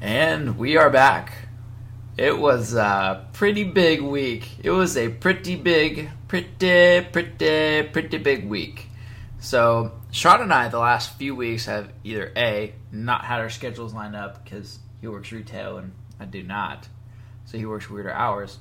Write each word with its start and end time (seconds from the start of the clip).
And 0.00 0.58
we 0.58 0.76
are 0.76 0.90
back. 0.90 1.32
It 2.16 2.38
was 2.38 2.74
a 2.74 3.26
pretty 3.32 3.64
big 3.64 4.02
week. 4.02 4.48
It 4.62 4.70
was 4.70 4.96
a 4.96 5.08
pretty 5.08 5.56
big, 5.56 6.10
pretty, 6.28 7.00
pretty, 7.10 7.88
pretty 7.88 8.18
big 8.18 8.48
week. 8.48 8.88
So, 9.38 9.92
Sean 10.10 10.42
and 10.42 10.52
I, 10.52 10.68
the 10.68 10.78
last 10.78 11.16
few 11.18 11.34
weeks, 11.34 11.66
have 11.66 11.92
either 12.02 12.32
A, 12.36 12.74
not 12.92 13.24
had 13.24 13.40
our 13.40 13.50
schedules 13.50 13.94
lined 13.94 14.16
up 14.16 14.44
because 14.44 14.78
he 15.00 15.06
works 15.06 15.32
retail 15.32 15.78
and 15.78 15.92
I 16.20 16.24
do 16.24 16.42
not. 16.42 16.88
So 17.46 17.58
he 17.58 17.66
works 17.66 17.88
weirder 17.88 18.12
hours. 18.12 18.58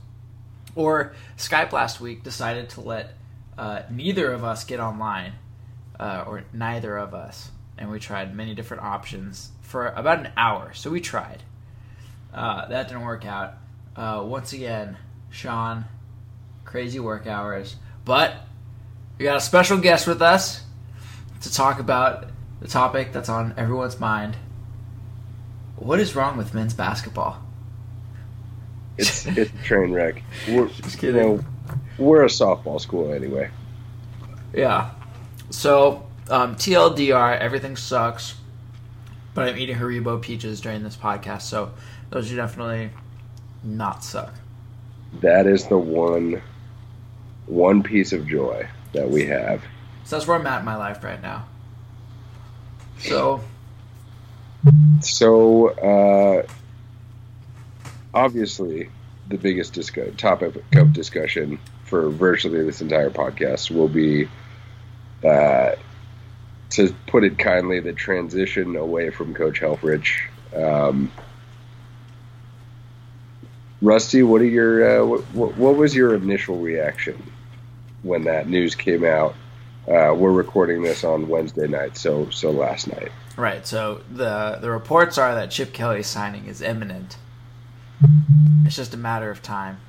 Or 0.75 1.13
Skype 1.37 1.71
last 1.71 1.99
week 1.99 2.23
decided 2.23 2.69
to 2.71 2.81
let 2.81 3.13
uh, 3.57 3.83
neither 3.89 4.31
of 4.31 4.43
us 4.43 4.63
get 4.63 4.79
online, 4.79 5.33
uh, 5.99 6.25
or 6.25 6.43
neither 6.53 6.97
of 6.97 7.13
us. 7.13 7.49
And 7.77 7.89
we 7.89 7.99
tried 7.99 8.35
many 8.35 8.55
different 8.55 8.83
options 8.83 9.51
for 9.63 9.87
about 9.87 10.19
an 10.19 10.31
hour. 10.37 10.73
So 10.73 10.89
we 10.91 11.01
tried. 11.01 11.43
Uh, 12.33 12.67
that 12.67 12.87
didn't 12.87 13.03
work 13.03 13.25
out. 13.25 13.55
Uh, 13.95 14.23
once 14.25 14.53
again, 14.53 14.97
Sean, 15.29 15.85
crazy 16.65 16.99
work 16.99 17.27
hours. 17.27 17.75
But 18.05 18.33
we 19.17 19.25
got 19.25 19.37
a 19.37 19.41
special 19.41 19.77
guest 19.77 20.07
with 20.07 20.21
us 20.21 20.63
to 21.41 21.51
talk 21.51 21.79
about 21.79 22.27
the 22.61 22.67
topic 22.67 23.11
that's 23.11 23.29
on 23.29 23.53
everyone's 23.57 23.99
mind. 23.99 24.35
What 25.75 25.99
is 25.99 26.15
wrong 26.15 26.37
with 26.37 26.53
men's 26.53 26.73
basketball? 26.73 27.41
It's 28.97 29.25
it's 29.25 29.51
a 29.51 29.63
train 29.63 29.91
wreck. 29.91 30.23
We're, 30.47 30.67
Just 30.81 30.93
you 31.01 31.11
kidding. 31.13 31.15
know, 31.21 31.39
we're 31.97 32.23
a 32.23 32.27
softball 32.27 32.79
school 32.79 33.11
anyway. 33.13 33.49
Yeah. 34.53 34.91
So, 35.49 36.05
um, 36.29 36.55
TLDR, 36.55 37.39
everything 37.39 37.75
sucks. 37.75 38.35
But 39.33 39.49
I'm 39.49 39.57
eating 39.57 39.77
Haribo 39.77 40.21
peaches 40.21 40.61
during 40.61 40.83
this 40.83 40.95
podcast, 40.95 41.41
so 41.41 41.71
those 42.11 42.31
are 42.31 42.35
definitely 42.35 42.91
not 43.63 44.03
suck. 44.03 44.33
That 45.21 45.47
is 45.47 45.67
the 45.67 45.77
one 45.77 46.41
one 47.45 47.83
piece 47.83 48.13
of 48.13 48.27
joy 48.27 48.67
that 48.93 49.09
we 49.09 49.25
have. 49.25 49.61
So 50.05 50.15
that's 50.15 50.27
where 50.27 50.37
I'm 50.37 50.47
at 50.47 50.59
in 50.59 50.65
my 50.65 50.75
life 50.75 51.03
right 51.03 51.21
now. 51.21 51.45
So, 52.99 53.41
So 55.01 55.67
uh, 55.69 56.47
obviously, 58.13 58.89
the 59.27 59.37
biggest 59.37 59.73
discuss- 59.73 60.13
topic 60.17 60.55
of 60.75 60.93
discussion 60.93 61.59
for 61.85 62.09
virtually 62.09 62.63
this 62.63 62.81
entire 62.81 63.09
podcast 63.09 63.71
will 63.71 63.87
be, 63.89 64.27
uh, 65.23 65.71
to 66.73 66.93
put 67.07 67.23
it 67.23 67.37
kindly, 67.37 67.79
the 67.79 67.93
transition 67.93 68.75
away 68.75 69.09
from 69.09 69.33
Coach 69.33 69.59
Helfrich. 69.59 70.21
Um, 70.55 71.11
Rusty, 73.81 74.23
what 74.23 74.41
are 74.41 74.45
your 74.45 75.01
uh, 75.01 75.05
what, 75.33 75.57
what, 75.57 75.75
was 75.75 75.95
your 75.95 76.15
initial 76.15 76.57
reaction 76.57 77.31
when 78.01 78.23
that 78.23 78.47
news 78.47 78.75
came 78.75 79.03
out? 79.03 79.35
Uh, 79.87 80.15
we're 80.15 80.31
recording 80.31 80.81
this 80.81 81.03
on 81.03 81.27
Wednesday 81.27 81.67
night, 81.67 81.97
so 81.97 82.29
so 82.29 82.49
last 82.49 82.87
night. 82.87 83.11
right. 83.35 83.67
So 83.67 84.01
the 84.09 84.57
the 84.61 84.69
reports 84.69 85.17
are 85.17 85.35
that 85.35 85.51
Chip 85.51 85.73
Kelly's 85.73 86.07
signing 86.07 86.45
is 86.45 86.61
imminent. 86.61 87.17
It's 88.65 88.75
just 88.75 88.93
a 88.93 88.97
matter 88.97 89.29
of 89.29 89.41
time. 89.41 89.79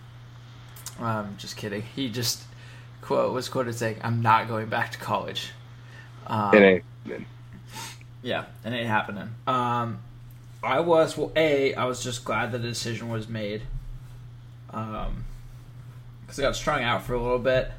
Um, 0.99 1.37
just 1.39 1.57
kidding. 1.57 1.83
He 1.83 2.09
just 2.09 2.43
quote 3.01 3.33
was 3.33 3.49
quoted 3.49 3.77
saying, 3.77 4.01
"I'm 4.03 4.21
not 4.21 4.49
going 4.49 4.67
back 4.67 4.91
to 4.93 4.99
college." 4.99 5.53
Um, 6.27 6.55
It 6.55 6.63
ain't. 6.63 7.27
Yeah, 8.23 8.47
it 8.65 8.73
ain't 8.73 8.89
happening. 8.89 9.29
Um, 9.47 9.99
I 10.63 10.81
was 10.81 11.17
well. 11.17 11.31
A, 11.37 11.75
I 11.75 11.85
was 11.85 12.03
just 12.03 12.25
glad 12.25 12.53
that 12.53 12.59
the 12.59 12.69
decision 12.69 13.11
was 13.11 13.29
made. 13.29 13.63
Um, 14.71 15.25
because 16.23 16.39
I 16.39 16.43
got 16.43 16.57
strung 16.57 16.83
out 16.83 17.03
for 17.03 17.13
a 17.15 17.21
little 17.21 17.39
bit, 17.39 17.71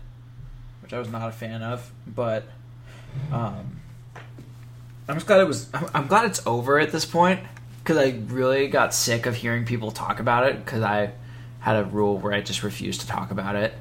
which 0.81 0.93
I 0.93 0.99
was 0.99 1.09
not 1.09 1.27
a 1.27 1.31
fan 1.31 1.63
of. 1.63 1.91
But, 2.07 2.43
um, 3.31 3.79
I'm 5.07 5.15
just 5.15 5.25
glad 5.25 5.41
it 5.41 5.47
was. 5.47 5.67
I'm, 5.73 5.87
I'm 5.95 6.07
glad 6.07 6.25
it's 6.25 6.45
over 6.45 6.79
at 6.79 6.91
this 6.91 7.05
point 7.05 7.39
because 7.83 7.97
I 7.97 8.19
really 8.27 8.67
got 8.67 8.93
sick 8.93 9.25
of 9.25 9.35
hearing 9.35 9.65
people 9.65 9.91
talk 9.91 10.19
about 10.19 10.45
it 10.47 10.63
because 10.63 10.83
I 10.83 11.11
had 11.59 11.77
a 11.77 11.85
rule 11.85 12.17
where 12.19 12.33
I 12.33 12.41
just 12.41 12.61
refused 12.61 13.01
to 13.01 13.07
talk 13.07 13.31
about 13.31 13.55
it. 13.55 13.73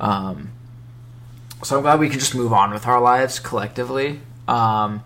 Um, 0.00 0.50
so 1.62 1.76
I'm 1.76 1.82
glad 1.82 2.00
we 2.00 2.08
can 2.08 2.18
just 2.18 2.34
move 2.34 2.52
on 2.52 2.72
with 2.72 2.86
our 2.86 3.00
lives 3.00 3.38
collectively. 3.38 4.20
Um, 4.48 5.04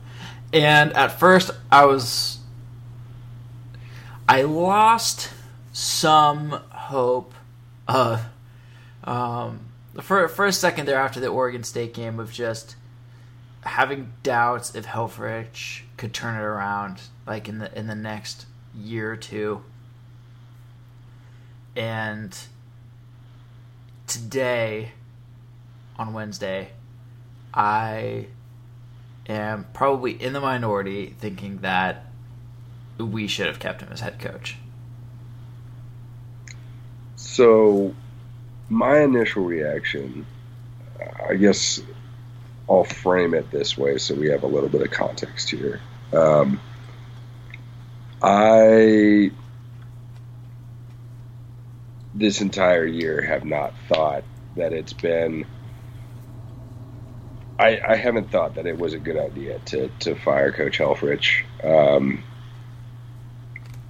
and 0.53 0.93
at 0.95 1.19
first, 1.19 1.51
I 1.71 1.85
was. 1.85 2.39
I 4.29 4.43
lost 4.43 5.31
some 5.73 6.51
hope 6.71 7.35
of. 7.87 8.23
Um, 9.05 9.61
for, 10.01 10.29
for 10.29 10.47
a 10.47 10.53
second 10.53 10.87
there 10.87 10.99
after 10.99 11.21
the 11.21 11.29
Oregon 11.29 11.63
State 11.63 11.95
game 11.95 12.19
of 12.19 12.33
just 12.33 12.77
having 13.63 14.13
doubts 14.23 14.75
if 14.75 14.87
Helfrich 14.87 15.83
could 15.97 16.13
turn 16.13 16.37
it 16.37 16.43
around 16.43 17.01
like 17.27 17.49
in 17.49 17.59
the 17.59 17.77
in 17.77 17.87
the 17.87 17.95
next 17.95 18.47
year 18.75 19.13
or 19.13 19.17
two. 19.17 19.63
And 21.75 22.37
today 24.07 24.93
on 25.99 26.13
Wednesday, 26.13 26.71
I 27.53 28.27
am 29.29 29.67
probably 29.73 30.13
in 30.13 30.33
the 30.33 30.41
minority 30.41 31.15
thinking 31.19 31.59
that 31.59 32.07
we 32.99 33.27
should 33.27 33.47
have 33.47 33.59
kept 33.59 33.81
him 33.81 33.89
as 33.91 34.01
head 34.01 34.19
coach. 34.19 34.57
So, 37.17 37.95
my 38.69 39.01
initial 39.01 39.45
reaction, 39.45 40.27
I 41.29 41.35
guess 41.35 41.81
I'll 42.69 42.85
frame 42.85 43.35
it 43.35 43.51
this 43.51 43.77
way 43.77 43.99
so 43.99 44.15
we 44.15 44.29
have 44.29 44.43
a 44.43 44.47
little 44.47 44.69
bit 44.69 44.83
of 44.83 44.91
context 44.91 45.51
here. 45.51 45.81
Um, 46.13 46.61
I, 48.23 49.31
this 52.15 52.41
entire 52.41 52.87
year, 52.87 53.23
have 53.23 53.45
not 53.45 53.75
thought 53.89 54.25
that 54.57 54.73
it's 54.73 54.93
been. 54.93 55.47
I, 57.59 57.81
I 57.87 57.97
haven't 57.97 58.31
thought 58.31 58.57
that 58.57 58.67
it 58.67 58.79
was 58.79 58.93
a 58.93 58.99
good 58.99 59.17
idea 59.17 59.59
to, 59.67 59.89
to 60.01 60.15
fire 60.15 60.53
Coach 60.53 60.79
Helfrich. 60.79 61.45
Um, 61.65 62.23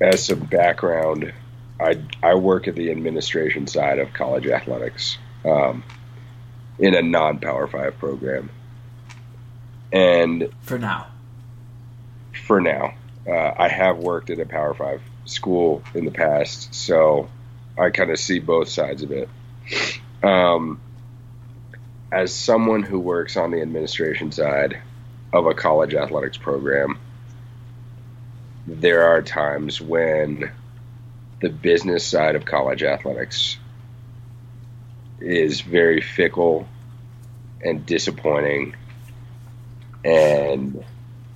as 0.00 0.26
some 0.26 0.40
background, 0.40 1.32
I, 1.80 2.00
I 2.22 2.34
work 2.34 2.68
at 2.68 2.74
the 2.74 2.90
administration 2.90 3.66
side 3.66 3.98
of 3.98 4.12
college 4.12 4.46
athletics 4.46 5.18
um, 5.44 5.82
in 6.78 6.94
a 6.94 7.02
non 7.02 7.38
Power 7.38 7.66
Five 7.66 7.98
program. 7.98 8.50
And 9.92 10.50
For 10.60 10.78
now. 10.78 11.06
for 12.46 12.60
now, 12.60 12.94
uh, 13.26 13.52
I 13.56 13.68
have 13.68 13.98
worked 13.98 14.30
at 14.30 14.38
a 14.38 14.46
Power 14.46 14.74
Five 14.74 15.02
school 15.24 15.82
in 15.94 16.04
the 16.04 16.10
past, 16.10 16.74
so 16.74 17.28
I 17.78 17.90
kind 17.90 18.10
of 18.10 18.18
see 18.18 18.38
both 18.38 18.68
sides 18.68 19.02
of 19.02 19.10
it. 19.10 19.28
Um, 20.22 20.80
as 22.12 22.34
someone 22.34 22.82
who 22.82 22.98
works 22.98 23.36
on 23.36 23.50
the 23.50 23.60
administration 23.60 24.32
side 24.32 24.80
of 25.32 25.46
a 25.46 25.54
college 25.54 25.94
athletics 25.94 26.36
program, 26.36 26.98
there 28.66 29.04
are 29.04 29.22
times 29.22 29.80
when 29.80 30.50
the 31.40 31.48
business 31.48 32.06
side 32.06 32.36
of 32.36 32.44
college 32.44 32.82
athletics 32.82 33.58
is 35.20 35.60
very 35.60 36.00
fickle 36.00 36.68
and 37.64 37.84
disappointing 37.86 38.74
and 40.04 40.84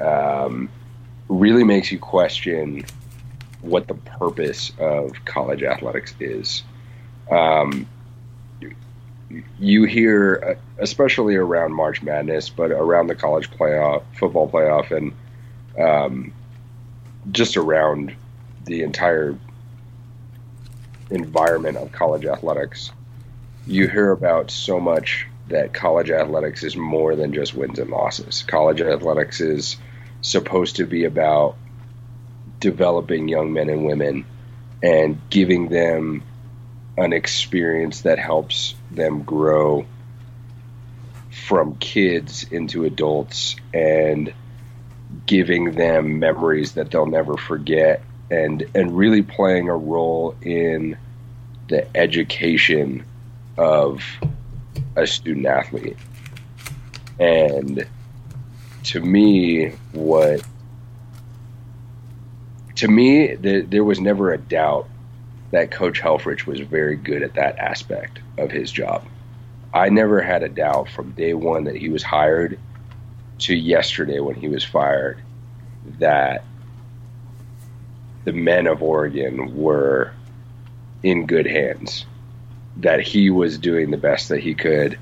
um, 0.00 0.68
really 1.28 1.64
makes 1.64 1.90
you 1.90 1.98
question 1.98 2.84
what 3.60 3.88
the 3.88 3.94
purpose 3.94 4.72
of 4.78 5.12
college 5.24 5.62
athletics 5.62 6.14
is. 6.20 6.62
Um, 7.30 7.86
you 9.58 9.84
hear, 9.84 10.56
uh, 10.58 10.82
especially 10.82 11.36
around 11.36 11.72
March 11.72 12.02
Madness, 12.02 12.48
but 12.48 12.70
around 12.70 13.06
the 13.06 13.14
college 13.14 13.50
playoff, 13.50 14.02
football 14.18 14.50
playoff, 14.50 14.90
and 14.90 15.12
um, 15.78 16.32
just 17.30 17.56
around 17.56 18.14
the 18.64 18.82
entire 18.82 19.36
environment 21.10 21.76
of 21.76 21.92
college 21.92 22.24
athletics, 22.24 22.92
you 23.66 23.88
hear 23.88 24.10
about 24.10 24.50
so 24.50 24.80
much 24.80 25.26
that 25.48 25.72
college 25.72 26.10
athletics 26.10 26.62
is 26.62 26.76
more 26.76 27.16
than 27.16 27.32
just 27.32 27.54
wins 27.54 27.78
and 27.78 27.90
losses. 27.90 28.44
College 28.44 28.80
athletics 28.80 29.40
is 29.40 29.76
supposed 30.22 30.76
to 30.76 30.86
be 30.86 31.04
about 31.04 31.56
developing 32.60 33.28
young 33.28 33.52
men 33.52 33.68
and 33.68 33.84
women 33.84 34.24
and 34.82 35.20
giving 35.30 35.68
them 35.68 36.22
an 37.00 37.12
experience 37.12 38.02
that 38.02 38.18
helps 38.18 38.74
them 38.90 39.22
grow 39.22 39.86
from 41.46 41.76
kids 41.76 42.44
into 42.50 42.84
adults 42.84 43.56
and 43.72 44.32
giving 45.26 45.72
them 45.72 46.18
memories 46.18 46.72
that 46.72 46.90
they'll 46.90 47.06
never 47.06 47.36
forget 47.36 48.02
and 48.30 48.64
and 48.74 48.96
really 48.96 49.22
playing 49.22 49.68
a 49.68 49.76
role 49.76 50.36
in 50.42 50.96
the 51.68 51.86
education 51.96 53.04
of 53.56 54.02
a 54.96 55.06
student 55.06 55.46
athlete. 55.46 55.96
And 57.18 57.86
to 58.84 59.00
me, 59.00 59.70
what 59.92 60.42
to 62.76 62.88
me, 62.88 63.34
the, 63.34 63.60
there 63.62 63.84
was 63.84 64.00
never 64.00 64.32
a 64.32 64.38
doubt 64.38 64.88
that 65.50 65.70
Coach 65.70 66.00
Helfrich 66.00 66.46
was 66.46 66.60
very 66.60 66.96
good 66.96 67.22
at 67.22 67.34
that 67.34 67.58
aspect 67.58 68.20
of 68.38 68.50
his 68.50 68.70
job. 68.70 69.04
I 69.72 69.88
never 69.88 70.20
had 70.20 70.42
a 70.42 70.48
doubt 70.48 70.88
from 70.88 71.12
day 71.12 71.34
one 71.34 71.64
that 71.64 71.76
he 71.76 71.88
was 71.88 72.02
hired 72.02 72.58
to 73.40 73.54
yesterday 73.54 74.20
when 74.20 74.34
he 74.34 74.48
was 74.48 74.64
fired 74.64 75.20
that 75.98 76.44
the 78.24 78.32
men 78.32 78.66
of 78.66 78.82
Oregon 78.82 79.56
were 79.56 80.12
in 81.02 81.26
good 81.26 81.46
hands. 81.46 82.04
That 82.76 83.00
he 83.00 83.30
was 83.30 83.58
doing 83.58 83.90
the 83.90 83.96
best 83.96 84.28
that 84.28 84.40
he 84.40 84.54
could 84.54 84.98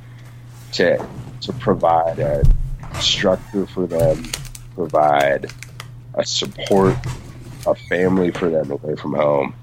to 0.72 1.04
to 1.42 1.52
provide 1.54 2.18
a 2.18 2.42
structure 3.00 3.66
for 3.66 3.86
them, 3.86 4.24
provide 4.74 5.50
a 6.14 6.24
support, 6.24 6.96
a 7.66 7.74
family 7.74 8.30
for 8.30 8.50
them 8.50 8.70
away 8.70 8.96
from 8.96 9.14
home, 9.14 9.54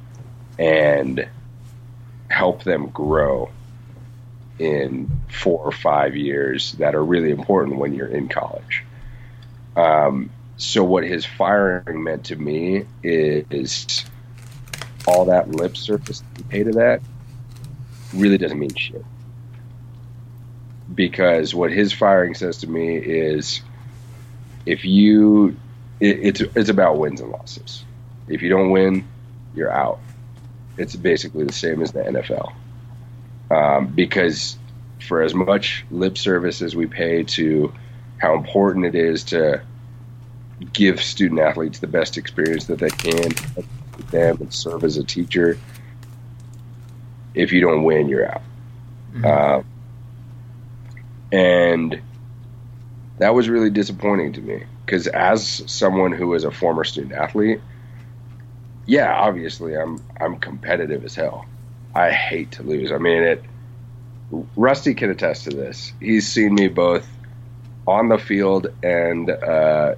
and 0.58 1.28
help 2.30 2.64
them 2.64 2.88
grow 2.88 3.50
in 4.58 5.22
four 5.30 5.60
or 5.60 5.72
five 5.72 6.16
years 6.16 6.74
that 6.74 6.96
are 6.96 7.04
really 7.04 7.32
important 7.32 7.78
when 7.78 7.94
you're 7.94 8.08
in 8.08 8.28
college. 8.28 8.84
Um, 9.76 10.30
so 10.58 10.84
what 10.84 11.04
his 11.04 11.26
firing 11.26 12.04
meant 12.04 12.26
to 12.26 12.36
me 12.36 12.86
is 13.04 14.06
all 15.06 15.26
that 15.26 15.50
lip 15.50 15.76
service 15.76 16.24
he 16.38 16.44
paid 16.44 16.64
to 16.64 16.72
that 16.74 17.02
really 18.14 18.38
doesn't 18.38 18.58
mean 18.58 18.74
shit. 18.74 19.04
Because 20.94 21.54
what 21.54 21.72
his 21.72 21.92
firing 21.92 22.36
says 22.36 22.60
to 22.60 22.70
me 22.70 22.96
is 22.98 23.62
if 24.66 24.86
you 24.86 25.58
it, 26.00 26.20
it's 26.22 26.42
it's 26.56 26.70
about 26.70 26.98
wins 26.98 27.22
and 27.22 27.32
losses. 27.32 27.84
If 28.28 28.42
you 28.42 28.50
don't 28.50 28.72
win, 28.72 29.08
you're 29.54 29.72
out. 29.72 30.00
It's 30.78 30.96
basically 30.96 31.46
the 31.46 31.54
same 31.54 31.82
as 31.82 31.92
the 31.92 32.02
NFL. 32.02 32.54
Um, 33.52 33.88
because 33.88 34.58
for 35.00 35.22
as 35.22 35.34
much 35.34 35.86
lip 35.92 36.18
service 36.18 36.62
as 36.62 36.76
we 36.76 36.88
pay 36.88 37.24
to 37.24 37.74
how 38.18 38.36
important 38.36 38.86
it 38.86 38.96
is 38.96 39.24
to 39.26 39.62
give 40.74 41.02
student 41.02 41.40
athletes 41.40 41.80
the 41.80 41.88
best 41.88 42.18
experience 42.18 42.66
that 42.66 42.80
they 42.80 42.90
can 42.90 43.30
with 43.56 44.10
them 44.10 44.38
and 44.40 44.54
serve 44.54 44.84
as 44.84 44.98
a 44.98 45.04
teacher. 45.04 45.58
If 47.34 47.52
you 47.52 47.62
don't 47.62 47.84
win, 47.84 48.08
you're 48.08 48.30
out. 48.30 48.42
Mm-hmm. 49.14 49.26
Uh, 49.26 49.64
and 51.32 52.02
that 53.18 53.34
was 53.34 53.50
really 53.50 53.70
disappointing 53.70 54.34
to 54.34 54.42
me 54.42 54.64
because 54.86 55.08
as 55.08 55.64
someone 55.68 56.12
who 56.12 56.34
is 56.34 56.44
a 56.44 56.52
former 56.52 56.84
student 56.84 57.14
athlete, 57.14 57.62
yeah, 58.86 59.14
obviously 59.14 59.76
I'm 59.76 60.04
I'm 60.20 60.38
competitive 60.38 61.04
as 61.06 61.16
hell. 61.16 61.46
I 61.94 62.12
hate 62.12 62.52
to 62.54 62.64
lose. 62.64 62.92
I 62.92 62.98
mean 62.98 63.24
it. 63.24 63.44
Rusty 64.56 64.94
can 64.96 65.12
attest 65.12 65.46
to 65.46 65.52
this. 65.52 65.94
He's 66.00 66.28
seen 66.28 66.56
me 66.56 66.68
both 66.68 67.08
on 67.88 68.10
the 68.10 68.18
field 68.18 68.68
and 68.84 69.30
uh, 69.30 69.96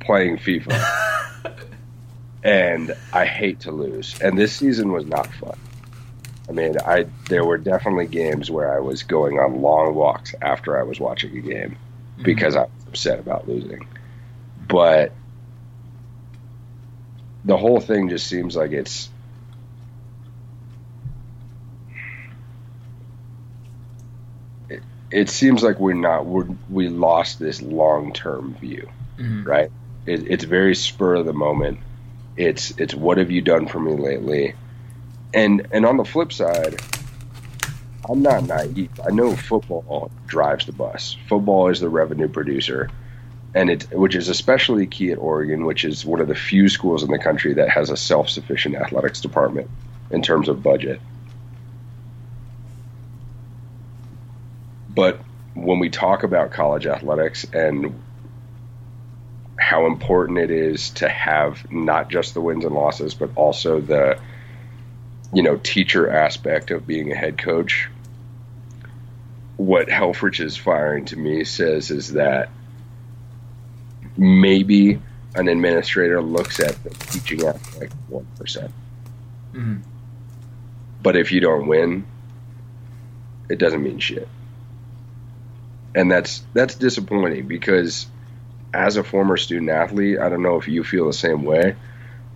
playing 0.00 0.36
FIFA. 0.36 0.84
and 2.44 2.94
I 3.12 3.24
hate 3.24 3.60
to 3.60 3.72
lose. 3.72 4.20
And 4.20 4.38
this 4.38 4.54
season 4.54 4.92
was 4.92 5.06
not 5.06 5.32
fun. 5.34 5.58
I 6.48 6.52
mean, 6.52 6.76
I 6.86 7.06
there 7.28 7.44
were 7.44 7.58
definitely 7.58 8.06
games 8.06 8.50
where 8.50 8.72
I 8.72 8.78
was 8.78 9.02
going 9.02 9.38
on 9.38 9.60
long 9.62 9.94
walks 9.94 10.34
after 10.40 10.78
I 10.78 10.84
was 10.84 11.00
watching 11.00 11.36
a 11.36 11.40
game 11.40 11.70
mm-hmm. 11.70 12.22
because 12.22 12.54
I 12.54 12.62
was 12.62 12.70
upset 12.88 13.18
about 13.18 13.48
losing. 13.48 13.86
But 14.68 15.12
the 17.46 17.56
whole 17.56 17.80
thing 17.80 18.08
just 18.08 18.26
seems 18.26 18.56
like 18.56 18.72
it's 18.72 19.08
it, 24.68 24.82
it 25.12 25.30
seems 25.30 25.62
like 25.62 25.78
we're 25.78 25.94
not 25.94 26.26
we're 26.26 26.48
we 26.68 26.88
lost 26.88 27.38
this 27.38 27.62
long 27.62 28.12
term 28.12 28.54
view, 28.54 28.88
mm-hmm. 29.16 29.44
right? 29.44 29.70
It, 30.06 30.28
it's 30.28 30.44
very 30.44 30.74
spur 30.74 31.14
of 31.14 31.26
the 31.26 31.32
moment. 31.32 31.78
It's 32.36 32.72
it's 32.78 32.94
what 32.94 33.18
have 33.18 33.30
you 33.30 33.42
done 33.42 33.68
for 33.68 33.78
me 33.78 33.92
lately? 33.92 34.54
And 35.32 35.68
and 35.70 35.86
on 35.86 35.98
the 35.98 36.04
flip 36.04 36.32
side, 36.32 36.80
I'm 38.10 38.22
not 38.22 38.44
naive. 38.44 38.90
I 39.06 39.12
know 39.12 39.36
football 39.36 40.10
drives 40.26 40.66
the 40.66 40.72
bus. 40.72 41.16
Football 41.28 41.68
is 41.68 41.78
the 41.78 41.88
revenue 41.88 42.28
producer, 42.28 42.90
and 43.56 43.70
it 43.70 43.90
which 43.90 44.14
is 44.14 44.28
especially 44.28 44.86
key 44.86 45.10
at 45.10 45.18
Oregon, 45.18 45.64
which 45.64 45.86
is 45.86 46.04
one 46.04 46.20
of 46.20 46.28
the 46.28 46.34
few 46.34 46.68
schools 46.68 47.02
in 47.02 47.10
the 47.10 47.18
country 47.18 47.54
that 47.54 47.70
has 47.70 47.88
a 47.88 47.96
self-sufficient 47.96 48.74
athletics 48.74 49.22
department 49.22 49.70
in 50.10 50.20
terms 50.20 50.48
of 50.48 50.62
budget. 50.62 51.00
But 54.90 55.20
when 55.54 55.78
we 55.78 55.88
talk 55.88 56.22
about 56.22 56.50
college 56.50 56.86
athletics 56.86 57.46
and 57.50 57.98
how 59.58 59.86
important 59.86 60.38
it 60.38 60.50
is 60.50 60.90
to 60.90 61.08
have 61.08 61.72
not 61.72 62.10
just 62.10 62.34
the 62.34 62.42
wins 62.42 62.66
and 62.66 62.74
losses, 62.74 63.14
but 63.14 63.30
also 63.36 63.80
the 63.80 64.20
you 65.32 65.42
know 65.42 65.56
teacher 65.56 66.10
aspect 66.10 66.70
of 66.70 66.86
being 66.86 67.10
a 67.10 67.16
head 67.16 67.38
coach. 67.38 67.88
What 69.56 69.88
Helfrich 69.88 70.44
is 70.44 70.58
firing 70.58 71.06
to 71.06 71.16
me 71.16 71.44
says 71.44 71.90
is 71.90 72.12
that 72.12 72.50
maybe 74.16 75.00
an 75.34 75.48
administrator 75.48 76.20
looks 76.22 76.60
at 76.60 76.82
the 76.82 76.90
teaching 76.90 77.46
aspect 77.46 77.92
one 78.08 78.26
mm-hmm. 78.38 79.76
but 81.02 81.16
if 81.16 81.32
you 81.32 81.40
don't 81.40 81.66
win, 81.66 82.06
it 83.48 83.58
doesn't 83.58 83.82
mean 83.82 83.98
shit, 83.98 84.28
and 85.94 86.10
that's 86.10 86.42
that's 86.52 86.74
disappointing 86.74 87.46
because 87.46 88.06
as 88.72 88.96
a 88.96 89.04
former 89.04 89.36
student 89.36 89.70
athlete, 89.70 90.18
I 90.18 90.28
don't 90.28 90.42
know 90.42 90.56
if 90.56 90.68
you 90.68 90.84
feel 90.84 91.06
the 91.06 91.12
same 91.12 91.44
way, 91.44 91.76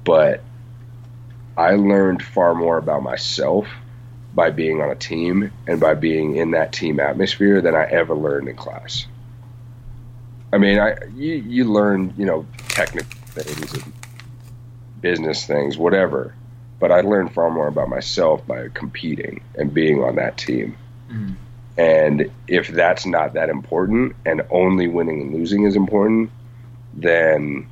but 0.04 0.42
I 1.56 1.74
learned 1.74 2.22
far 2.22 2.54
more 2.54 2.78
about 2.78 3.02
myself 3.02 3.68
by 4.34 4.50
being 4.50 4.80
on 4.80 4.90
a 4.90 4.94
team 4.94 5.52
and 5.66 5.80
by 5.80 5.94
being 5.94 6.36
in 6.36 6.52
that 6.52 6.72
team 6.72 7.00
atmosphere 7.00 7.60
than 7.60 7.74
I 7.74 7.84
ever 7.84 8.14
learned 8.14 8.48
in 8.48 8.56
class. 8.56 9.06
I 10.52 10.58
mean, 10.58 10.78
I 10.78 10.96
you, 11.14 11.34
you 11.34 11.64
learn, 11.64 12.14
you 12.16 12.26
know, 12.26 12.46
technical 12.68 13.18
things 13.26 13.72
and 13.74 13.92
business 15.00 15.46
things, 15.46 15.78
whatever. 15.78 16.34
But 16.78 16.90
I 16.90 17.02
learned 17.02 17.34
far 17.34 17.50
more 17.50 17.68
about 17.68 17.88
myself 17.88 18.46
by 18.46 18.68
competing 18.68 19.42
and 19.54 19.72
being 19.72 20.02
on 20.02 20.16
that 20.16 20.38
team. 20.38 20.76
Mm-hmm. 21.10 21.34
And 21.76 22.30
if 22.48 22.68
that's 22.68 23.06
not 23.06 23.34
that 23.34 23.48
important 23.48 24.16
and 24.26 24.42
only 24.50 24.88
winning 24.88 25.22
and 25.22 25.34
losing 25.34 25.64
is 25.64 25.76
important, 25.76 26.30
then 26.94 27.68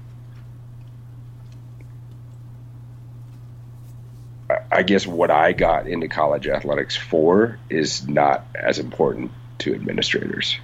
I 4.70 4.82
guess 4.82 5.06
what 5.06 5.30
I 5.30 5.52
got 5.52 5.86
into 5.86 6.08
college 6.08 6.46
athletics 6.46 6.96
for 6.96 7.58
is 7.68 8.06
not 8.06 8.46
as 8.54 8.78
important 8.78 9.32
to 9.58 9.74
administrators, 9.74 10.58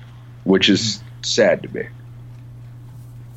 which 0.45 0.69
is 0.69 1.03
sad 1.23 1.63
to 1.65 1.69
me. 1.75 1.89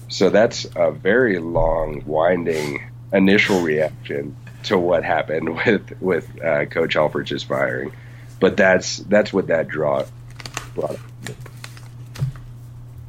So 0.09 0.29
that's 0.29 0.65
a 0.75 0.91
very 0.91 1.39
long, 1.39 2.03
winding 2.05 2.89
initial 3.13 3.61
reaction 3.61 4.35
to 4.63 4.77
what 4.77 5.03
happened 5.03 5.55
with 5.65 6.01
with 6.01 6.29
uh, 6.43 6.65
Coach 6.65 6.93
Helfrich's 6.93 7.43
firing 7.43 7.91
but 8.39 8.57
that's 8.57 8.97
that's 8.97 9.33
what 9.33 9.47
that 9.47 9.67
draw 9.67 10.05
brought 10.75 10.91
up. 10.91 10.99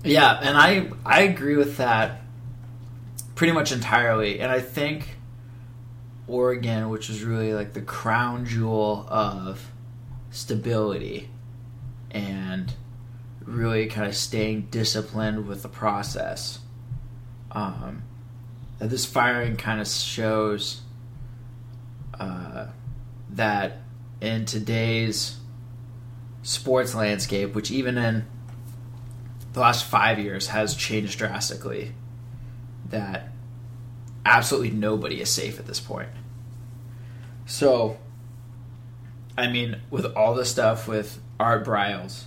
Yeah, 0.04 0.38
and 0.42 0.56
I 0.56 0.90
I 1.04 1.22
agree 1.22 1.56
with 1.56 1.76
that 1.78 2.22
pretty 3.34 3.52
much 3.52 3.72
entirely, 3.72 4.40
and 4.40 4.50
I 4.50 4.60
think 4.60 5.16
Oregon, 6.26 6.88
which 6.88 7.10
is 7.10 7.22
really 7.22 7.52
like 7.52 7.72
the 7.72 7.82
crown 7.82 8.46
jewel 8.46 9.06
of 9.08 9.70
stability 10.30 11.28
and 12.10 12.72
really 13.44 13.86
kind 13.86 14.06
of 14.06 14.14
staying 14.14 14.68
disciplined 14.70 15.46
with 15.46 15.62
the 15.62 15.68
process. 15.68 16.60
Um, 17.50 18.02
that 18.78 18.90
this 18.90 19.04
firing 19.04 19.56
kind 19.56 19.80
of 19.80 19.88
shows 19.88 20.82
uh, 22.18 22.66
that 23.30 23.78
in 24.20 24.44
today's 24.44 25.38
sports 26.42 26.94
landscape, 26.94 27.54
which 27.54 27.70
even 27.70 27.98
in 27.98 28.26
the 29.52 29.60
last 29.60 29.84
five 29.84 30.18
years 30.18 30.48
has 30.48 30.74
changed 30.74 31.18
drastically, 31.18 31.92
that 32.88 33.28
absolutely 34.24 34.70
nobody 34.70 35.20
is 35.20 35.30
safe 35.30 35.58
at 35.58 35.66
this 35.66 35.80
point. 35.80 36.08
So, 37.46 37.98
I 39.36 39.46
mean, 39.46 39.80
with 39.90 40.04
all 40.04 40.34
the 40.34 40.44
stuff 40.44 40.86
with 40.86 41.20
Art 41.40 41.64
Briles 41.64 42.24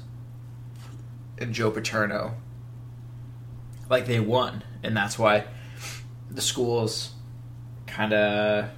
and 1.38 1.54
Joe 1.54 1.72
Paterno, 1.72 2.36
like 3.90 4.08
they 4.08 4.20
won, 4.20 4.64
and 4.84 4.96
that's 4.96 5.18
why 5.18 5.46
the 6.30 6.42
schools 6.42 7.14
kind 7.88 8.14
of 8.14 8.70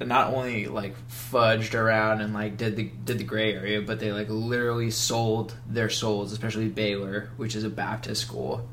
not 0.00 0.34
only 0.34 0.66
like 0.66 0.94
fudged 1.08 1.74
around 1.74 2.20
and 2.20 2.34
like 2.34 2.56
did 2.56 2.76
the 2.76 2.84
did 3.04 3.18
the 3.18 3.24
gray 3.24 3.54
area, 3.54 3.80
but 3.80 4.00
they 4.00 4.12
like 4.12 4.28
literally 4.28 4.90
sold 4.90 5.56
their 5.66 5.88
souls, 5.88 6.32
especially 6.32 6.68
Baylor, 6.68 7.30
which 7.36 7.54
is 7.54 7.64
a 7.64 7.70
Baptist 7.70 8.20
school, 8.20 8.68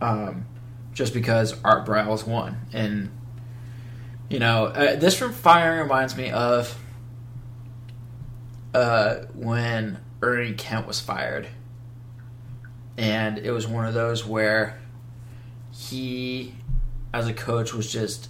um, 0.00 0.46
just 0.92 1.12
because 1.12 1.60
Art 1.62 1.86
Briles 1.86 2.26
won. 2.26 2.66
And 2.72 3.10
you 4.28 4.38
know, 4.38 4.66
uh, 4.66 4.96
this 4.96 5.16
from 5.18 5.32
firing 5.32 5.80
reminds 5.80 6.16
me 6.16 6.30
of 6.30 6.78
uh, 8.72 9.16
when 9.34 9.98
Ernie 10.22 10.54
Kent 10.54 10.86
was 10.86 11.00
fired, 11.00 11.48
and 12.96 13.38
it 13.38 13.50
was 13.50 13.66
one 13.66 13.86
of 13.86 13.94
those 13.94 14.24
where 14.24 14.80
he, 15.80 16.54
as 17.12 17.26
a 17.26 17.32
coach, 17.32 17.72
was 17.72 17.90
just 17.90 18.28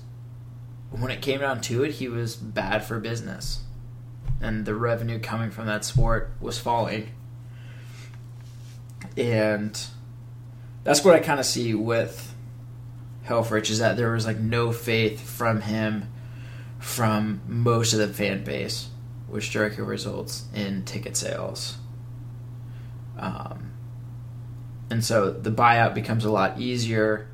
when 0.91 1.11
it 1.11 1.21
came 1.21 1.41
down 1.41 1.61
to 1.63 1.83
it, 1.83 1.93
he 1.93 2.09
was 2.09 2.37
bad 2.37 2.85
for 2.85 3.01
business. 3.01 3.61
And 4.41 4.65
the 4.65 4.75
revenue 4.75 5.19
coming 5.19 5.51
from 5.51 5.67
that 5.67 5.85
sport 5.85 6.33
was 6.41 6.59
falling. 6.59 7.11
And 9.17 9.79
that's 10.85 11.05
what 11.05 11.15
I 11.15 11.19
kind 11.19 11.41
of 11.41 11.47
see 11.47 11.75
with 11.75 12.35
Helfrich 13.27 13.71
is 13.71 13.81
that 13.81 13.97
there 13.97 14.13
was 14.13 14.27
like 14.27 14.39
no 14.39 14.73
faith 14.73 15.21
from 15.21 15.61
him 15.63 16.11
from 16.79 17.41
most 17.47 17.93
of 17.93 17.99
the 17.99 18.09
fan 18.09 18.45
base, 18.45 18.89
which 19.29 19.51
directly 19.51 19.85
results 19.85 20.45
in 20.55 20.85
ticket 20.85 21.17
sales. 21.17 21.77
Um, 23.19 23.73
and 24.89 25.05
so 25.05 25.31
the 25.31 25.51
buyout 25.51 25.95
becomes 25.95 26.25
a 26.25 26.31
lot 26.31 26.61
easier 26.61 27.30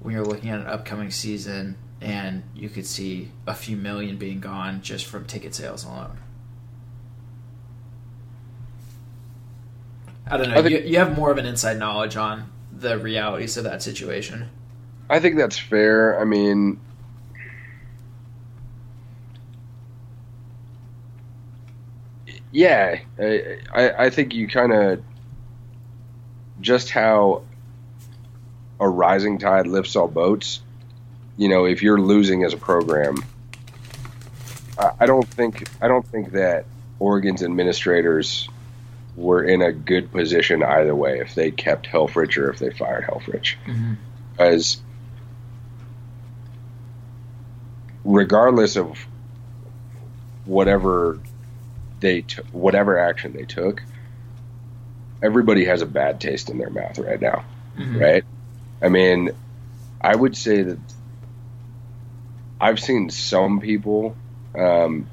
when 0.00 0.14
you're 0.14 0.24
looking 0.24 0.50
at 0.50 0.60
an 0.60 0.66
upcoming 0.66 1.10
season 1.10 1.76
and 2.00 2.42
you 2.54 2.68
could 2.68 2.86
see 2.86 3.30
a 3.46 3.54
few 3.54 3.76
million 3.76 4.16
being 4.16 4.40
gone 4.40 4.80
just 4.82 5.06
from 5.06 5.26
ticket 5.26 5.54
sales 5.54 5.84
alone. 5.84 6.18
I 10.26 10.36
don't 10.36 10.48
know. 10.48 10.56
I 10.56 10.62
think, 10.62 10.84
you, 10.84 10.92
you 10.92 10.98
have 10.98 11.16
more 11.16 11.30
of 11.30 11.38
an 11.38 11.46
inside 11.46 11.78
knowledge 11.78 12.16
on 12.16 12.50
the 12.72 12.98
realities 12.98 13.56
of 13.56 13.64
that 13.64 13.82
situation. 13.82 14.48
I 15.10 15.18
think 15.18 15.36
that's 15.36 15.58
fair. 15.58 16.18
I 16.20 16.24
mean, 16.24 16.80
yeah, 22.52 23.00
I, 23.18 23.90
I 24.06 24.10
think 24.10 24.32
you 24.32 24.46
kind 24.46 24.72
of 24.72 25.02
just 26.60 26.90
how 26.90 27.42
a 28.80 28.88
rising 28.88 29.38
tide 29.38 29.66
lifts 29.66 29.94
all 29.94 30.08
boats 30.08 30.60
you 31.40 31.48
know, 31.48 31.64
if 31.64 31.82
you're 31.82 31.98
losing 31.98 32.44
as 32.44 32.52
a 32.52 32.58
program, 32.58 33.24
I 34.78 35.06
don't 35.06 35.26
think 35.26 35.66
I 35.80 35.88
don't 35.88 36.06
think 36.06 36.32
that 36.32 36.66
Oregon's 36.98 37.42
administrators 37.42 38.46
were 39.16 39.42
in 39.42 39.62
a 39.62 39.72
good 39.72 40.12
position 40.12 40.62
either 40.62 40.94
way 40.94 41.20
if 41.20 41.34
they 41.34 41.50
kept 41.50 41.86
Helfrich 41.86 42.36
or 42.36 42.50
if 42.50 42.58
they 42.58 42.68
fired 42.68 43.04
Helfrich, 43.04 43.56
mm-hmm. 43.64 43.94
because 44.32 44.82
regardless 48.04 48.76
of 48.76 48.98
whatever 50.44 51.20
they 52.00 52.20
t- 52.20 52.42
whatever 52.52 52.98
action 52.98 53.32
they 53.32 53.46
took, 53.46 53.82
everybody 55.22 55.64
has 55.64 55.80
a 55.80 55.86
bad 55.86 56.20
taste 56.20 56.50
in 56.50 56.58
their 56.58 56.70
mouth 56.70 56.98
right 56.98 57.20
now, 57.20 57.46
mm-hmm. 57.78 57.98
right? 57.98 58.24
I 58.82 58.88
mean, 58.88 59.30
I 60.00 60.14
would 60.14 60.36
say 60.36 60.62
that 60.62 60.78
I've 62.60 62.80
seen 62.80 63.10
some 63.10 63.60
people 63.60 64.16
um, 64.54 65.08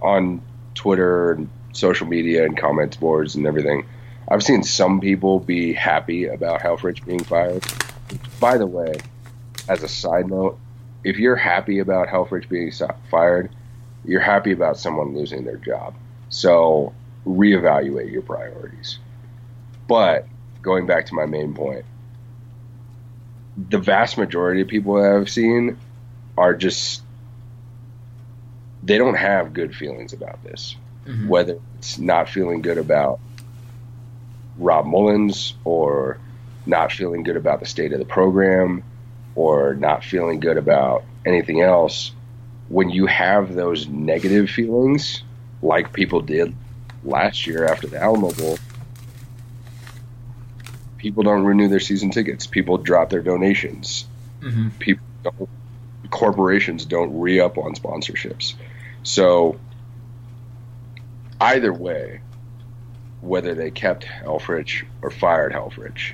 on 0.00 0.42
Twitter 0.74 1.32
and 1.32 1.50
social 1.72 2.06
media 2.06 2.44
and 2.44 2.56
comments 2.56 2.96
boards 2.96 3.34
and 3.34 3.46
everything. 3.46 3.86
I've 4.28 4.42
seen 4.42 4.62
some 4.62 5.00
people 5.00 5.40
be 5.40 5.72
happy 5.72 6.26
about 6.26 6.60
Helfrich 6.60 7.04
being 7.04 7.24
fired. 7.24 7.64
By 8.40 8.58
the 8.58 8.66
way, 8.66 8.94
as 9.68 9.82
a 9.82 9.88
side 9.88 10.28
note, 10.28 10.58
if 11.04 11.18
you're 11.18 11.36
happy 11.36 11.80
about 11.80 12.08
Helfrich 12.08 12.48
being 12.48 12.72
fired, 13.10 13.50
you're 14.04 14.20
happy 14.20 14.52
about 14.52 14.78
someone 14.78 15.14
losing 15.14 15.44
their 15.44 15.56
job. 15.56 15.94
So 16.28 16.94
reevaluate 17.26 18.10
your 18.10 18.22
priorities. 18.22 18.98
But 19.88 20.26
going 20.62 20.86
back 20.86 21.06
to 21.06 21.14
my 21.14 21.26
main 21.26 21.54
point, 21.54 21.84
the 23.56 23.78
vast 23.78 24.18
majority 24.18 24.60
of 24.62 24.68
people 24.68 24.94
that 24.94 25.12
I've 25.12 25.30
seen 25.30 25.78
are 26.36 26.54
just 26.54 27.02
they 28.82 28.98
don't 28.98 29.14
have 29.14 29.52
good 29.52 29.74
feelings 29.74 30.12
about 30.12 30.42
this. 30.42 30.76
Mm-hmm. 31.06 31.28
Whether 31.28 31.58
it's 31.78 31.98
not 31.98 32.28
feeling 32.28 32.62
good 32.62 32.78
about 32.78 33.20
Rob 34.58 34.86
Mullens 34.86 35.54
or 35.64 36.18
not 36.66 36.92
feeling 36.92 37.22
good 37.22 37.36
about 37.36 37.60
the 37.60 37.66
state 37.66 37.92
of 37.92 37.98
the 37.98 38.04
program 38.04 38.82
or 39.34 39.74
not 39.74 40.04
feeling 40.04 40.40
good 40.40 40.56
about 40.56 41.04
anything 41.24 41.60
else, 41.60 42.12
when 42.68 42.90
you 42.90 43.06
have 43.06 43.54
those 43.54 43.86
negative 43.88 44.48
feelings, 44.48 45.22
like 45.60 45.92
people 45.92 46.20
did 46.20 46.54
last 47.04 47.46
year 47.46 47.66
after 47.66 47.86
the 47.86 48.00
Alamo 48.00 48.32
Bowl, 48.32 48.58
people 51.02 51.24
don't 51.24 51.42
renew 51.42 51.66
their 51.66 51.80
season 51.80 52.10
tickets. 52.10 52.46
People 52.46 52.78
drop 52.78 53.10
their 53.10 53.22
donations. 53.22 54.06
Mm-hmm. 54.40 54.68
People 54.78 55.04
don't 55.24 55.48
corporations 56.10 56.84
don't 56.84 57.18
re 57.18 57.40
up 57.40 57.58
on 57.58 57.74
sponsorships. 57.74 58.54
So 59.02 59.58
either 61.40 61.72
way, 61.72 62.20
whether 63.20 63.54
they 63.54 63.72
kept 63.72 64.04
Helfrich 64.04 64.84
or 65.00 65.10
fired 65.10 65.52
Helfrich, 65.52 66.12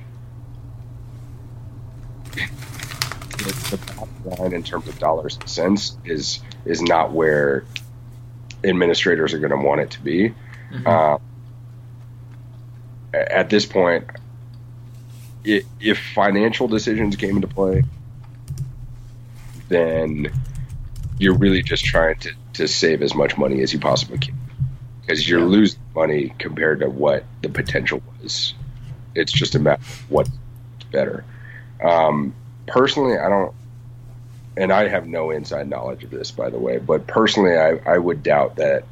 the, 2.33 3.79
bottom 3.95 4.09
line 4.25 4.53
in 4.53 4.63
terms 4.63 4.87
of 4.87 4.97
dollars 4.97 5.37
and 5.39 5.47
cents 5.47 5.97
is 6.03 6.39
is 6.65 6.81
not 6.81 7.11
where 7.11 7.63
administrators 8.63 9.35
are 9.35 9.39
going 9.39 9.51
to 9.51 9.67
want 9.67 9.81
it 9.81 9.91
to 9.91 10.01
be. 10.01 10.33
Mm-hmm. 10.71 10.87
Uh, 10.87 11.17
at 13.13 13.49
this 13.49 13.65
point, 13.65 14.05
it, 15.49 15.65
if 15.79 15.99
financial 16.13 16.67
decisions 16.67 17.15
came 17.15 17.35
into 17.35 17.47
play, 17.47 17.83
then 19.67 20.31
you're 21.17 21.35
really 21.35 21.61
just 21.61 21.83
trying 21.83 22.17
to, 22.19 22.31
to 22.53 22.67
save 22.67 23.01
as 23.01 23.15
much 23.15 23.37
money 23.37 23.61
as 23.61 23.73
you 23.73 23.79
possibly 23.79 24.17
can 24.17 24.37
because 25.01 25.27
you're 25.27 25.39
yeah. 25.39 25.45
losing 25.45 25.79
money 25.95 26.33
compared 26.37 26.81
to 26.81 26.89
what 26.89 27.25
the 27.41 27.49
potential 27.49 28.01
was. 28.21 28.53
It's 29.15 29.31
just 29.31 29.55
a 29.55 29.59
matter 29.59 29.81
of 29.81 30.11
what's 30.11 30.29
better. 30.91 31.25
Um, 31.83 32.35
personally, 32.67 33.17
I 33.17 33.27
don't, 33.27 33.53
and 34.55 34.71
I 34.71 34.87
have 34.87 35.07
no 35.07 35.31
inside 35.31 35.67
knowledge 35.67 36.03
of 36.03 36.11
this, 36.11 36.29
by 36.29 36.49
the 36.51 36.59
way, 36.59 36.77
but 36.77 37.07
personally, 37.07 37.57
I, 37.57 37.79
I 37.85 37.97
would 37.97 38.21
doubt 38.21 38.57
that 38.57 38.83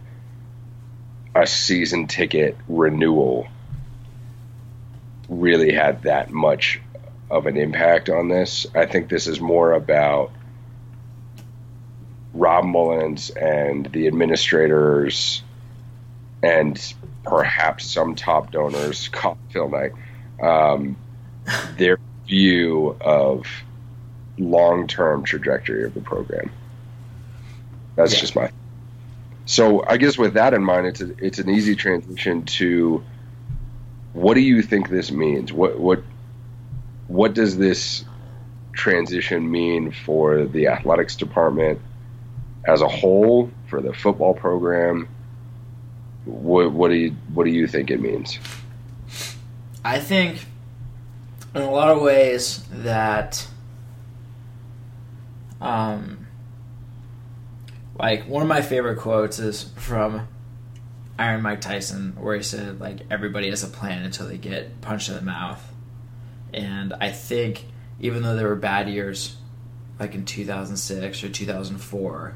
a 1.36 1.46
season 1.46 2.08
ticket 2.08 2.58
renewal 2.68 3.48
really 5.30 5.74
had 5.74 6.04
that 6.04 6.32
much 6.32 6.82
of 7.30 7.46
an 7.46 7.58
impact 7.58 8.10
on 8.10 8.30
this. 8.30 8.66
I 8.74 8.86
think 8.86 9.10
this 9.10 9.28
is 9.28 9.42
more 9.42 9.74
about 9.74 10.32
Rob 12.34 12.66
Mullens 12.66 13.30
and 13.30 13.86
the 13.88 14.08
administrators 14.08 15.42
and 16.42 16.94
perhaps 17.24 17.86
some 17.86 18.16
top 18.16 18.52
donors, 18.52 19.10
Phil 19.52 19.70
Knight, 19.70 19.92
um, 20.42 20.98
their 21.78 22.00
view 22.28 22.96
of 23.02 23.46
long-term 24.38 25.24
trajectory 25.24 25.84
of 25.86 25.94
the 25.94 26.02
program. 26.02 26.52
That's 27.96 28.14
yeah. 28.14 28.20
just 28.20 28.36
my. 28.36 28.52
So 29.46 29.84
I 29.88 29.98
guess 29.98 30.18
with 30.18 30.36
that 30.36 30.54
in 30.54 30.64
mind, 30.64 30.88
it's 30.88 31.02
a, 31.02 31.26
it's 31.26 31.40
an 31.40 31.50
easy 31.50 31.76
transition 31.76 32.44
to 32.44 33.04
what 34.14 34.34
do 34.34 34.42
you 34.42 34.62
think 34.62 34.90
this 34.90 35.12
means? 35.12 35.52
What 35.54 35.80
what 35.80 36.04
what 37.08 37.34
does 37.34 37.58
this 37.58 38.04
transition 38.74 39.50
mean 39.50 39.92
for 39.92 40.46
the 40.46 40.68
athletics 40.68 41.16
department 41.16 41.82
as 42.68 42.82
a 42.82 42.88
whole 42.88 43.50
for 43.68 43.82
the 43.82 43.94
football 43.94 44.34
program, 44.34 45.08
what, 46.26 46.72
what 46.72 46.90
do 46.90 46.96
you 46.96 47.16
what 47.34 47.46
do 47.46 47.52
you 47.52 47.68
think 47.68 47.90
it 47.90 48.02
means? 48.02 48.40
I 49.86 50.00
think, 50.00 50.46
in 51.56 51.62
a 51.62 51.72
lot 51.72 51.90
of 51.90 52.02
ways, 52.02 52.64
that 52.72 53.48
Um, 55.60 56.28
like 58.00 58.28
one 58.28 58.42
of 58.42 58.48
my 58.48 58.62
favorite 58.62 58.98
quotes 58.98 59.40
is 59.40 59.64
from 59.76 60.28
Iron 61.20 61.42
Mike 61.42 61.62
Tyson, 61.62 62.16
where 62.20 62.36
he 62.36 62.44
said 62.44 62.80
like 62.80 63.00
everybody 63.10 63.50
has 63.50 63.64
a 63.64 63.68
plan 63.68 64.04
until 64.04 64.28
they 64.28 64.38
get 64.38 64.82
punched 64.82 65.10
in 65.10 65.16
the 65.16 65.22
mouth, 65.22 65.62
and 66.54 66.94
I 66.94 67.12
think 67.12 67.66
even 68.00 68.22
though 68.22 68.36
there 68.36 68.48
were 68.48 68.56
bad 68.56 68.90
years, 68.90 69.38
like 70.00 70.14
in 70.14 70.26
2006 70.26 71.24
or 71.24 71.30
2004, 71.30 72.36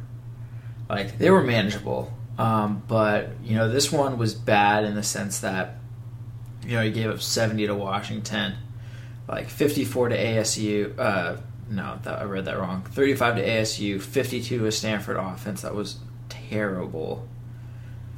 like 0.90 1.18
they 1.18 1.30
were 1.30 1.44
manageable. 1.44 2.12
Um, 2.38 2.82
but 2.88 3.30
you 3.44 3.56
know 3.56 3.70
this 3.70 3.92
one 3.92 4.18
was 4.18 4.34
bad 4.34 4.84
in 4.84 4.96
the 4.96 5.04
sense 5.04 5.42
that 5.42 5.78
you 6.66 6.76
know 6.76 6.84
he 6.84 6.92
gave 6.92 7.10
up 7.10 7.22
70 7.22 7.68
to 7.68 7.76
Washington, 7.76 8.56
like 9.28 9.50
54 9.50 10.10
to 10.10 10.18
ASU. 10.18 10.98
Uh, 10.98 11.38
no, 11.70 12.00
that, 12.04 12.20
I 12.20 12.24
read 12.24 12.46
that 12.46 12.60
wrong. 12.60 12.84
35 12.84 13.36
to 13.36 13.48
ASU, 13.48 14.02
52 14.02 14.60
to 14.60 14.66
a 14.66 14.72
Stanford 14.72 15.18
offense. 15.18 15.62
That 15.62 15.74
was 15.76 16.00
terrible. 16.30 17.28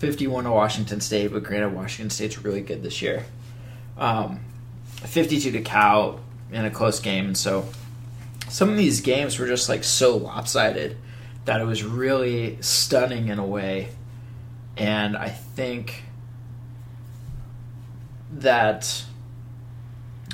51 0.04 0.44
to 0.44 0.52
Washington 0.52 1.00
State, 1.00 1.32
but 1.32 1.44
granted, 1.44 1.74
Washington 1.74 2.10
State's 2.10 2.38
really 2.40 2.60
good 2.60 2.84
this 2.84 3.02
year. 3.02 3.26
Um, 3.98 4.42
52 4.98 5.52
to 5.52 5.62
Cal 5.62 6.20
in 6.52 6.66
a 6.66 6.70
close 6.70 7.00
game, 7.00 7.28
and 7.28 7.38
so 7.38 7.70
some 8.50 8.70
of 8.70 8.76
these 8.76 9.00
games 9.00 9.40
were 9.40 9.48
just 9.48 9.70
like 9.70 9.86
so 9.86 10.18
lopsided 10.18 10.98
that 11.46 11.62
it 11.62 11.64
was 11.64 11.84
really 11.84 12.58
stunning 12.62 13.30
in 13.30 13.40
a 13.40 13.46
way. 13.46 13.90
And 14.76 15.16
I 15.16 15.30
think 15.30 16.04
that 18.34 19.06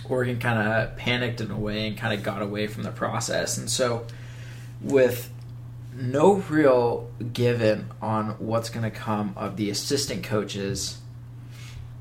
Oregon 0.05 0.39
kind 0.39 0.67
of 0.67 0.97
panicked 0.97 1.41
in 1.41 1.51
a 1.51 1.59
way 1.59 1.87
and 1.87 1.97
kind 1.97 2.17
of 2.17 2.23
got 2.23 2.41
away 2.41 2.65
from 2.65 2.81
the 2.83 2.91
process. 2.91 3.57
And 3.57 3.69
so, 3.69 4.07
with 4.81 5.31
no 5.99 6.35
real 6.35 7.11
given 7.33 7.91
on 8.01 8.29
what's 8.39 8.69
going 8.69 8.89
to 8.89 8.97
come 8.97 9.33
of 9.35 9.57
the 9.57 9.69
assistant 9.69 10.23
coaches 10.23 10.99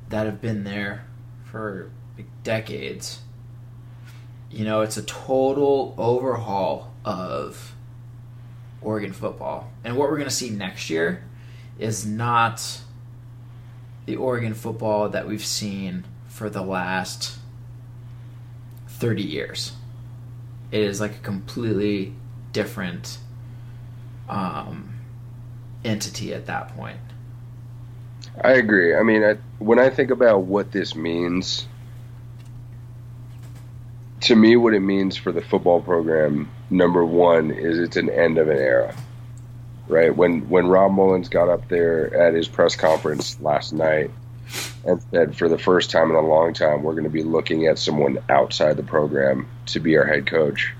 that 0.07 0.25
have 0.25 0.41
been 0.41 0.63
there 0.63 1.05
for 1.43 1.91
decades, 2.43 3.19
you 4.49 4.63
know, 4.63 4.81
it's 4.81 4.97
a 4.97 5.03
total 5.03 5.93
overhaul 5.97 6.93
of 7.03 7.75
Oregon 8.81 9.11
football. 9.11 9.71
And 9.83 9.97
what 9.97 10.09
we're 10.09 10.17
going 10.17 10.29
to 10.29 10.35
see 10.35 10.49
next 10.49 10.89
year 10.89 11.23
is 11.77 12.05
not 12.05 12.81
the 14.05 14.15
Oregon 14.15 14.53
football 14.53 15.09
that 15.09 15.27
we've 15.27 15.45
seen 15.45 16.05
for 16.27 16.49
the 16.49 16.63
last 16.63 17.37
30 18.87 19.21
years. 19.21 19.73
It 20.71 20.81
is 20.81 21.01
like 21.01 21.15
a 21.15 21.19
completely 21.19 22.13
different 22.53 23.17
um, 24.29 24.99
entity 25.83 26.33
at 26.33 26.45
that 26.45 26.75
point. 26.75 26.99
I 28.43 28.53
agree. 28.53 28.95
I 28.95 29.03
mean, 29.03 29.23
I, 29.23 29.37
when 29.57 29.79
I 29.79 29.89
think 29.89 30.11
about 30.11 30.43
what 30.43 30.71
this 30.71 30.95
means, 30.95 31.67
to 34.21 34.35
me, 34.35 34.55
what 34.55 34.73
it 34.73 34.81
means 34.81 35.17
for 35.17 35.31
the 35.31 35.41
football 35.41 35.81
program, 35.81 36.49
number 36.69 37.03
one, 37.03 37.51
is 37.51 37.79
it's 37.79 37.97
an 37.97 38.09
end 38.09 38.37
of 38.37 38.49
an 38.49 38.57
era. 38.57 38.95
Right 39.87 40.15
when 40.15 40.47
when 40.49 40.67
Rob 40.67 40.91
Mullens 40.91 41.29
got 41.29 41.49
up 41.49 41.67
there 41.67 42.13
at 42.15 42.35
his 42.35 42.47
press 42.47 42.75
conference 42.75 43.41
last 43.41 43.73
night 43.73 44.11
and 44.85 45.01
said, 45.11 45.35
for 45.35 45.49
the 45.49 45.57
first 45.57 45.89
time 45.89 46.11
in 46.11 46.15
a 46.15 46.21
long 46.21 46.53
time, 46.53 46.83
we're 46.83 46.93
going 46.93 47.05
to 47.05 47.09
be 47.09 47.23
looking 47.23 47.65
at 47.65 47.79
someone 47.79 48.19
outside 48.29 48.77
the 48.77 48.83
program 48.83 49.47
to 49.67 49.79
be 49.79 49.97
our 49.97 50.05
head 50.05 50.27
coach. 50.27 50.73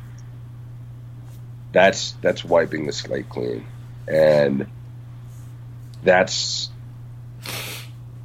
That's 1.72 2.14
that's 2.22 2.44
wiping 2.44 2.86
the 2.86 2.92
slate 2.92 3.30
clean, 3.30 3.66
and 4.08 4.68
that's 6.04 6.70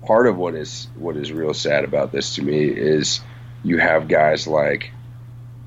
part 0.03 0.27
of 0.27 0.37
what 0.37 0.55
is 0.55 0.89
what 0.97 1.17
is 1.17 1.33
real 1.33 1.55
sad 1.55 1.85
about 1.85 2.13
this 2.13 2.37
to 2.37 2.43
me 2.43 2.65
is 2.65 3.21
you 3.63 3.79
have 3.79 4.09
guys 4.09 4.47
like 4.47 4.93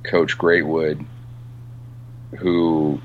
Coach 0.03 0.37
Greatwood 0.37 1.05
who 2.37 3.01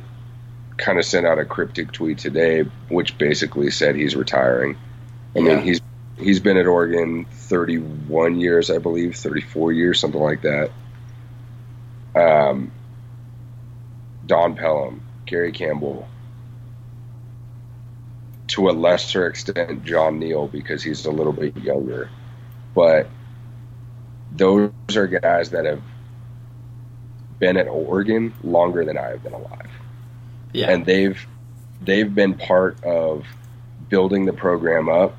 kind 0.76 0.98
of 0.98 1.04
sent 1.04 1.26
out 1.26 1.38
a 1.38 1.44
cryptic 1.44 1.92
tweet 1.92 2.18
today, 2.18 2.62
which 2.88 3.16
basically 3.18 3.70
said 3.70 3.94
he's 3.94 4.16
retiring. 4.16 4.76
I 5.34 5.38
yeah. 5.38 5.56
mean, 5.56 5.58
he's 5.62 5.80
he's 6.18 6.40
been 6.40 6.56
at 6.56 6.66
Oregon 6.66 7.24
31 7.30 8.40
years, 8.40 8.70
I 8.70 8.78
believe, 8.78 9.16
34 9.16 9.72
years, 9.72 10.00
something 10.00 10.20
like 10.20 10.42
that. 10.42 10.70
Um, 12.14 12.72
Don 14.26 14.56
Pellum, 14.56 15.02
Gary 15.26 15.52
Campbell, 15.52 16.08
to 18.48 18.68
a 18.68 18.72
lesser 18.72 19.26
extent, 19.26 19.84
John 19.84 20.18
Neal 20.18 20.46
because 20.46 20.82
he's 20.82 21.04
a 21.06 21.10
little 21.10 21.32
bit 21.32 21.56
younger, 21.56 22.10
but 22.74 23.08
those 24.30 24.72
are 24.94 25.06
guys 25.06 25.50
that 25.50 25.64
have 25.64 25.82
been 27.38 27.56
at 27.56 27.66
Oregon 27.66 28.32
longer 28.42 28.84
than 28.84 28.96
I 28.96 29.08
have 29.08 29.22
been 29.22 29.32
alive. 29.32 29.70
Yeah. 30.52 30.70
And 30.70 30.86
they've 30.86 31.26
they've 31.80 32.14
been 32.14 32.34
part 32.34 32.82
of 32.84 33.26
building 33.88 34.26
the 34.26 34.32
program 34.32 34.88
up 34.88 35.16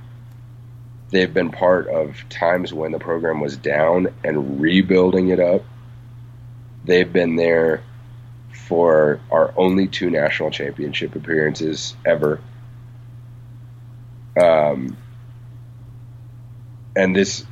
They've 1.13 1.31
been 1.31 1.51
part 1.51 1.89
of 1.89 2.27
times 2.29 2.73
when 2.73 2.91
the 2.91 2.97
program 2.97 3.39
was 3.39 3.55
down 3.55 4.07
and 4.23 4.59
rebuilding 4.59 5.27
it 5.27 5.39
up. 5.39 5.63
They've 6.85 7.13
been 7.13 7.35
there 7.35 7.83
for 8.67 9.19
our 9.31 9.53
only 9.57 9.87
two 9.87 10.09
national 10.09 10.51
championship 10.51 11.15
appearances 11.15 11.95
ever. 12.05 12.39
Um, 14.41 14.97
and 16.95 17.15
this, 17.15 17.45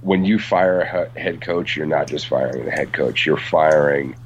when 0.00 0.24
you 0.24 0.38
fire 0.38 0.80
a 0.80 1.18
head 1.18 1.40
coach, 1.40 1.76
you're 1.76 1.86
not 1.86 2.08
just 2.08 2.26
firing 2.26 2.64
the 2.64 2.70
head 2.70 2.92
coach, 2.92 3.24
you're 3.26 3.36
firing 3.36 4.16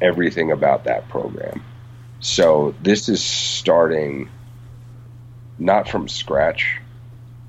everything 0.00 0.52
about 0.52 0.84
that 0.84 1.08
program. 1.08 1.64
So 2.20 2.74
this 2.82 3.08
is 3.08 3.22
starting 3.22 4.28
not 5.58 5.88
from 5.88 6.08
scratch, 6.08 6.80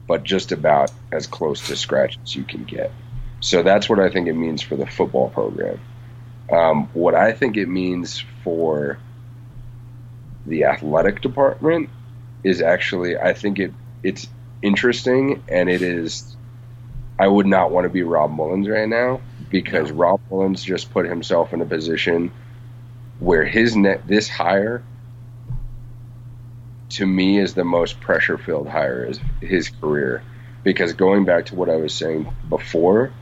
but 0.08 0.24
just 0.24 0.52
about 0.52 0.92
as 1.12 1.28
close 1.28 1.68
to 1.68 1.76
scratch 1.76 2.18
as 2.24 2.36
you 2.36 2.44
can 2.44 2.64
get. 2.64 2.92
So 3.42 3.64
that's 3.64 3.90
what 3.90 4.00
I 4.00 4.10
think 4.10 4.28
it 4.28 4.34
means 4.34 4.62
for 4.62 4.76
the 4.76 4.86
football 4.86 5.30
program. 5.30 5.80
Um, 6.52 6.90
what 6.94 7.16
I 7.16 7.32
think 7.32 7.58
it 7.58 7.68
means 7.68 8.24
for 8.44 9.00
the 10.46 10.66
athletic 10.66 11.22
department 11.22 11.90
is 12.44 12.62
actually, 12.62 13.18
I 13.18 13.34
think 13.34 13.60
it 13.60 13.74
it's 14.04 14.28
interesting 14.62 15.44
and 15.50 15.70
it 15.70 15.82
is. 15.82 16.36
I 17.18 17.28
would 17.28 17.46
not 17.48 17.72
want 17.72 17.86
to 17.86 17.90
be 17.90 18.04
Rob 18.04 18.32
Mullens 18.32 18.68
right 18.68 18.90
now 18.90 19.22
because 19.50 19.90
Rob 19.90 20.20
Mullens 20.30 20.64
just 20.64 20.92
put 20.92 21.06
himself 21.06 21.54
in 21.54 21.62
a 21.62 21.66
position 21.66 22.32
where 23.20 23.46
his 23.46 23.76
net 23.76 24.06
this 24.06 24.28
hire 24.28 24.84
to 26.90 27.06
me 27.06 27.40
is 27.40 27.54
the 27.54 27.64
most 27.64 28.00
pressure 28.00 28.38
filled 28.38 28.68
hire 28.68 29.06
is 29.06 29.20
his 29.42 29.70
career. 29.70 30.24
Because 30.64 30.94
going 30.94 31.26
back 31.26 31.48
to 31.48 31.56
what 31.56 31.70
I 31.70 31.76
was 31.76 31.94
saying 31.94 32.28
before, 32.50 33.14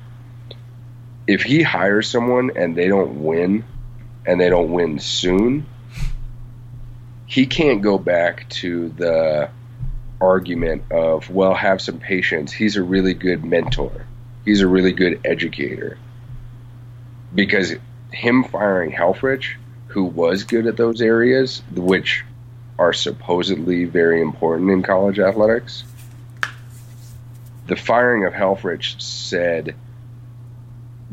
if 1.28 1.44
he 1.44 1.62
hires 1.62 2.10
someone 2.10 2.52
and 2.56 2.76
they 2.76 2.88
don't 2.88 3.24
win 3.24 3.64
and 4.26 4.40
they 4.40 4.50
don't 4.50 4.72
win 4.72 5.00
soon, 5.00 5.66
he 7.26 7.46
can't 7.46 7.82
go 7.82 7.98
back 7.98 8.48
to 8.50 8.90
the 8.90 9.50
argument 10.22 10.92
of, 10.92 11.30
well, 11.30 11.54
have 11.54 11.82
some 11.82 12.00
patience. 12.00 12.52
He's 12.52 12.78
a 12.78 12.84
really 12.84 13.14
good 13.14 13.44
mentor. 13.44 14.06
He's 14.46 14.62
a 14.62 14.68
really 14.68 14.92
good 14.92 15.22
educator. 15.26 15.98
Because 17.34 17.74
him 18.12 18.44
firing 18.44 18.92
Helfrich, 18.92 19.56
who 19.88 20.04
was 20.04 20.44
good 20.44 20.68
at 20.68 20.78
those 20.78 21.02
areas, 21.02 21.62
which 21.72 22.24
are 22.78 22.94
supposedly 22.94 23.86
very 23.86 24.22
important 24.22 24.70
in 24.72 24.84
college 24.84 25.20
athletics. 25.20 25.84
The 27.68 27.76
firing 27.76 28.26
of 28.26 28.34
Helfrich 28.34 29.02
said 29.02 29.76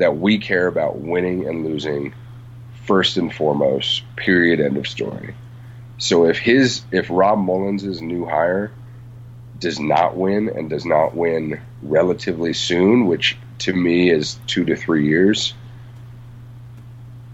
that 0.01 0.17
we 0.17 0.39
care 0.39 0.67
about 0.67 0.97
winning 0.99 1.47
and 1.47 1.65
losing 1.65 2.15
first 2.87 3.19
and 3.19 3.33
foremost. 3.33 4.03
Period. 4.17 4.59
End 4.59 4.79
of 4.79 4.89
story. 4.89 5.35
So 5.99 6.25
if 6.25 6.39
his 6.39 6.83
if 6.91 7.09
Rob 7.11 7.39
Mullens' 7.39 8.01
new 8.01 8.25
hire 8.25 8.73
does 9.59 9.79
not 9.79 10.17
win 10.17 10.49
and 10.49 10.71
does 10.71 10.87
not 10.87 11.15
win 11.15 11.61
relatively 11.83 12.55
soon, 12.55 13.07
which 13.07 13.37
to 13.59 13.75
me 13.75 14.11
is 14.11 14.39
two 14.47 14.65
to 14.65 14.75
three 14.75 15.07
years, 15.07 15.53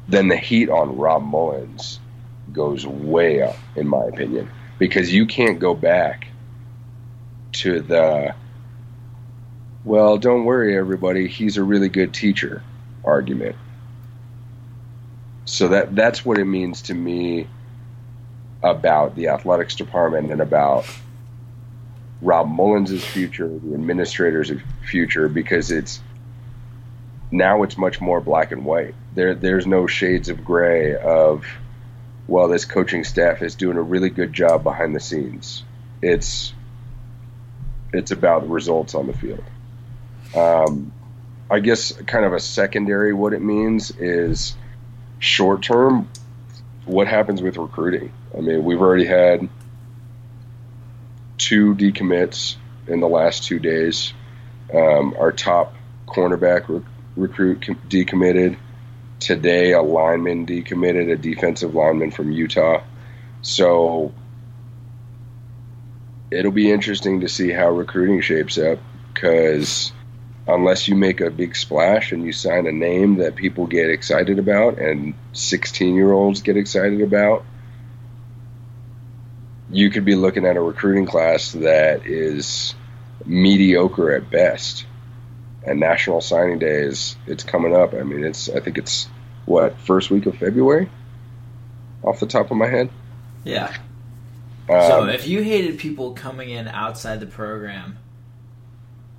then 0.08 0.26
the 0.26 0.36
heat 0.36 0.68
on 0.68 0.96
Rob 0.96 1.22
Mullens 1.22 2.00
goes 2.52 2.84
way 2.84 3.42
up, 3.42 3.56
in 3.76 3.86
my 3.86 4.04
opinion, 4.06 4.50
because 4.78 5.12
you 5.12 5.26
can't 5.26 5.60
go 5.60 5.72
back 5.74 6.26
to 7.52 7.80
the 7.80 8.34
well, 9.86 10.18
don't 10.18 10.44
worry, 10.44 10.76
everybody, 10.76 11.28
he's 11.28 11.58
a 11.58 11.62
really 11.62 11.88
good 11.88 12.12
teacher 12.12 12.60
argument. 13.04 13.54
So 15.44 15.68
that 15.68 15.94
that's 15.94 16.24
what 16.24 16.38
it 16.38 16.44
means 16.44 16.82
to 16.82 16.94
me 16.94 17.46
about 18.64 19.14
the 19.14 19.28
athletics 19.28 19.76
department 19.76 20.32
and 20.32 20.40
about 20.40 20.86
Rob 22.20 22.48
Mullens' 22.48 23.04
future, 23.04 23.46
the 23.46 23.74
administrator's 23.74 24.50
future, 24.84 25.28
because 25.28 25.70
it's 25.70 26.00
now 27.30 27.62
it's 27.62 27.78
much 27.78 28.00
more 28.00 28.20
black 28.20 28.50
and 28.50 28.64
white. 28.64 28.96
There 29.14 29.36
there's 29.36 29.68
no 29.68 29.86
shades 29.86 30.28
of 30.28 30.44
gray 30.44 30.96
of 30.96 31.46
well, 32.26 32.48
this 32.48 32.64
coaching 32.64 33.04
staff 33.04 33.40
is 33.40 33.54
doing 33.54 33.76
a 33.76 33.82
really 33.82 34.10
good 34.10 34.32
job 34.32 34.64
behind 34.64 34.96
the 34.96 35.00
scenes. 35.00 35.62
It's 36.02 36.52
it's 37.92 38.10
about 38.10 38.42
the 38.42 38.48
results 38.48 38.96
on 38.96 39.06
the 39.06 39.12
field. 39.12 39.44
Um, 40.36 40.92
I 41.50 41.60
guess 41.60 41.92
kind 41.92 42.24
of 42.24 42.32
a 42.32 42.40
secondary 42.40 43.12
what 43.12 43.32
it 43.32 43.40
means 43.40 43.90
is 43.90 44.56
short 45.18 45.62
term 45.62 46.08
what 46.84 47.08
happens 47.08 47.42
with 47.42 47.56
recruiting. 47.56 48.12
I 48.36 48.40
mean, 48.40 48.64
we've 48.64 48.80
already 48.80 49.06
had 49.06 49.48
two 51.38 51.74
decommits 51.74 52.56
in 52.86 53.00
the 53.00 53.08
last 53.08 53.44
two 53.44 53.58
days. 53.58 54.12
Um, 54.72 55.14
our 55.18 55.32
top 55.32 55.74
cornerback 56.06 56.68
rec- 56.68 56.82
recruit 57.16 57.60
decommitted. 57.88 58.56
Today, 59.18 59.72
a 59.72 59.82
lineman 59.82 60.46
decommitted, 60.46 61.10
a 61.10 61.16
defensive 61.16 61.74
lineman 61.74 62.10
from 62.10 62.30
Utah. 62.30 62.82
So 63.42 64.12
it'll 66.30 66.52
be 66.52 66.70
interesting 66.70 67.20
to 67.20 67.28
see 67.28 67.50
how 67.50 67.70
recruiting 67.70 68.20
shapes 68.20 68.58
up 68.58 68.78
because 69.14 69.92
unless 70.48 70.86
you 70.86 70.94
make 70.94 71.20
a 71.20 71.30
big 71.30 71.56
splash 71.56 72.12
and 72.12 72.24
you 72.24 72.32
sign 72.32 72.66
a 72.66 72.72
name 72.72 73.16
that 73.16 73.34
people 73.34 73.66
get 73.66 73.90
excited 73.90 74.38
about 74.38 74.78
and 74.78 75.14
16 75.32 75.94
year 75.94 76.12
olds 76.12 76.42
get 76.42 76.56
excited 76.56 77.00
about, 77.00 77.44
you 79.70 79.90
could 79.90 80.04
be 80.04 80.14
looking 80.14 80.46
at 80.46 80.56
a 80.56 80.60
recruiting 80.60 81.06
class 81.06 81.52
that 81.52 82.06
is 82.06 82.74
mediocre 83.24 84.14
at 84.14 84.30
best. 84.30 84.86
And 85.66 85.80
National 85.80 86.20
Signing 86.20 86.60
Day 86.60 86.82
is 86.82 87.16
it's 87.26 87.42
coming 87.42 87.74
up. 87.74 87.92
I 87.92 88.02
mean, 88.02 88.22
it's 88.22 88.48
I 88.48 88.60
think 88.60 88.78
it's 88.78 89.08
what 89.46 89.76
first 89.80 90.10
week 90.10 90.26
of 90.26 90.36
February, 90.36 90.88
off 92.04 92.20
the 92.20 92.26
top 92.26 92.52
of 92.52 92.56
my 92.56 92.68
head. 92.68 92.88
Yeah. 93.42 93.74
Um, 94.68 94.82
so 94.82 95.04
if 95.06 95.26
you 95.26 95.42
hated 95.42 95.78
people 95.78 96.12
coming 96.12 96.50
in 96.50 96.68
outside 96.68 97.18
the 97.18 97.26
program 97.26 97.98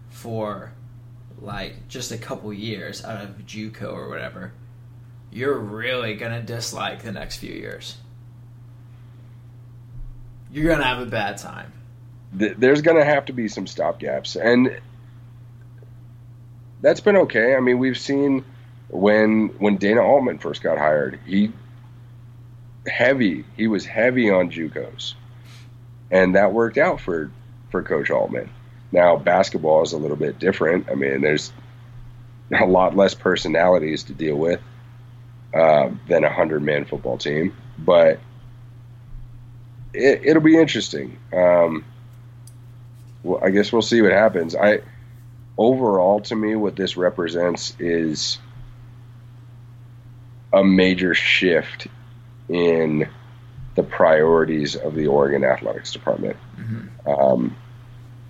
for 0.10 0.72
like 1.42 1.88
just 1.88 2.12
a 2.12 2.18
couple 2.18 2.52
years 2.54 3.04
out 3.04 3.24
of 3.24 3.38
JUCO 3.46 3.94
or 3.94 4.10
whatever, 4.10 4.54
you're 5.32 5.58
really 5.58 6.16
gonna 6.16 6.42
dislike 6.42 7.04
the 7.04 7.12
next 7.12 7.38
few 7.38 7.54
years. 7.54 7.98
You're 10.52 10.68
gonna 10.68 10.84
have 10.84 11.00
a 11.00 11.06
bad 11.06 11.38
time. 11.38 11.74
There's 12.34 12.82
gonna 12.82 13.06
have 13.06 13.26
to 13.26 13.34
be 13.34 13.48
some 13.48 13.66
stopgaps, 13.66 14.40
and 14.40 14.80
that's 16.82 17.00
been 17.00 17.18
okay. 17.18 17.56
I 17.56 17.60
mean, 17.60 17.80
we've 17.80 17.98
seen 17.98 18.44
when 18.90 19.48
when 19.60 19.78
Dana 19.78 20.02
Altman 20.02 20.40
first 20.40 20.62
got 20.62 20.78
hired, 20.78 21.20
he 21.26 21.52
heavy 22.88 23.46
he 23.56 23.68
was 23.68 23.86
heavy 23.86 24.30
on 24.30 24.50
JUCOs, 24.50 25.14
and 26.12 26.36
that 26.36 26.54
worked 26.54 26.78
out 26.78 27.02
for 27.02 27.32
for 27.70 27.84
Coach 27.84 28.10
Altman. 28.10 28.50
Now, 28.92 29.18
basketball 29.18 29.84
is 29.84 29.94
a 29.94 29.98
little 29.98 30.18
bit 30.18 30.40
different. 30.40 30.90
I 30.90 30.96
mean, 30.96 31.22
there's 31.22 31.52
a 32.58 32.66
lot 32.66 32.96
less 32.96 33.14
personalities 33.14 34.04
to 34.04 34.14
deal 34.14 34.36
with 34.36 34.62
uh, 35.54 35.90
than 36.08 36.24
a 36.24 36.32
hundred 36.32 36.62
man 36.62 36.86
football 36.86 37.18
team, 37.18 37.56
but 37.78 38.20
it, 39.94 40.34
will 40.34 40.42
be 40.42 40.58
interesting. 40.58 41.18
Um, 41.34 41.84
well, 43.24 43.42
I 43.44 43.50
guess 43.50 43.72
we'll 43.72 43.82
see 43.82 44.02
what 44.02 44.12
happens. 44.12 44.56
I 44.56 44.82
overall, 45.58 46.22
to 46.22 46.36
me, 46.36 46.56
what 46.56 46.76
this 46.76 46.98
represents 46.98 47.76
is 47.80 48.38
a 50.54 50.64
major 50.64 51.14
shift 51.14 51.88
in 52.48 53.10
the 53.76 53.84
priorities 53.84 54.76
of 54.76 54.96
the 54.96 55.08
Oregon 55.08 55.44
athletics 55.44 55.92
department. 55.92 56.38
Mm-hmm. 56.58 57.10
Um, 57.10 57.56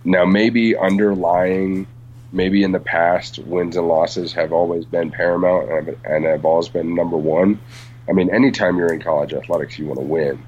now, 0.07 0.23
maybe 0.23 0.73
underlying, 0.77 1.85
maybe 2.31 2.63
in 2.63 2.71
the 2.71 2.79
past, 2.79 3.39
wins 3.39 3.75
and 3.75 3.89
losses 3.89 4.31
have 4.31 4.53
always 4.53 4.85
been 4.85 5.11
paramount 5.11 5.69
and 5.69 5.87
have, 5.87 5.97
and 6.05 6.23
have 6.23 6.45
always 6.45 6.69
been 6.69 6.95
number 6.95 7.17
one. 7.17 7.59
I 8.07 8.13
mean, 8.13 8.33
anytime 8.33 8.77
you're 8.77 8.93
in 8.93 9.01
college 9.01 9.33
athletics, 9.33 9.77
you 9.77 9.85
want 9.85 9.99
to 9.99 10.05
win. 10.05 10.41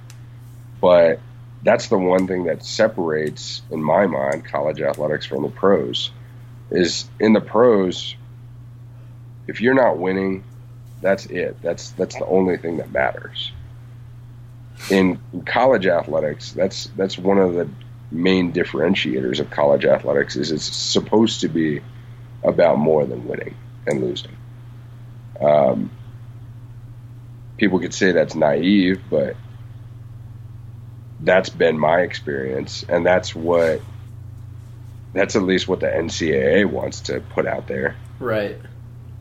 But 0.80 1.20
that's 1.62 1.90
the 1.90 1.98
one 1.98 2.26
thing 2.26 2.46
that 2.46 2.64
separates, 2.64 3.62
in 3.70 3.84
my 3.84 4.08
mind, 4.08 4.46
college 4.46 4.80
athletics 4.80 5.26
from 5.26 5.44
the 5.44 5.50
pros. 5.50 6.12
Is 6.72 7.10
in 7.20 7.34
the 7.34 7.42
pros, 7.42 8.16
if 9.46 9.60
you're 9.60 9.74
not 9.74 9.98
winning, 9.98 10.46
that's 11.02 11.26
it. 11.26 11.62
That's 11.62 11.92
that's 11.92 12.16
the 12.16 12.26
only 12.28 12.56
thing 12.56 12.78
that 12.78 12.94
matters. 12.94 13.52
In 14.90 15.20
college 15.46 15.86
athletics, 15.86 16.54
that's 16.54 16.86
that's 16.96 17.18
one 17.18 17.40
of 17.40 17.56
the 17.56 17.70
main 18.12 18.52
differentiators 18.52 19.40
of 19.40 19.50
college 19.50 19.86
athletics 19.86 20.36
is 20.36 20.52
it's 20.52 20.66
supposed 20.66 21.42
to 21.42 21.48
be 21.48 21.82
about 22.44 22.78
more 22.78 23.06
than 23.06 23.28
winning 23.28 23.56
and 23.86 24.02
losing. 24.02 24.36
Um, 25.40 25.92
people 27.58 27.80
could 27.80 27.94
say 27.94 28.12
that's 28.12 28.36
naive, 28.36 29.02
but 29.10 29.36
that's 31.20 31.50
been 31.50 31.78
my 31.78 32.02
experience, 32.02 32.84
and 32.88 33.06
that's 33.06 33.36
what 33.36 33.82
that's 35.14 35.36
at 35.36 35.44
least 35.44 35.68
what 35.68 35.80
the 35.80 35.88
NCAA 35.88 36.66
wants 36.66 37.02
to 37.02 37.20
put 37.20 37.46
out 37.46 37.68
there. 37.68 37.96
Right. 38.20 38.60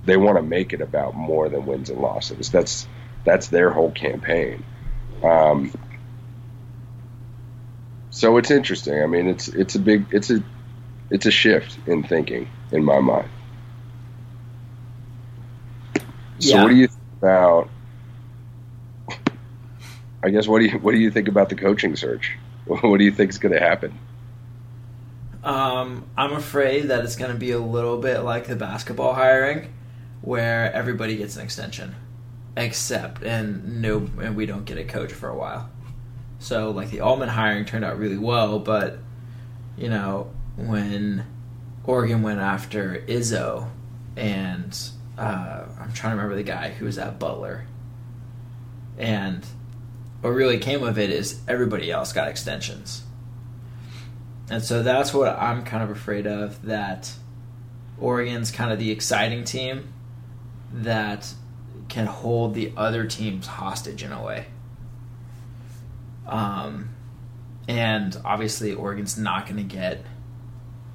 They 0.05 0.17
want 0.17 0.37
to 0.37 0.43
make 0.43 0.73
it 0.73 0.81
about 0.81 1.15
more 1.15 1.49
than 1.49 1.67
wins 1.67 1.91
and 1.91 2.01
losses. 2.01 2.51
That's 2.51 2.87
that's 3.25 3.49
their 3.49 3.71
whole 3.71 3.91
campaign. 3.91 4.65
Um, 5.23 5.73
so 8.19 8.37
it's 8.37 8.51
interesting. 8.51 9.01
I 9.01 9.07
mean, 9.07 9.29
it's 9.29 9.47
it's 9.47 9.77
a 9.77 9.79
big 9.79 10.07
it's 10.11 10.29
a 10.29 10.43
it's 11.09 11.25
a 11.25 11.31
shift 11.31 11.79
in 11.87 12.03
thinking 12.03 12.49
in 12.73 12.85
my 12.85 12.99
mind. 12.99 13.29
So 16.41 16.57
yeah. 16.57 16.63
what 16.65 16.71
do 16.71 16.75
you 16.75 16.89
think 16.89 17.01
about? 17.23 17.71
I 20.25 20.31
guess 20.31 20.49
what 20.49 20.59
do 20.59 20.65
you 20.65 20.79
what 20.79 20.91
do 20.91 20.99
you 20.99 21.13
think 21.13 21.29
about 21.29 21.49
the 21.49 21.55
coaching 21.55 21.95
search? 21.95 22.37
What 22.67 22.99
do 22.99 23.05
you 23.05 23.13
think 23.13 23.31
is 23.31 23.39
going 23.39 23.55
to 23.55 23.61
happen? 23.61 23.99
Um, 25.43 26.05
I'm 26.19 26.35
afraid 26.35 26.89
that 26.89 27.03
it's 27.05 27.17
going 27.17 27.33
to 27.33 27.39
be 27.39 27.53
a 27.53 27.59
little 27.59 27.97
bit 27.97 28.19
like 28.25 28.47
the 28.47 28.57
basketball 28.57 29.15
hiring, 29.15 29.73
where 30.21 30.71
everybody 30.75 31.17
gets 31.17 31.37
an 31.37 31.45
extension, 31.45 31.95
except 32.57 33.23
and 33.23 33.81
no, 33.81 34.11
and 34.21 34.37
we 34.37 34.45
don't 34.45 34.67
get 34.67 34.77
a 34.77 34.85
coach 34.85 35.13
for 35.13 35.31
a 35.31 35.37
while. 35.37 35.71
So 36.39 36.71
like 36.71 36.91
the 36.91 37.01
Altman 37.01 37.29
hiring 37.29 37.65
turned 37.65 37.85
out 37.85 37.99
really 37.99 38.19
well, 38.19 38.59
but 38.59 38.99
you 39.77 39.89
know 39.89 40.31
when 40.57 41.25
Oregon 41.85 42.23
went 42.23 42.41
after 42.41 43.05
Izzo 43.09 43.69
and 44.17 44.79
uh, 45.17 45.65
I'm 45.81 45.93
trying 45.93 46.13
to 46.13 46.17
remember 46.17 46.37
the 46.37 46.43
guy 46.43 46.71
who 46.71 46.85
was 46.85 46.99
at 46.99 47.19
Butler, 47.19 47.67
and 48.97 49.45
what 50.21 50.31
really 50.31 50.59
came 50.59 50.83
of 50.83 50.99
it 50.99 51.11
is 51.11 51.41
everybody 51.49 51.91
else 51.91 52.13
got 52.13 52.29
extensions, 52.29 53.03
and 54.49 54.63
so 54.63 54.83
that's 54.83 55.13
what 55.13 55.29
I'm 55.29 55.65
kind 55.65 55.83
of 55.83 55.91
afraid 55.91 56.27
of 56.27 56.63
that 56.63 57.13
Oregon's 58.01 58.51
kind 58.51 58.73
of 58.73 58.79
the 58.79 58.91
exciting 58.91 59.45
team 59.45 59.93
that 60.73 61.35
can 61.89 62.07
hold 62.07 62.55
the 62.55 62.73
other 62.77 63.07
teams 63.07 63.47
hostage 63.47 64.03
in 64.03 64.13
a 64.13 64.23
way. 64.23 64.47
Um, 66.29 66.91
and 67.67 68.17
obviously, 68.25 68.75
Oregon's 68.75 69.19
not 69.19 69.47
going 69.47 69.57
to 69.57 69.75
get 69.75 70.05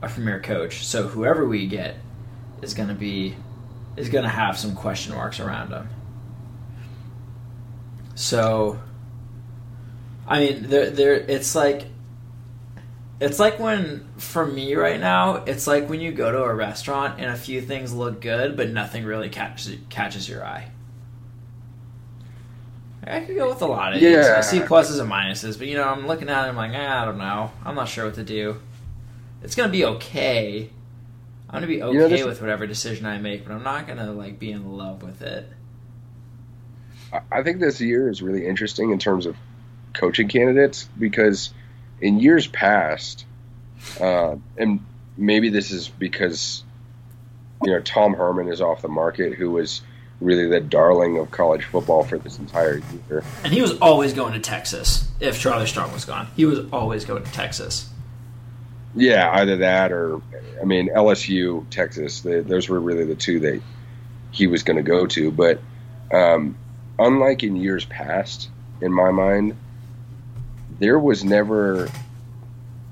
a 0.02 0.08
premier 0.08 0.40
coach. 0.40 0.86
So 0.86 1.08
whoever 1.08 1.46
we 1.46 1.68
get 1.68 1.96
is 2.62 2.74
going 2.74 2.90
to 2.90 2.96
be 2.96 3.36
is 3.96 4.10
going 4.10 4.24
to 4.24 4.30
have 4.30 4.58
some 4.58 4.76
question 4.76 5.14
marks 5.14 5.40
around 5.40 5.72
him. 5.72 5.90
So, 8.16 8.80
I 10.28 10.40
mean, 10.40 10.70
there, 10.70 10.90
there. 10.90 11.14
It's 11.14 11.56
like, 11.56 11.86
it's 13.20 13.40
like 13.40 13.60
when, 13.60 14.08
for 14.18 14.46
me 14.46 14.76
right 14.76 15.00
now, 15.00 15.44
it's 15.46 15.68
like 15.68 15.90
when 15.90 16.00
you 16.00 16.12
go 16.12 16.32
to 16.32 16.44
a 16.44 16.54
restaurant 16.54 17.20
and 17.20 17.30
a 17.32 17.36
few 17.36 17.62
things 17.62 17.94
look 17.94 18.22
good, 18.22 18.58
but 18.58 18.70
nothing 18.70 19.06
really 19.06 19.30
catches 19.30 19.78
catches 19.90 20.28
your 20.28 20.46
eye. 20.46 20.73
I 23.06 23.20
could 23.22 23.36
go 23.36 23.50
with 23.50 23.62
a 23.62 23.66
lot 23.66 23.94
of 23.94 24.02
yeah. 24.02 24.18
these. 24.18 24.28
I 24.28 24.42
see 24.42 24.60
pluses 24.60 25.00
and 25.00 25.10
minuses, 25.12 25.58
but 25.58 25.68
you 25.68 25.76
know, 25.76 25.84
I'm 25.84 26.08
looking 26.08 26.30
at 26.30 26.46
it. 26.46 26.50
I'm 26.50 26.56
like, 26.56 26.74
eh, 26.74 27.02
I 27.02 27.06
don't 27.06 27.18
know. 27.18 27.52
I'm 27.66 27.76
not 27.76 27.90
sure 27.90 28.06
what 28.06 28.16
to 28.16 28.24
do. 28.24 28.60
It's 29.42 29.56
gonna 29.56 29.72
be 29.72 29.86
okay. 29.86 30.70
I'm 31.50 31.56
gonna 31.56 31.68
be 31.68 31.84
okay 31.84 32.18
you 32.18 32.24
know, 32.24 32.28
with 32.28 32.42
whatever 32.42 32.66
decision 32.66 33.06
I 33.06 33.18
make, 33.18 33.46
but 33.46 33.54
I'm 33.54 33.64
not 33.64 33.88
gonna 33.88 34.12
like 34.12 34.40
be 34.40 34.52
in 34.52 34.78
love 34.78 35.04
with 35.04 35.22
it. 35.22 35.50
I 37.32 37.44
think 37.44 37.60
this 37.60 37.80
year 37.80 38.10
is 38.10 38.22
really 38.22 38.48
interesting 38.48 38.92
in 38.92 39.00
terms 39.00 39.26
of 39.26 39.36
coaching 39.94 40.28
candidates 40.28 40.90
because 40.98 41.54
in 42.02 42.20
years 42.20 42.48
past, 42.48 43.26
uh, 44.02 44.36
and 44.58 44.84
maybe 45.18 45.50
this 45.50 45.72
is 45.72 45.90
because 45.90 46.64
you 47.64 47.72
know 47.72 47.82
Tom 47.82 48.14
Herman 48.14 48.48
is 48.48 48.62
off 48.62 48.82
the 48.82 48.88
market, 48.88 49.34
who 49.34 49.52
was 49.52 49.82
really 50.24 50.48
the 50.48 50.60
darling 50.60 51.18
of 51.18 51.32
college 51.32 51.66
football 51.66 52.04
for 52.04 52.18
this 52.18 52.40
entire 52.40 52.82
year. 53.10 53.24
And 53.44 53.54
he 53.54 53.62
was 53.62 53.78
always 53.80 54.14
going 54.14 54.34
to 54.34 54.40
Texas 54.40 55.08
if 55.20 55.40
Charlie 55.40 55.68
Strong 55.68 55.94
was 55.94 56.06
gone. 56.06 56.28
He 56.36 56.46
was 56.46 56.60
always 56.72 57.06
going 57.06 57.24
to 57.24 57.32
Texas. 57.32 57.90
Yeah, 58.96 59.30
either 59.32 59.58
that 59.58 59.92
or, 59.92 60.22
I 60.62 60.66
mean, 60.66 60.90
LSU, 60.90 61.68
Texas. 61.70 62.22
The, 62.22 62.42
those 62.42 62.70
were 62.70 62.80
really 62.80 63.06
the 63.06 63.16
two 63.16 63.40
that 63.42 63.62
he 64.32 64.48
was 64.48 64.64
going 64.64 64.78
to 64.78 64.84
go 64.84 65.08
to. 65.08 65.32
But 65.32 65.60
um, 66.12 66.56
unlike 67.00 67.44
in 67.44 67.56
years 67.56 67.86
past, 67.86 68.50
in 68.82 68.92
my 68.92 69.12
mind, 69.12 69.58
there 70.80 71.00
was 71.00 71.24
never 71.24 71.90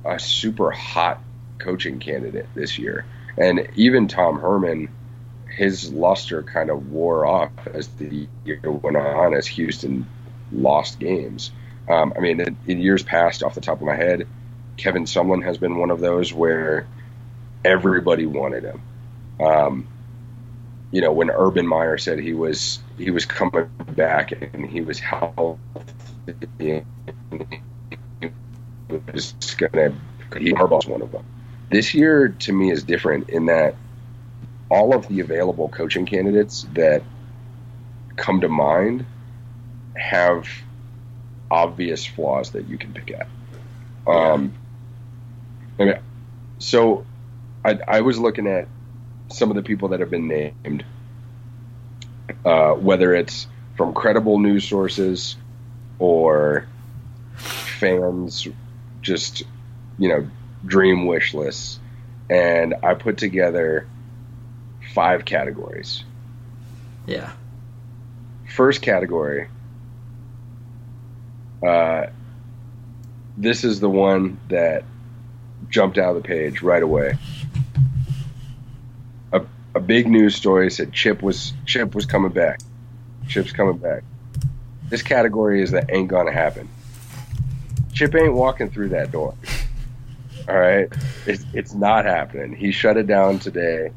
a 0.06 0.20
super 0.20 0.72
hot 0.72 1.22
coaching 1.60 2.00
candidate 2.00 2.48
this 2.56 2.78
year. 2.78 3.06
And 3.38 3.68
even 3.76 4.08
Tom 4.08 4.40
Herman, 4.40 4.90
his 5.52 5.92
luster 5.92 6.44
kind 6.44 6.70
of 6.70 6.92
wore 6.92 7.26
off 7.26 7.52
as 7.74 7.88
the 7.88 8.28
year 8.46 8.60
went 8.64 8.98
on, 8.98 9.34
as 9.34 9.48
Houston 9.48 10.08
lost 10.52 11.00
games. 11.00 11.52
Um, 11.90 12.14
I 12.16 12.20
mean, 12.20 12.40
in, 12.40 12.58
in 12.68 12.80
years 12.80 13.04
past, 13.04 13.44
off 13.44 13.56
the 13.56 13.62
top 13.62 13.80
of 13.82 13.88
my 13.88 13.96
head, 13.96 14.28
Kevin 14.78 15.06
Sumlin 15.06 15.44
has 15.44 15.58
been 15.58 15.78
one 15.78 15.92
of 15.92 16.00
those 16.00 16.34
where 16.34 16.88
everybody 17.66 18.26
wanted 18.26 18.64
him. 18.64 18.82
Um, 19.40 19.88
you 20.92 21.02
know, 21.02 21.12
when 21.12 21.30
Urban 21.30 21.68
Meyer 21.68 21.98
said 21.98 22.20
he 22.20 22.34
was 22.34 22.80
he 22.98 23.12
was 23.12 23.26
coming 23.26 23.70
back 23.96 24.32
and 24.32 24.66
he 24.66 24.82
was 24.82 25.00
healthy, 25.00 25.58
he 26.58 26.82
was 28.90 29.34
gonna 29.58 29.94
he 30.38 30.54
Harbaugh's 30.54 30.86
one 30.86 31.02
of 31.02 31.12
them. 31.12 31.26
This 31.70 31.94
year 31.94 32.30
to 32.30 32.52
me 32.52 32.72
is 32.72 32.84
different 32.84 33.30
in 33.30 33.46
that 33.46 33.76
all 34.72 34.96
of 34.96 35.06
the 35.10 35.20
available 35.20 35.68
coaching 35.68 36.06
candidates 36.06 36.66
that 36.74 37.04
come 38.16 38.40
to 38.40 38.48
mind 38.48 39.06
have 39.98 40.48
obvious 41.52 42.06
flaws 42.06 42.52
that 42.52 42.70
you 42.70 42.78
can 42.78 42.94
pick 42.94 43.12
at. 43.12 43.28
Um, 44.08 44.54
I 45.78 45.84
mean, 45.84 46.00
so 46.60 47.06
I, 47.66 47.80
I 47.86 48.02
was 48.02 48.18
looking 48.18 48.48
at 48.48 48.70
some 49.28 49.50
of 49.50 49.58
the 49.58 49.62
people 49.62 49.90
that 49.90 50.00
have 50.00 50.10
been 50.10 50.30
named, 50.30 50.86
uh, 52.46 52.72
whether 52.72 53.14
it's 53.14 53.48
from 53.76 53.94
credible 53.94 54.40
news 54.40 54.66
sources 54.66 55.36
or 56.00 56.66
fans 57.36 58.48
just, 59.02 59.44
you 60.00 60.08
know, 60.08 60.30
dream 60.66 61.08
wish 61.08 61.34
lists. 61.34 61.78
And 62.30 62.76
I 62.82 62.94
put 62.94 63.18
together 63.18 63.90
five 64.94 65.26
categories. 65.26 66.04
Yeah. 67.06 67.32
First 68.48 68.82
category. 68.82 69.48
Uh, 71.66 72.08
this 73.38 73.64
is 73.64 73.80
the 73.80 73.90
one 73.90 74.40
that 74.50 74.84
jumped 75.70 75.98
out 75.98 76.16
of 76.16 76.22
the 76.22 76.28
page 76.28 76.62
right 76.62 76.84
away. 76.84 77.18
A, 79.32 79.42
a 79.76 79.80
big 79.80 80.08
news 80.08 80.36
story 80.36 80.70
said 80.70 80.92
Chip 80.92 81.22
was 81.22 81.54
Chip 81.66 81.96
was 81.96 82.06
coming 82.06 82.32
back. 82.32 82.60
Chip's 83.28 83.52
coming 83.52 83.78
back. 83.78 84.04
This 84.90 85.02
category 85.02 85.62
is 85.62 85.72
that 85.72 85.90
ain't 85.90 86.10
gonna 86.10 86.34
happen. 86.34 86.68
Chip 87.94 88.14
ain't 88.16 88.34
walking 88.34 88.70
through 88.70 88.90
that 88.90 89.12
door. 89.12 89.36
All 90.50 90.60
right, 90.60 90.92
it's 91.26 91.46
it's 91.54 91.74
not 91.74 92.06
happening. 92.06 92.54
He 92.54 92.72
shut 92.72 92.98
it 92.98 93.08
down 93.08 93.40
today, 93.40 93.92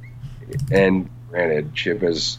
and 0.70 1.08
granted, 1.30 1.74
Chip 1.74 2.02
has 2.02 2.38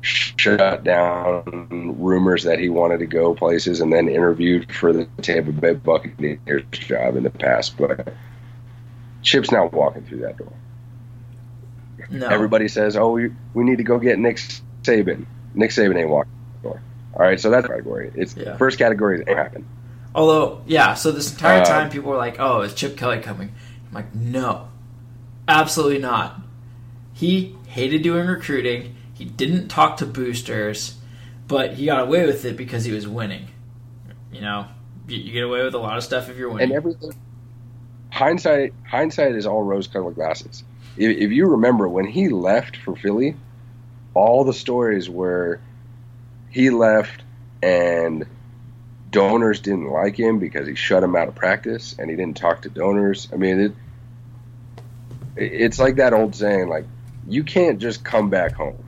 shut 0.00 0.82
down 0.82 1.96
rumors 1.98 2.42
that 2.44 2.58
he 2.58 2.68
wanted 2.68 2.98
to 2.98 3.06
go 3.06 3.34
places 3.34 3.80
and 3.80 3.92
then 3.92 4.08
interviewed 4.08 4.70
for 4.72 4.92
the 4.92 5.04
Tampa 5.20 5.52
Bay 5.52 5.74
Buccaneers 5.74 6.64
job 6.72 7.16
in 7.16 7.22
the 7.22 7.30
past, 7.30 7.76
but 7.78 8.12
Chip's 9.22 9.52
not 9.52 9.72
walking 9.72 10.02
through 10.04 10.18
that 10.20 10.36
door. 10.36 10.52
No. 12.10 12.26
Everybody 12.26 12.66
says, 12.68 12.96
"Oh, 12.96 13.10
we, 13.12 13.30
we 13.54 13.62
need 13.64 13.78
to 13.78 13.84
go 13.84 13.98
get 13.98 14.18
Nick 14.18 14.38
Saban." 14.82 15.24
Nick 15.54 15.70
Saban 15.70 15.96
ain't 15.96 16.10
walking 16.10 16.32
through 16.32 16.52
the 16.62 16.68
door. 16.68 16.82
All 17.14 17.20
right, 17.22 17.38
so 17.40 17.48
that's 17.50 17.66
category. 17.68 18.10
It's 18.14 18.36
Yeah. 18.36 18.56
first 18.56 18.78
category 18.78 19.20
is 19.20 19.28
ain't 19.28 19.38
happen. 19.38 19.64
Although, 20.14 20.62
yeah, 20.66 20.94
so 20.94 21.12
this 21.12 21.30
entire 21.30 21.60
Uh, 21.60 21.64
time 21.64 21.90
people 21.90 22.10
were 22.10 22.18
like, 22.18 22.36
"Oh, 22.40 22.62
is 22.62 22.74
Chip 22.74 22.96
Kelly 22.96 23.20
coming?" 23.20 23.52
I'm 23.88 23.94
like, 23.94 24.14
"No, 24.14 24.68
absolutely 25.48 25.98
not." 25.98 26.40
He 27.12 27.56
hated 27.68 28.02
doing 28.02 28.26
recruiting. 28.26 28.96
He 29.14 29.24
didn't 29.24 29.68
talk 29.68 29.96
to 29.98 30.06
boosters, 30.06 30.96
but 31.46 31.74
he 31.74 31.86
got 31.86 32.02
away 32.02 32.26
with 32.26 32.44
it 32.44 32.56
because 32.56 32.84
he 32.84 32.92
was 32.92 33.06
winning. 33.06 33.48
You 34.32 34.40
know, 34.40 34.66
you, 35.06 35.18
you 35.18 35.32
get 35.32 35.44
away 35.44 35.62
with 35.62 35.74
a 35.74 35.78
lot 35.78 35.96
of 35.96 36.04
stuff 36.04 36.28
if 36.28 36.36
you're 36.36 36.48
winning. 36.48 36.68
and 36.68 36.72
everything. 36.72 37.12
Hindsight, 38.10 38.74
hindsight 38.86 39.34
is 39.34 39.46
all 39.46 39.62
rose-colored 39.62 40.14
glasses. 40.14 40.64
If, 40.96 41.16
if 41.16 41.30
you 41.30 41.46
remember 41.46 41.88
when 41.88 42.06
he 42.06 42.28
left 42.28 42.76
for 42.76 42.94
Philly, 42.94 43.36
all 44.14 44.44
the 44.44 44.52
stories 44.52 45.08
were 45.08 45.60
he 46.50 46.70
left 46.70 47.22
and 47.62 48.26
donors 49.10 49.60
didn't 49.60 49.88
like 49.88 50.18
him 50.18 50.38
because 50.38 50.66
he 50.66 50.74
shut 50.74 51.02
him 51.02 51.16
out 51.16 51.28
of 51.28 51.34
practice 51.34 51.94
and 51.98 52.10
he 52.10 52.16
didn't 52.16 52.36
talk 52.36 52.62
to 52.62 52.68
donors. 52.68 53.28
I 53.32 53.36
mean, 53.36 53.60
it, 53.60 53.72
it's 55.36 55.78
like 55.78 55.96
that 55.96 56.12
old 56.12 56.34
saying, 56.34 56.68
like 56.68 56.86
you 57.26 57.44
can't 57.44 57.78
just 57.78 58.04
come 58.04 58.30
back 58.30 58.52
home. 58.52 58.82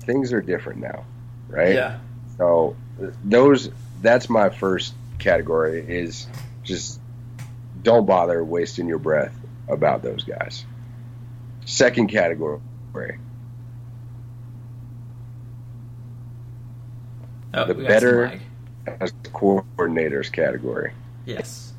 Things 0.00 0.32
are 0.32 0.40
different 0.40 0.80
now, 0.80 1.04
right? 1.48 1.74
yeah, 1.74 1.98
So 2.38 2.76
those 3.24 3.70
that's 4.00 4.28
my 4.28 4.50
first 4.50 4.94
category 5.18 5.80
is 5.86 6.26
just 6.64 7.00
don't 7.82 8.04
bother 8.06 8.42
wasting 8.44 8.88
your 8.88 8.98
breath 8.98 9.34
about 9.68 10.02
those 10.02 10.24
guys. 10.24 10.64
Second 11.64 12.08
category, 12.08 12.58
oh, 17.54 17.64
the 17.66 17.74
we 17.74 17.84
got 17.84 17.86
some 17.86 17.86
better- 17.86 18.40
as 19.00 19.12
coordinators 19.32 20.30
category. 20.32 20.92
Yes, 21.24 21.71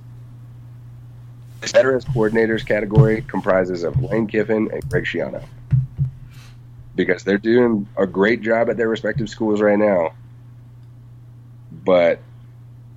The 1.63 1.71
better 1.71 1.95
as 1.95 2.03
coordinators 2.05 2.65
category 2.65 3.21
comprises 3.21 3.83
of 3.83 4.01
Lane 4.01 4.27
Kiffin 4.27 4.69
and 4.71 4.89
Greg 4.89 5.05
Schiano. 5.05 5.43
Because 6.95 7.23
they're 7.23 7.37
doing 7.37 7.87
a 7.97 8.05
great 8.05 8.41
job 8.41 8.69
at 8.69 8.77
their 8.77 8.89
respective 8.89 9.29
schools 9.29 9.61
right 9.61 9.79
now. 9.79 10.13
But 11.71 12.19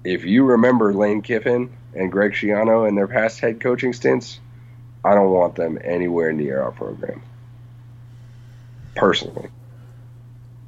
if 0.05 0.25
you 0.25 0.45
remember 0.45 0.93
Lane 0.93 1.23
Kiffin 1.23 1.71
and 1.95 2.11
Greg 2.11 2.33
Schiano 2.33 2.87
and 2.89 2.99
their 2.99 3.07
past 3.07 3.41
head 3.41 3.61
coaching 3.61 3.93
stints, 3.93 4.41
I 5.05 5.15
don't 5.15 5.31
want 5.31 5.55
them 5.55 5.79
anywhere 5.83 6.33
near 6.33 6.61
our 6.61 6.73
program. 6.73 7.23
Personally. 8.97 9.49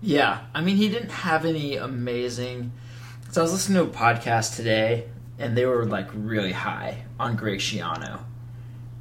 yeah. 0.01 0.41
I 0.55 0.61
mean, 0.61 0.77
he 0.77 0.89
didn't 0.89 1.11
have 1.11 1.45
any 1.45 1.77
amazing. 1.77 2.73
So 3.31 3.41
I 3.41 3.43
was 3.43 3.53
listening 3.53 3.85
to 3.85 3.91
a 3.91 3.95
podcast 3.95 4.55
today, 4.57 5.07
and 5.39 5.57
they 5.57 5.67
were 5.67 5.85
like 5.85 6.09
really 6.13 6.53
high 6.53 7.05
on 7.19 7.37
Greg 7.37 7.61
Schiano, 7.61 8.21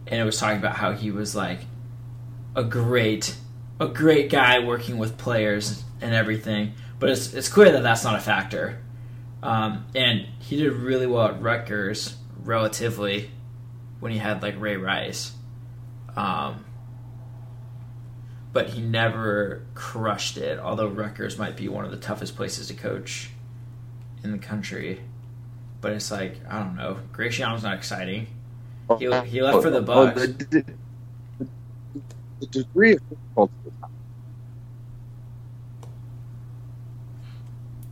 and 0.08 0.20
it 0.20 0.24
was 0.24 0.40
talking 0.40 0.58
about 0.58 0.76
how 0.76 0.94
he 0.94 1.12
was 1.12 1.36
like 1.36 1.60
a 2.56 2.64
great, 2.64 3.36
a 3.80 3.88
great 3.88 4.30
guy 4.30 4.60
working 4.60 4.98
with 4.98 5.18
players 5.18 5.84
and 6.02 6.14
everything. 6.14 6.74
But 7.00 7.10
it's 7.10 7.34
it's 7.34 7.50
clear 7.50 7.72
that 7.72 7.84
that's 7.84 8.04
not 8.04 8.16
a 8.16 8.22
factor. 8.22 8.80
Um, 9.44 9.86
and 9.96 10.28
he 10.40 10.58
did 10.58 10.74
really 10.74 11.06
well 11.08 11.28
at 11.28 11.42
Rutgers, 11.42 12.16
relatively, 12.44 13.30
when 14.00 14.12
he 14.12 14.18
had 14.18 14.42
like 14.42 14.60
Ray 14.60 14.78
Rice. 14.78 15.32
Um, 16.16 16.66
but 18.52 18.70
he 18.70 18.82
never 18.82 19.66
crushed 19.76 20.38
it. 20.38 20.58
Although 20.60 20.88
Rutgers 20.88 21.38
might 21.38 21.56
be 21.56 21.68
one 21.68 21.86
of 21.86 21.92
the 21.92 21.98
toughest 21.98 22.36
places 22.36 22.68
to 22.70 22.74
coach 22.74 23.30
in 24.24 24.32
the 24.32 24.40
country, 24.40 25.02
but 25.82 25.94
it's 25.94 26.12
like 26.12 26.40
I 26.50 26.60
don't 26.60 26.76
know. 26.76 27.00
Greg 27.14 27.32
Schiano's 27.32 27.64
not 27.64 27.76
exciting. 27.76 28.28
He, 29.00 29.06
he 29.26 29.42
left 29.42 29.62
for 29.62 29.70
the 29.70 29.80
Oh, 29.80 29.82
Bucks. 29.82 30.22
the, 30.22 30.28
the- 30.50 30.66
the 32.40 32.46
degree 32.48 32.94
of 32.94 33.00
difficulty 33.10 33.54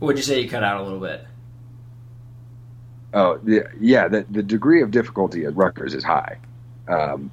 Would 0.00 0.16
you 0.18 0.22
say 0.22 0.40
you 0.40 0.48
cut 0.48 0.62
out 0.62 0.80
a 0.80 0.84
little 0.84 1.00
bit? 1.00 1.24
Oh, 3.14 3.40
yeah, 3.44 3.62
yeah. 3.80 4.08
The, 4.08 4.26
the 4.30 4.42
degree 4.42 4.82
of 4.82 4.90
difficulty 4.90 5.44
at 5.46 5.56
Rutgers 5.56 5.94
is 5.94 6.04
high, 6.04 6.38
um, 6.86 7.30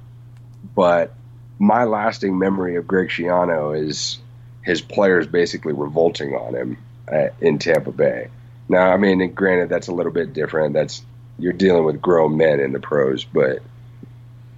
but 0.74 1.14
my 1.58 1.84
lasting 1.84 2.38
memory 2.38 2.76
of 2.76 2.86
Greg 2.86 3.10
Schiano 3.10 3.78
is 3.78 4.18
his 4.62 4.80
players 4.80 5.26
basically 5.26 5.74
revolting 5.74 6.34
on 6.34 6.54
him 6.54 6.78
uh, 7.12 7.28
in 7.40 7.58
Tampa 7.58 7.92
Bay. 7.92 8.28
Now, 8.68 8.92
I 8.92 8.96
mean, 8.96 9.32
granted, 9.34 9.68
that's 9.68 9.88
a 9.88 9.92
little 9.92 10.12
bit 10.12 10.32
different. 10.32 10.74
That's 10.74 11.02
you're 11.38 11.52
dealing 11.52 11.84
with 11.84 12.00
grown 12.00 12.36
men 12.36 12.60
in 12.60 12.72
the 12.72 12.80
pros, 12.80 13.24
but 13.24 13.60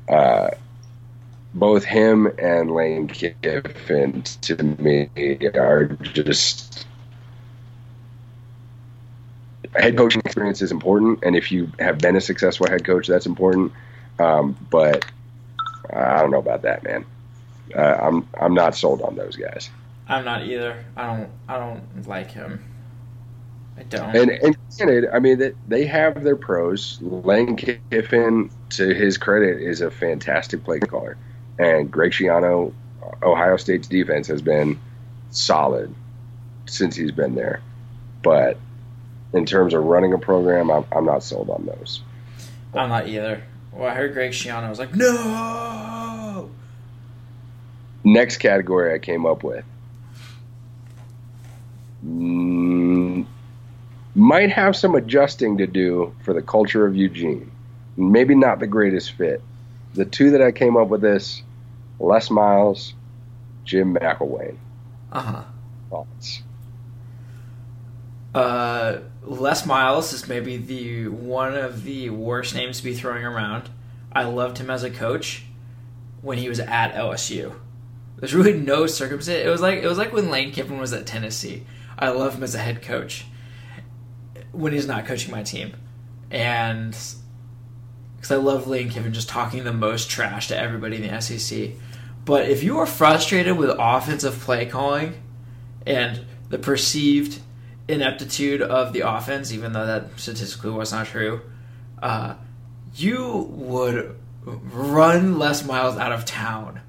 uh, 0.09 0.51
both 1.55 1.85
him 1.85 2.31
and 2.39 2.71
Lane 2.71 3.09
Kiffin 3.09 4.23
to 4.43 4.63
me 4.63 5.09
are 5.55 5.87
just 5.87 6.87
head 9.75 9.97
coaching 9.97 10.23
experience 10.25 10.63
is 10.63 10.71
important, 10.71 11.21
and 11.23 11.35
if 11.35 11.51
you 11.51 11.71
have 11.79 11.99
been 11.99 12.17
a 12.17 12.21
successful 12.21 12.69
head 12.69 12.85
coach, 12.85 13.07
that's 13.07 13.27
important. 13.27 13.73
Um, 14.19 14.57
but 14.71 15.05
I 15.93 16.21
don't 16.21 16.31
know 16.31 16.39
about 16.39 16.63
that, 16.63 16.83
man. 16.85 17.05
Uh, 17.75 17.81
I'm 17.81 18.29
I'm 18.41 18.55
not 18.55 18.77
sold 18.77 19.03
on 19.03 19.17
those 19.17 19.37
guys. 19.37 19.71
I'm 20.09 20.25
not 20.25 20.47
either. 20.47 20.85
I 20.97 21.17
don't 21.17 21.31
I 21.49 21.59
don't 21.59 22.07
like 22.07 22.31
him. 22.31 22.63
I 23.79 23.83
don't. 23.83 24.17
And, 24.17 24.31
and 24.31 24.57
granted, 24.77 25.11
I 25.13 25.19
mean, 25.19 25.39
they, 25.39 25.53
they 25.69 25.87
have 25.87 26.23
their 26.23 26.37
pros. 26.37 26.99
Lane 27.03 27.57
Kiffin, 27.57 28.51
to 28.71 28.95
his 28.95 29.19
credit, 29.19 29.61
is 29.61 29.81
a 29.81 29.91
fantastic 29.91 30.65
play 30.65 30.81
caller. 30.81 31.17
And 31.59 31.91
Greg 31.91 32.13
Schiano, 32.13 32.73
Ohio 33.23 33.57
State's 33.57 33.89
defense 33.89 34.27
has 34.29 34.43
been 34.43 34.79
solid 35.31 35.95
since 36.67 36.97
he's 36.97 37.13
been 37.13 37.35
there. 37.35 37.61
But 38.23 38.59
in 39.33 39.47
terms 39.47 39.75
of 39.75 39.85
running 39.85 40.13
a 40.13 40.19
program, 40.19 40.71
I'm, 40.71 40.85
I'm 40.91 41.05
not 41.05 41.23
sold 41.23 41.51
on 41.51 41.67
those. 41.67 42.03
I'm 42.75 42.89
not 42.89 43.09
either. 43.09 43.43
Well, 43.73 43.89
I 43.89 43.95
heard 43.95 44.15
Greg 44.15 44.33
Schiano. 44.33 44.69
Was 44.69 44.79
like, 44.79 44.95
no. 44.95 46.51
Next 48.05 48.39
category 48.39 48.95
I 48.95 48.99
came 48.99 49.27
up 49.27 49.43
with. 49.43 49.65
Mm, 52.07 53.27
might 54.17 54.51
have 54.51 54.75
some 54.75 54.95
adjusting 54.95 55.59
to 55.59 55.67
do 55.67 56.15
for 56.25 56.33
the 56.33 56.41
culture 56.41 56.87
of 56.87 56.97
Eugene. 56.97 57.53
Maybe 57.99 58.35
not 58.35 58.59
the 58.59 58.67
greatest 58.67 59.13
fit. 59.13 59.43
The 59.93 60.07
two 60.07 60.31
that 60.31 60.41
I 60.41 60.53
came 60.53 60.77
up 60.77 60.89
with 60.89 61.03
this 61.03 61.43
Les 62.01 62.31
Miles, 62.31 62.95
Jim 63.65 63.95
McElwain. 63.95 64.57
Uh 65.13 65.21
huh. 65.21 65.43
Thoughts? 65.91 66.43
Uh, 68.35 69.01
Les 69.23 69.67
Miles 69.67 70.13
is 70.15 70.27
maybe 70.27 70.57
the 70.57 71.09
one 71.09 71.55
of 71.55 71.85
the 71.85 72.09
worst 72.09 72.55
names 72.55 72.79
to 72.79 72.85
be 72.85 72.95
throwing 72.95 73.25
around. 73.25 73.69
I 74.13 74.25
loved 74.25 74.57
him 74.57 74.71
as 74.71 74.83
a 74.83 74.91
coach 74.91 75.45
when 76.23 76.39
he 76.39 76.49
was 76.49 76.61
at 76.61 76.95
LSU. 76.95 77.55
There's 78.17 78.35
really 78.35 78.55
no 78.55 78.87
circumstance. 78.87 79.45
It 79.45 79.51
was 79.51 79.61
like 79.61 79.83
it 79.83 79.87
was 79.87 79.99
like 79.99 80.15
when 80.15 80.31
Lane 80.31 80.53
Kiffin 80.53 80.79
was 80.79 80.95
at 80.95 81.07
Tennessee. 81.07 81.67
I 81.99 82.09
love 82.09 82.35
him 82.35 82.43
as 82.43 82.55
a 82.55 82.59
head 82.59 82.81
coach 82.81 83.27
when 84.57 84.73
he's 84.73 84.87
not 84.87 85.07
coaching 85.07 85.31
my 85.31 85.43
team, 85.43 85.75
and 86.31 86.97
because 88.17 88.31
I 88.31 88.37
love 88.37 88.67
Lane 88.67 88.89
Kiffin 88.89 89.13
just 89.13 89.29
talking 89.29 89.65
the 89.65 89.73
most 89.73 90.11
trash 90.11 90.49
to 90.49 90.59
everybody 90.59 90.97
in 90.97 91.03
the 91.03 91.21
SEC. 91.21 91.71
But 92.25 92.49
if 92.49 92.63
you 92.63 92.79
are 92.79 92.87
frustrated 92.87 93.57
with 93.57 93.71
offensive 93.79 94.41
play 94.41 94.67
calling 94.67 95.15
and 95.87 96.25
the 96.49 96.59
perceived 96.59 97.41
ineptitude 97.87 98.63
of 98.63 98.93
the 98.93 99.01
offense, 99.01 99.53
even 99.53 99.73
though 99.73 99.87
that 99.87 100.19
statistically 100.19 100.71
was 100.71 100.93
not 100.93 101.07
true, 101.07 101.41
uh, 102.03 102.35
you 102.95 103.47
would 103.51 104.17
run 104.45 105.39
Les 105.39 105.65
Miles 105.65 105.97
out 105.97 106.13
of 106.13 106.25
town 106.25 106.81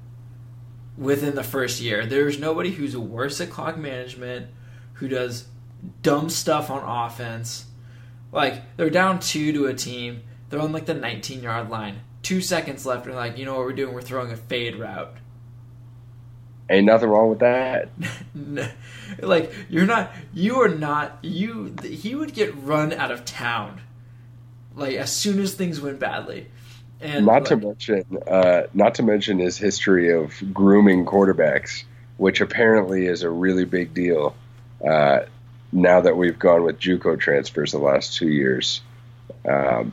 within 0.96 1.34
the 1.36 1.44
first 1.44 1.80
year. 1.80 2.04
There's 2.06 2.38
nobody 2.38 2.70
who's 2.70 2.96
worse 2.96 3.40
at 3.40 3.50
clock 3.50 3.78
management, 3.78 4.48
who 4.94 5.08
does 5.08 5.46
dumb 6.02 6.30
stuff 6.30 6.70
on 6.70 6.82
offense. 6.82 7.66
Like 8.32 8.76
they're 8.76 8.90
down 8.90 9.20
two 9.20 9.52
to 9.52 9.66
a 9.66 9.74
team. 9.74 10.22
They're 10.50 10.60
on 10.60 10.72
like 10.72 10.86
the 10.86 10.94
19 10.94 11.42
yard 11.42 11.70
line. 11.70 12.00
Two 12.22 12.40
seconds 12.40 12.84
left, 12.84 13.06
and 13.06 13.14
like, 13.14 13.38
you 13.38 13.44
know 13.44 13.54
what 13.54 13.64
we're 13.64 13.72
doing? 13.72 13.94
We're 13.94 14.02
throwing 14.02 14.32
a 14.32 14.36
fade 14.36 14.76
route. 14.76 15.16
Ain't 16.70 16.84
nothing 16.84 17.08
wrong 17.08 17.30
with 17.30 17.38
that. 17.38 17.88
like 19.20 19.52
you're 19.70 19.86
not, 19.86 20.12
you 20.34 20.56
are 20.56 20.68
not. 20.68 21.18
You 21.22 21.74
he 21.82 22.14
would 22.14 22.34
get 22.34 22.54
run 22.56 22.92
out 22.92 23.10
of 23.10 23.24
town. 23.24 23.80
Like 24.74 24.96
as 24.96 25.14
soon 25.14 25.40
as 25.40 25.54
things 25.54 25.80
went 25.80 25.98
badly. 25.98 26.48
And 27.00 27.26
not 27.26 27.42
like, 27.42 27.44
to 27.44 27.56
mention, 27.56 28.18
uh, 28.26 28.62
not 28.74 28.96
to 28.96 29.02
mention 29.02 29.38
his 29.38 29.56
history 29.56 30.12
of 30.12 30.34
grooming 30.52 31.06
quarterbacks, 31.06 31.84
which 32.16 32.40
apparently 32.40 33.06
is 33.06 33.22
a 33.22 33.30
really 33.30 33.64
big 33.64 33.94
deal. 33.94 34.34
Uh, 34.86 35.20
now 35.72 36.00
that 36.00 36.16
we've 36.16 36.38
gone 36.38 36.64
with 36.64 36.78
JUCO 36.78 37.18
transfers 37.18 37.72
the 37.72 37.78
last 37.78 38.16
two 38.16 38.28
years. 38.28 38.80
Um, 39.48 39.92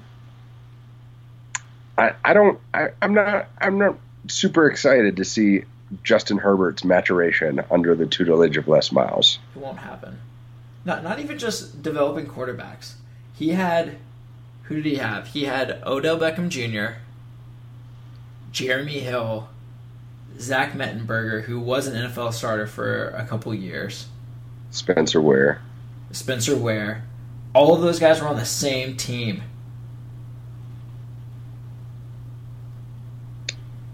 I, 1.98 2.14
I 2.24 2.34
don't 2.34 2.60
I, 2.74 2.90
I'm 3.02 3.14
not 3.14 3.48
I'm 3.60 3.78
not 3.78 3.98
super 4.28 4.68
excited 4.70 5.18
to 5.18 5.26
see 5.26 5.64
Justin 6.04 6.38
Herbert's 6.38 6.84
maturation 6.84 7.62
under 7.72 7.96
the 7.96 8.06
tutelage 8.06 8.58
of 8.58 8.68
Les 8.68 8.92
Miles. 8.92 9.40
It 9.56 9.62
won't 9.62 9.80
happen. 9.80 10.20
Not 10.84 11.04
not 11.04 11.20
even 11.20 11.38
just 11.38 11.82
developing 11.82 12.26
quarterbacks. 12.28 12.94
He 13.34 13.50
had 13.50 13.98
who 14.64 14.76
did 14.76 14.86
he 14.86 14.96
have? 14.96 15.28
He 15.28 15.46
had 15.46 15.82
Odell 15.86 16.18
Beckham 16.18 16.50
Jr., 16.50 16.98
Jeremy 18.52 19.00
Hill, 19.00 19.50
Zach 20.40 20.74
Mettenberger, 20.74 21.44
who 21.44 21.60
was 21.60 21.88
an 21.88 21.94
NFL 21.94 22.34
starter 22.34 22.66
for 22.66 23.10
a 23.10 23.26
couple 23.26 23.54
years. 23.54 24.08
Spencer 24.76 25.22
Ware. 25.22 25.62
Spencer 26.12 26.56
Ware. 26.56 27.04
All 27.54 27.74
of 27.74 27.82
those 27.82 28.00
guys 28.00 28.22
were 28.22 28.28
on 28.28 28.36
the 28.36 28.46
same 28.46 28.98
team. 28.98 29.42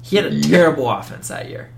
He 0.02 0.16
had 0.16 0.26
a 0.26 0.34
yeah. 0.34 0.58
terrible 0.58 0.90
offense 0.90 1.28
that 1.28 1.50
year. 1.50 1.70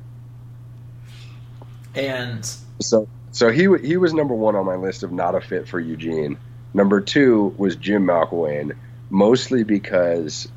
And 1.93 2.49
so 2.81 3.07
so 3.31 3.51
he 3.51 3.67
he 3.85 3.97
was 3.97 4.13
number 4.13 4.33
1 4.33 4.55
on 4.55 4.65
my 4.65 4.75
list 4.75 5.03
of 5.03 5.11
not 5.11 5.35
a 5.35 5.41
fit 5.41 5.67
for 5.67 5.79
Eugene. 5.79 6.37
Number 6.73 7.01
2 7.01 7.55
was 7.57 7.75
Jim 7.75 8.07
McElwain, 8.07 8.75
mostly 9.09 9.63
because 9.63 10.47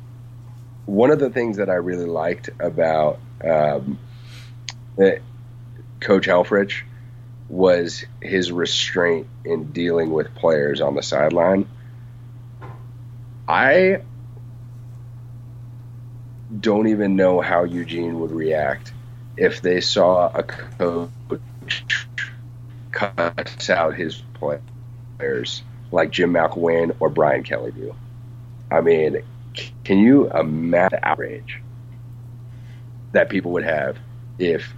one 0.85 1.11
of 1.11 1.19
the 1.19 1.29
things 1.29 1.57
that 1.57 1.69
I 1.69 1.75
really 1.75 2.05
liked 2.05 2.49
about 2.59 3.19
um, 3.43 3.99
eh, 4.99 5.19
Coach 5.99 6.25
Helfrich 6.25 6.83
was 7.49 8.03
his 8.21 8.51
restraint 8.51 9.27
in 9.45 9.71
dealing 9.71 10.11
with 10.11 10.33
players 10.35 10.81
on 10.81 10.95
the 10.95 11.03
sideline. 11.03 11.67
I 13.47 14.01
don't 16.59 16.87
even 16.87 17.15
know 17.15 17.39
how 17.41 17.63
Eugene 17.63 18.19
would 18.19 18.31
react 18.31 18.93
if 19.37 19.61
they 19.61 19.81
saw 19.81 20.29
a 20.33 20.43
coach 20.43 22.07
cut 22.91 23.69
out 23.69 23.95
his 23.95 24.21
players 24.33 25.63
like 25.91 26.11
Jim 26.11 26.33
McElwain 26.33 26.95
or 26.99 27.09
Brian 27.09 27.43
Kelly 27.43 27.71
do. 27.71 27.95
I 28.71 28.81
mean, 28.81 29.21
can 29.83 29.99
you 29.99 30.29
imagine 30.31 30.99
the 31.01 31.07
outrage 31.07 31.61
that 33.13 33.29
people 33.29 33.51
would 33.51 33.63
have 33.63 33.97
if 34.37 34.73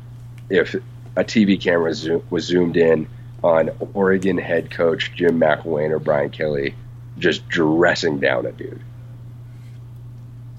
if 0.49 0.75
a 1.15 1.23
TV 1.23 1.59
camera 1.59 1.93
zoom, 1.93 2.23
was 2.29 2.45
zoomed 2.45 2.77
in 2.77 3.07
on 3.43 3.69
Oregon 3.93 4.37
head 4.37 4.71
coach 4.71 5.13
Jim 5.15 5.39
McElwain 5.39 5.91
or 5.91 5.99
Brian 5.99 6.29
Kelly 6.29 6.75
just 7.17 7.47
dressing 7.47 8.19
down 8.19 8.45
a 8.45 8.51
dude. 8.51 8.81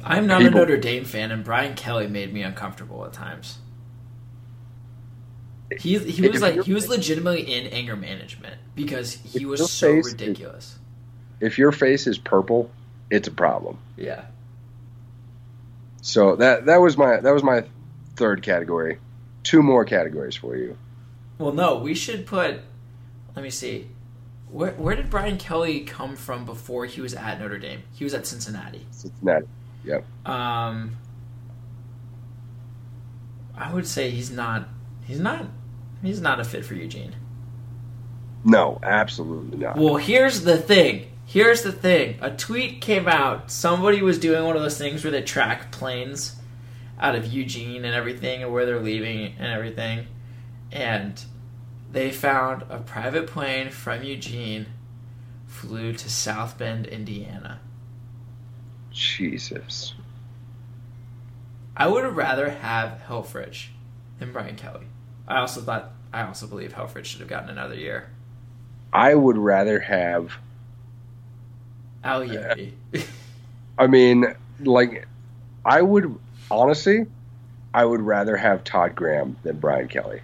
I'm 0.04 0.26
not 0.26 0.40
People, 0.40 0.58
a 0.58 0.60
Notre 0.60 0.76
Dame 0.78 1.04
fan, 1.04 1.30
and 1.30 1.44
Brian 1.44 1.74
Kelly 1.74 2.06
made 2.06 2.32
me 2.32 2.42
uncomfortable 2.42 3.04
at 3.04 3.12
times. 3.12 3.58
He 5.78 5.98
he 5.98 6.28
was 6.28 6.42
like 6.42 6.64
he 6.64 6.72
was 6.72 6.88
legitimately 6.88 7.42
in 7.42 7.68
anger 7.68 7.96
management 7.96 8.56
because 8.74 9.12
he 9.12 9.46
was 9.46 9.70
so 9.70 9.92
ridiculous. 9.92 10.64
Is, 10.64 10.78
if 11.40 11.58
your 11.58 11.70
face 11.70 12.06
is 12.06 12.18
purple, 12.18 12.70
it's 13.08 13.28
a 13.28 13.30
problem. 13.30 13.78
Yeah. 13.96 14.24
So 16.02 16.36
that 16.36 16.66
that 16.66 16.80
was 16.80 16.96
my 16.96 17.20
that 17.20 17.32
was 17.32 17.44
my 17.44 17.64
third 18.16 18.42
category 18.42 18.98
two 19.42 19.62
more 19.62 19.84
categories 19.84 20.36
for 20.36 20.56
you. 20.56 20.76
Well, 21.38 21.52
no, 21.52 21.78
we 21.78 21.94
should 21.94 22.26
put. 22.26 22.60
Let 23.34 23.42
me 23.42 23.50
see. 23.50 23.88
Where 24.50 24.72
where 24.72 24.96
did 24.96 25.10
Brian 25.10 25.38
Kelly 25.38 25.80
come 25.80 26.16
from 26.16 26.44
before 26.44 26.86
he 26.86 27.00
was 27.00 27.14
at 27.14 27.40
Notre 27.40 27.58
Dame? 27.58 27.82
He 27.94 28.04
was 28.04 28.14
at 28.14 28.26
Cincinnati. 28.26 28.86
Cincinnati. 28.90 29.46
Yep. 29.84 30.04
Um, 30.28 30.96
I 33.56 33.72
would 33.72 33.86
say 33.86 34.10
he's 34.10 34.30
not. 34.30 34.68
He's 35.04 35.20
not. 35.20 35.46
He's 36.02 36.20
not 36.20 36.40
a 36.40 36.44
fit 36.44 36.64
for 36.64 36.74
Eugene. 36.74 37.14
No, 38.44 38.78
absolutely 38.82 39.58
not. 39.58 39.76
Well, 39.76 39.96
here's 39.96 40.42
the 40.42 40.56
thing. 40.56 41.06
Here's 41.26 41.62
the 41.62 41.72
thing. 41.72 42.18
A 42.20 42.30
tweet 42.30 42.80
came 42.80 43.06
out. 43.06 43.50
Somebody 43.50 44.02
was 44.02 44.18
doing 44.18 44.44
one 44.44 44.56
of 44.56 44.62
those 44.62 44.78
things 44.78 45.04
where 45.04 45.10
they 45.10 45.22
track 45.22 45.70
planes 45.70 46.39
out 47.00 47.16
of 47.16 47.32
Eugene 47.32 47.84
and 47.84 47.94
everything 47.94 48.42
and 48.42 48.52
where 48.52 48.66
they're 48.66 48.80
leaving 48.80 49.34
and 49.38 49.46
everything. 49.46 50.06
And 50.70 51.24
they 51.90 52.12
found 52.12 52.62
a 52.68 52.78
private 52.78 53.26
plane 53.26 53.70
from 53.70 54.04
Eugene, 54.04 54.66
flew 55.46 55.94
to 55.94 56.10
South 56.10 56.58
Bend, 56.58 56.86
Indiana. 56.86 57.60
Jesus. 58.92 59.94
I 61.76 61.88
would 61.88 62.04
have 62.04 62.16
rather 62.16 62.50
have 62.50 63.00
Helfrich 63.08 63.68
than 64.18 64.32
Brian 64.32 64.56
Kelly. 64.56 64.86
I 65.26 65.38
also 65.38 65.62
thought 65.62 65.92
I 66.12 66.22
also 66.22 66.46
believe 66.46 66.74
Helfrich 66.74 67.06
should 67.06 67.20
have 67.20 67.28
gotten 67.28 67.48
another 67.48 67.74
year. 67.74 68.10
I 68.92 69.14
would 69.14 69.38
rather 69.38 69.80
have 69.80 70.32
Al 72.04 72.22
Yeti. 72.22 72.72
I 73.78 73.86
mean, 73.86 74.34
like, 74.58 75.06
I 75.64 75.80
would 75.80 76.18
honestly, 76.50 77.06
I 77.72 77.84
would 77.84 78.00
rather 78.00 78.36
have 78.36 78.64
Todd 78.64 78.94
Graham 78.94 79.36
than 79.42 79.58
Brian 79.58 79.88
Kelly. 79.88 80.20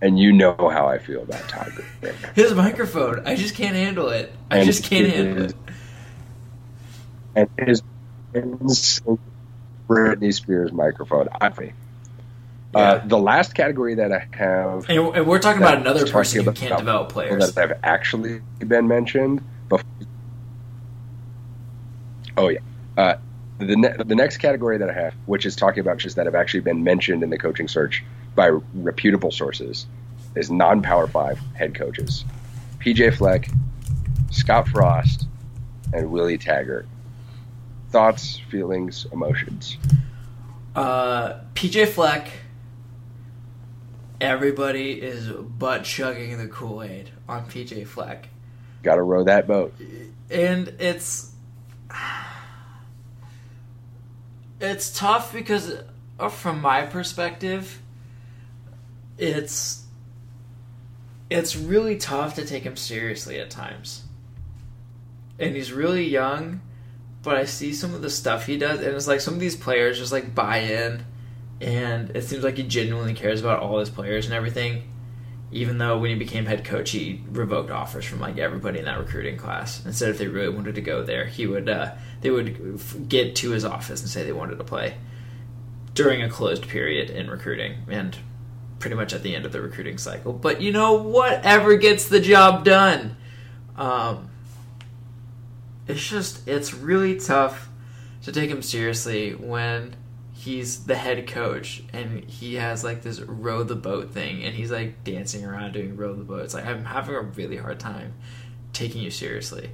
And 0.00 0.18
you 0.18 0.32
know 0.32 0.54
how 0.58 0.86
I 0.86 0.98
feel 0.98 1.22
about 1.22 1.48
Todd 1.48 1.72
Graham. 2.00 2.14
His 2.34 2.52
microphone, 2.54 3.26
I 3.26 3.36
just 3.36 3.54
can't 3.54 3.74
handle 3.74 4.08
it. 4.10 4.32
I 4.50 4.58
And 4.58 4.66
just 4.66 4.84
can't 4.84 5.06
his- 5.06 5.14
handle 5.14 5.44
it. 5.46 5.54
And 7.36 7.48
his 7.58 7.82
Britney 9.88 10.32
Spears 10.32 10.72
microphone. 10.72 11.28
I 11.40 11.48
think. 11.48 11.74
Uh, 12.74 12.78
Yeah. 13.00 13.06
the 13.06 13.18
last 13.18 13.54
category 13.54 13.94
that 13.96 14.12
I 14.12 14.26
have 14.36 14.88
And, 14.90 15.14
and 15.16 15.26
we're 15.26 15.38
talking 15.38 15.62
about 15.62 15.78
another 15.78 16.06
person 16.06 16.44
who 16.44 16.52
can't 16.52 16.76
develop 16.78 17.08
players. 17.10 17.52
that 17.54 17.68
have 17.70 17.78
actually 17.82 18.40
been 18.60 18.88
mentioned. 18.88 19.42
Before. 19.68 19.84
Oh 22.36 22.48
yeah. 22.48 22.58
Uh, 22.96 23.14
the 23.58 23.76
ne- 23.76 23.94
the 24.04 24.14
next 24.14 24.38
category 24.38 24.78
that 24.78 24.90
I 24.90 24.92
have, 24.92 25.14
which 25.26 25.46
is 25.46 25.54
talking 25.56 25.80
about 25.80 25.98
just 25.98 26.16
that 26.16 26.26
have 26.26 26.34
actually 26.34 26.60
been 26.60 26.82
mentioned 26.84 27.22
in 27.22 27.30
the 27.30 27.38
coaching 27.38 27.68
search 27.68 28.04
by 28.34 28.48
reputable 28.74 29.30
sources, 29.30 29.86
is 30.34 30.50
non-power 30.50 31.06
five 31.06 31.38
head 31.54 31.74
coaches: 31.74 32.24
PJ 32.80 33.16
Fleck, 33.16 33.48
Scott 34.30 34.68
Frost, 34.68 35.26
and 35.92 36.10
Willie 36.10 36.38
Taggart. 36.38 36.86
Thoughts, 37.90 38.40
feelings, 38.50 39.06
emotions. 39.12 39.78
Uh, 40.74 41.34
PJ 41.54 41.86
Fleck. 41.88 42.28
Everybody 44.20 44.92
is 44.92 45.28
butt 45.28 45.84
chugging 45.84 46.38
the 46.38 46.46
Kool 46.48 46.82
Aid 46.82 47.10
on 47.28 47.44
PJ 47.46 47.86
Fleck, 47.86 48.28
Got 48.82 48.94
to 48.96 49.02
row 49.02 49.24
that 49.24 49.46
boat. 49.46 49.74
and 50.30 50.68
it's 50.78 51.32
it's 54.60 54.96
tough 54.96 55.32
because, 55.32 55.74
uh, 56.18 56.28
from 56.28 56.60
my 56.60 56.82
perspective, 56.82 57.80
it's 59.18 59.84
it's 61.30 61.56
really 61.56 61.96
tough 61.96 62.34
to 62.36 62.44
take 62.44 62.62
him 62.64 62.76
seriously 62.76 63.38
at 63.40 63.50
times, 63.50 64.04
and 65.38 65.54
he's 65.54 65.72
really 65.72 66.06
young. 66.06 66.60
But 67.22 67.36
I 67.36 67.46
see 67.46 67.72
some 67.72 67.94
of 67.94 68.02
the 68.02 68.10
stuff 68.10 68.46
he 68.46 68.58
does, 68.58 68.80
and 68.80 68.94
it's 68.94 69.08
like 69.08 69.20
some 69.20 69.34
of 69.34 69.40
these 69.40 69.56
players 69.56 69.98
just 69.98 70.12
like 70.12 70.34
buy 70.34 70.58
in, 70.58 71.04
and 71.60 72.10
it 72.14 72.24
seems 72.24 72.44
like 72.44 72.58
he 72.58 72.62
genuinely 72.62 73.14
cares 73.14 73.40
about 73.40 73.60
all 73.60 73.78
his 73.78 73.90
players 73.90 74.26
and 74.26 74.34
everything. 74.34 74.93
Even 75.54 75.78
though 75.78 75.98
when 75.98 76.10
he 76.10 76.16
became 76.16 76.46
head 76.46 76.64
coach, 76.64 76.90
he 76.90 77.22
revoked 77.30 77.70
offers 77.70 78.04
from 78.04 78.20
like 78.20 78.38
everybody 78.38 78.80
in 78.80 78.84
that 78.84 78.98
recruiting 78.98 79.36
class. 79.36 79.84
Instead, 79.86 80.10
if 80.10 80.18
they 80.18 80.26
really 80.26 80.54
wanted 80.54 80.74
to 80.74 80.80
go 80.80 81.04
there, 81.04 81.26
he 81.26 81.46
would 81.46 81.68
uh, 81.68 81.92
they 82.20 82.30
would 82.30 83.08
get 83.08 83.36
to 83.36 83.50
his 83.50 83.64
office 83.64 84.00
and 84.00 84.10
say 84.10 84.24
they 84.24 84.32
wanted 84.32 84.58
to 84.58 84.64
play 84.64 84.96
during 85.94 86.22
a 86.22 86.28
closed 86.28 86.68
period 86.68 87.08
in 87.08 87.30
recruiting 87.30 87.76
and 87.88 88.18
pretty 88.80 88.96
much 88.96 89.14
at 89.14 89.22
the 89.22 89.34
end 89.34 89.46
of 89.46 89.52
the 89.52 89.60
recruiting 89.62 89.96
cycle. 89.96 90.32
But 90.32 90.60
you 90.60 90.72
know, 90.72 90.94
whatever 90.94 91.76
gets 91.76 92.08
the 92.08 92.20
job 92.20 92.64
done. 92.64 93.16
Um, 93.76 94.30
it's 95.86 96.08
just 96.08 96.46
it's 96.48 96.74
really 96.74 97.18
tough 97.18 97.68
to 98.22 98.32
take 98.32 98.50
him 98.50 98.62
seriously 98.62 99.34
when 99.34 99.94
he's 100.44 100.84
the 100.84 100.94
head 100.94 101.26
coach 101.26 101.82
and 101.94 102.22
he 102.24 102.56
has 102.56 102.84
like 102.84 103.00
this 103.00 103.18
row 103.20 103.62
the 103.62 103.74
boat 103.74 104.10
thing 104.10 104.44
and 104.44 104.54
he's 104.54 104.70
like 104.70 105.02
dancing 105.02 105.42
around 105.42 105.72
doing 105.72 105.96
row 105.96 106.14
the 106.14 106.22
boat. 106.22 106.42
It's 106.42 106.52
like 106.52 106.66
I'm 106.66 106.84
having 106.84 107.14
a 107.14 107.22
really 107.22 107.56
hard 107.56 107.80
time 107.80 108.12
taking 108.74 109.00
you 109.00 109.10
seriously. 109.10 109.70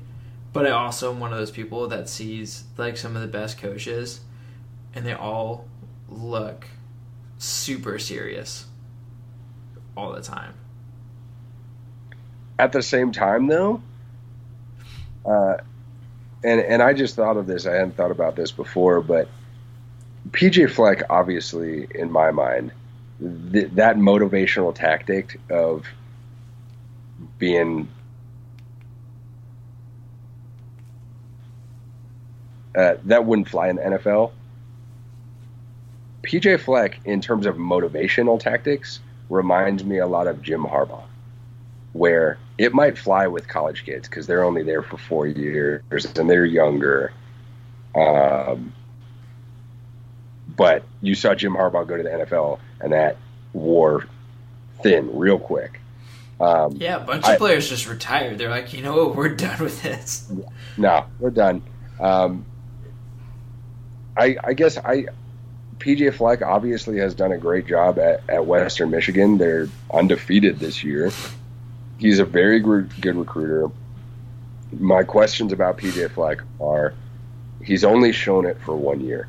But 0.52 0.66
I 0.66 0.70
also 0.70 1.12
am 1.12 1.18
one 1.18 1.32
of 1.32 1.38
those 1.38 1.50
people 1.50 1.88
that 1.88 2.08
sees 2.08 2.64
like 2.76 2.96
some 2.96 3.16
of 3.16 3.22
the 3.22 3.28
best 3.28 3.58
coaches 3.58 4.20
and 4.94 5.04
they 5.04 5.12
all 5.12 5.66
look 6.08 6.68
super 7.38 7.98
serious 7.98 8.66
all 9.96 10.12
the 10.12 10.22
time. 10.22 10.54
At 12.60 12.70
the 12.70 12.82
same 12.82 13.10
time, 13.10 13.48
though, 13.48 13.82
uh, 15.24 15.56
and 16.44 16.60
and 16.60 16.82
I 16.82 16.92
just 16.92 17.16
thought 17.16 17.38
of 17.38 17.46
this. 17.46 17.66
I 17.66 17.72
hadn't 17.72 17.96
thought 17.96 18.10
about 18.10 18.36
this 18.36 18.52
before, 18.52 19.00
but 19.00 19.28
PJ 20.28 20.70
Fleck, 20.70 21.02
obviously, 21.10 21.88
in 21.94 22.10
my 22.10 22.30
mind, 22.30 22.72
th- 23.52 23.70
that 23.72 23.96
motivational 23.96 24.74
tactic 24.74 25.40
of 25.50 25.86
being 27.38 27.88
uh, 32.76 32.94
that 33.04 33.24
wouldn't 33.24 33.48
fly 33.48 33.68
in 33.68 33.76
the 33.76 33.82
NFL. 33.82 34.32
PJ 36.22 36.60
Fleck, 36.60 37.00
in 37.04 37.20
terms 37.20 37.46
of 37.46 37.56
motivational 37.56 38.38
tactics, 38.38 39.00
reminds 39.28 39.84
me 39.84 39.98
a 39.98 40.06
lot 40.06 40.26
of 40.26 40.42
Jim 40.42 40.64
Harbaugh 40.64 41.04
where 41.92 42.38
it 42.58 42.72
might 42.72 42.96
fly 42.96 43.26
with 43.26 43.48
college 43.48 43.84
kids 43.84 44.08
because 44.08 44.26
they're 44.26 44.44
only 44.44 44.62
there 44.62 44.82
for 44.82 44.96
four 44.96 45.26
years 45.26 45.82
and 46.16 46.30
they're 46.30 46.44
younger. 46.44 47.12
Um, 47.94 48.72
but 50.60 50.82
you 51.00 51.14
saw 51.14 51.34
Jim 51.34 51.54
Harbaugh 51.54 51.86
go 51.88 51.96
to 51.96 52.02
the 52.02 52.10
NFL 52.10 52.58
and 52.82 52.92
that 52.92 53.16
wore 53.54 54.04
thin 54.82 55.16
real 55.16 55.38
quick. 55.38 55.80
Um, 56.38 56.72
Yeah, 56.76 56.96
a 56.96 57.00
bunch 57.00 57.24
I- 57.24 57.32
of 57.32 57.38
players 57.38 57.66
just 57.66 57.88
retired. 57.88 58.36
They're 58.36 58.50
like, 58.50 58.74
you 58.74 58.82
know 58.82 59.06
what, 59.06 59.16
we're 59.16 59.30
done 59.30 59.58
with 59.58 59.82
this. 59.82 60.30
no, 60.76 61.06
we're 61.18 61.30
done. 61.30 61.62
Um, 61.98 62.44
I, 64.14 64.36
I 64.44 64.52
guess 64.52 64.76
I 64.76 65.06
PJ 65.78 66.12
Fleck 66.12 66.42
obviously 66.42 66.98
has 66.98 67.14
done 67.14 67.32
a 67.32 67.38
great 67.38 67.66
job 67.66 67.98
at, 67.98 68.28
at 68.28 68.44
Western 68.44 68.90
Michigan. 68.90 69.38
They're 69.38 69.66
undefeated 69.90 70.58
this 70.58 70.84
year. 70.84 71.10
He's 71.96 72.18
a 72.18 72.26
very 72.26 72.60
good 72.60 73.16
recruiter. 73.16 73.70
My 74.78 75.04
questions 75.04 75.54
about 75.54 75.78
PJ 75.78 76.10
Fleck 76.10 76.42
are 76.60 76.92
he's 77.64 77.82
only 77.82 78.12
shown 78.12 78.44
it 78.44 78.58
for 78.60 78.76
one 78.76 79.00
year, 79.00 79.26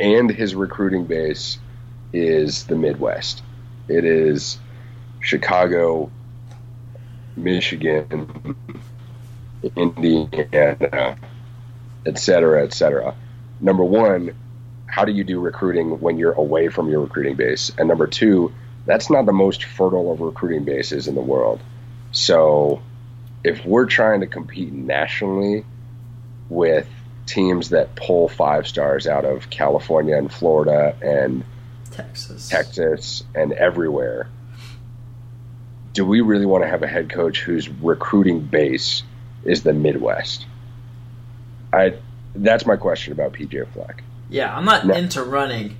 and 0.00 0.30
his 0.30 0.54
recruiting 0.54 1.04
base 1.04 1.58
is 2.12 2.64
the 2.64 2.74
Midwest. 2.74 3.42
It 3.86 4.04
is 4.04 4.58
Chicago, 5.20 6.10
Michigan, 7.36 8.56
Indiana, 9.76 11.18
et 12.06 12.18
cetera, 12.18 12.64
et 12.64 12.72
cetera. 12.72 13.14
Number 13.60 13.84
one, 13.84 14.34
how 14.86 15.04
do 15.04 15.12
you 15.12 15.22
do 15.22 15.38
recruiting 15.38 16.00
when 16.00 16.18
you're 16.18 16.32
away 16.32 16.68
from 16.68 16.88
your 16.88 17.02
recruiting 17.02 17.36
base? 17.36 17.70
And 17.78 17.86
number 17.86 18.06
two, 18.06 18.52
that's 18.86 19.10
not 19.10 19.26
the 19.26 19.32
most 19.32 19.64
fertile 19.64 20.10
of 20.10 20.20
recruiting 20.20 20.64
bases 20.64 21.06
in 21.06 21.14
the 21.14 21.20
world. 21.20 21.60
So 22.12 22.80
if 23.44 23.64
we're 23.64 23.86
trying 23.86 24.20
to 24.20 24.26
compete 24.26 24.72
nationally 24.72 25.64
with 26.48 26.88
teams 27.26 27.70
that 27.70 27.94
pull 27.96 28.28
five 28.28 28.66
stars 28.66 29.06
out 29.06 29.24
of 29.24 29.50
California 29.50 30.16
and 30.16 30.32
Florida 30.32 30.96
and 31.02 31.44
Texas. 31.90 32.48
Texas 32.48 33.22
and 33.34 33.52
everywhere, 33.52 34.28
do 35.92 36.04
we 36.04 36.20
really 36.20 36.46
want 36.46 36.64
to 36.64 36.68
have 36.68 36.82
a 36.82 36.86
head 36.86 37.10
coach 37.10 37.40
whose 37.42 37.68
recruiting 37.68 38.40
base 38.40 39.02
is 39.44 39.62
the 39.62 39.72
Midwest? 39.72 40.46
I 41.72 41.94
that's 42.34 42.64
my 42.66 42.76
question 42.76 43.12
about 43.12 43.32
PJ 43.32 43.72
Fleck. 43.72 44.02
Yeah, 44.28 44.54
I'm 44.56 44.64
not 44.64 44.86
No. 44.86 44.94
into 44.94 45.22
running 45.22 45.76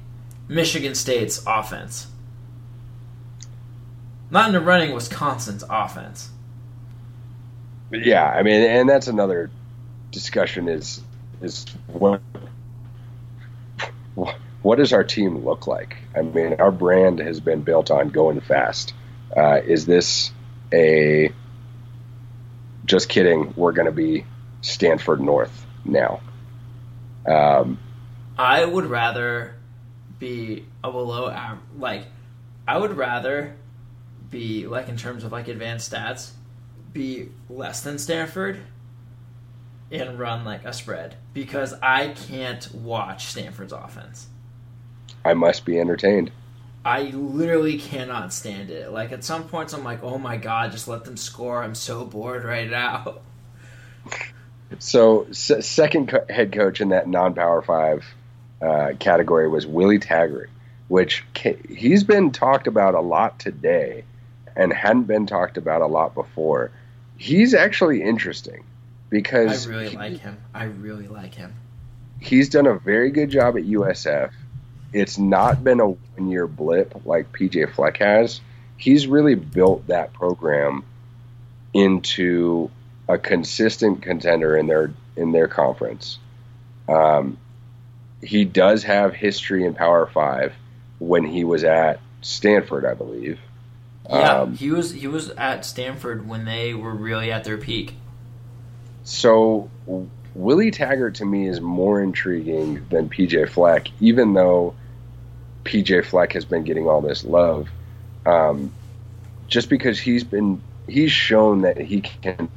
Michigan 0.48 0.94
State's 0.96 1.42
offense. 1.46 2.08
Not 4.30 4.48
into 4.48 4.60
running 4.60 4.92
Wisconsin's 4.94 5.64
offense. 5.68 6.30
Yeah, 7.92 8.24
I 8.24 8.42
mean, 8.42 8.62
and 8.62 8.88
that's 8.88 9.08
another 9.08 9.50
discussion 10.12 10.68
is 10.68 11.00
is 11.42 11.64
what 11.86 12.20
what 14.62 14.76
does 14.76 14.92
our 14.92 15.04
team 15.04 15.44
look 15.44 15.66
like? 15.66 15.96
I 16.14 16.22
mean, 16.22 16.54
our 16.60 16.70
brand 16.70 17.18
has 17.20 17.40
been 17.40 17.62
built 17.62 17.90
on 17.90 18.10
going 18.10 18.40
fast. 18.40 18.92
Uh, 19.34 19.60
is 19.64 19.86
this 19.86 20.32
a 20.72 21.32
just 22.84 23.08
kidding? 23.08 23.54
We're 23.56 23.72
going 23.72 23.86
to 23.86 23.92
be 23.92 24.26
Stanford 24.60 25.20
North 25.20 25.66
now. 25.84 26.20
Um, 27.26 27.78
I 28.36 28.64
would 28.64 28.86
rather 28.86 29.54
be 30.18 30.66
a 30.84 30.90
below. 30.90 31.34
Like, 31.78 32.04
I 32.68 32.76
would 32.76 32.96
rather 32.96 33.56
be 34.30 34.66
like 34.66 34.88
in 34.88 34.96
terms 34.96 35.24
of 35.24 35.32
like 35.32 35.48
advanced 35.48 35.90
stats, 35.92 36.32
be 36.92 37.30
less 37.48 37.80
than 37.80 37.98
Stanford 37.98 38.60
and 39.90 40.18
run 40.18 40.44
like 40.44 40.64
a 40.64 40.72
spread 40.72 41.16
because 41.34 41.74
I 41.82 42.08
can't 42.08 42.72
watch 42.74 43.26
Stanford's 43.26 43.72
offense. 43.72 44.28
I 45.24 45.34
must 45.34 45.64
be 45.64 45.78
entertained. 45.78 46.30
I 46.84 47.02
literally 47.02 47.78
cannot 47.78 48.32
stand 48.32 48.70
it. 48.70 48.90
Like 48.90 49.12
at 49.12 49.22
some 49.24 49.44
points, 49.48 49.72
I'm 49.74 49.84
like, 49.84 50.02
oh 50.02 50.18
my 50.18 50.36
god, 50.36 50.72
just 50.72 50.88
let 50.88 51.04
them 51.04 51.16
score. 51.16 51.62
I'm 51.62 51.74
so 51.74 52.04
bored 52.04 52.44
right 52.44 52.70
now. 52.70 53.18
So, 54.78 55.26
s- 55.30 55.66
second 55.66 56.08
co- 56.08 56.24
head 56.28 56.52
coach 56.52 56.80
in 56.80 56.90
that 56.90 57.08
non-power 57.08 57.60
five 57.62 58.04
uh, 58.62 58.92
category 58.98 59.48
was 59.48 59.66
Willie 59.66 59.98
Taggart, 59.98 60.48
which 60.88 61.24
ca- 61.34 61.58
he's 61.68 62.04
been 62.04 62.30
talked 62.30 62.66
about 62.66 62.94
a 62.94 63.00
lot 63.00 63.38
today, 63.38 64.04
and 64.56 64.72
hadn't 64.72 65.04
been 65.04 65.26
talked 65.26 65.58
about 65.58 65.82
a 65.82 65.86
lot 65.86 66.14
before. 66.14 66.70
He's 67.18 67.52
actually 67.52 68.02
interesting 68.02 68.64
because 69.10 69.66
I 69.66 69.70
really 69.70 69.88
he- 69.90 69.96
like 69.96 70.18
him. 70.18 70.38
I 70.54 70.64
really 70.64 71.08
like 71.08 71.34
him. 71.34 71.54
he's 72.20 72.48
done 72.48 72.66
a 72.66 72.74
very 72.78 73.10
good 73.10 73.30
job 73.30 73.56
at 73.56 73.64
USF. 73.64 74.30
It's 74.92 75.18
not 75.18 75.62
been 75.62 75.80
a 75.80 75.88
one 75.88 76.30
year 76.30 76.46
blip 76.46 77.04
like 77.04 77.32
PJ 77.32 77.74
Fleck 77.74 77.98
has. 77.98 78.40
He's 78.76 79.06
really 79.06 79.34
built 79.34 79.86
that 79.88 80.12
program 80.12 80.84
into 81.72 82.70
a 83.08 83.18
consistent 83.18 84.02
contender 84.02 84.56
in 84.56 84.66
their 84.66 84.92
in 85.16 85.32
their 85.32 85.48
conference. 85.48 86.18
Um, 86.88 87.38
he 88.22 88.44
does 88.44 88.82
have 88.84 89.14
history 89.14 89.64
in 89.64 89.74
Power 89.74 90.06
Five 90.06 90.52
when 90.98 91.24
he 91.24 91.44
was 91.44 91.64
at 91.64 92.00
Stanford, 92.20 92.84
I 92.84 92.94
believe. 92.94 93.38
Yeah, 94.08 94.40
Um, 94.40 94.54
he 94.56 94.70
was 94.70 94.92
he 94.92 95.06
was 95.06 95.30
at 95.30 95.64
Stanford 95.64 96.28
when 96.28 96.44
they 96.44 96.74
were 96.74 96.94
really 96.94 97.30
at 97.30 97.44
their 97.44 97.58
peak. 97.58 97.94
So 99.04 99.70
Willie 100.34 100.70
Taggart 100.70 101.16
to 101.16 101.24
me 101.24 101.46
is 101.46 101.60
more 101.60 102.02
intriguing 102.02 102.84
than 102.90 103.08
PJ 103.08 103.48
Fleck, 103.48 103.88
even 104.00 104.34
though 104.34 104.74
PJ 105.64 106.04
Fleck 106.04 106.32
has 106.32 106.44
been 106.44 106.64
getting 106.64 106.88
all 106.88 107.00
this 107.00 107.24
love. 107.24 107.68
Um, 108.26 108.72
just 109.48 109.68
because 109.68 109.98
he's 109.98 110.24
been 110.24 110.62
he's 110.86 111.12
shown 111.12 111.62
that 111.62 111.80
he 111.80 112.00
can 112.00 112.48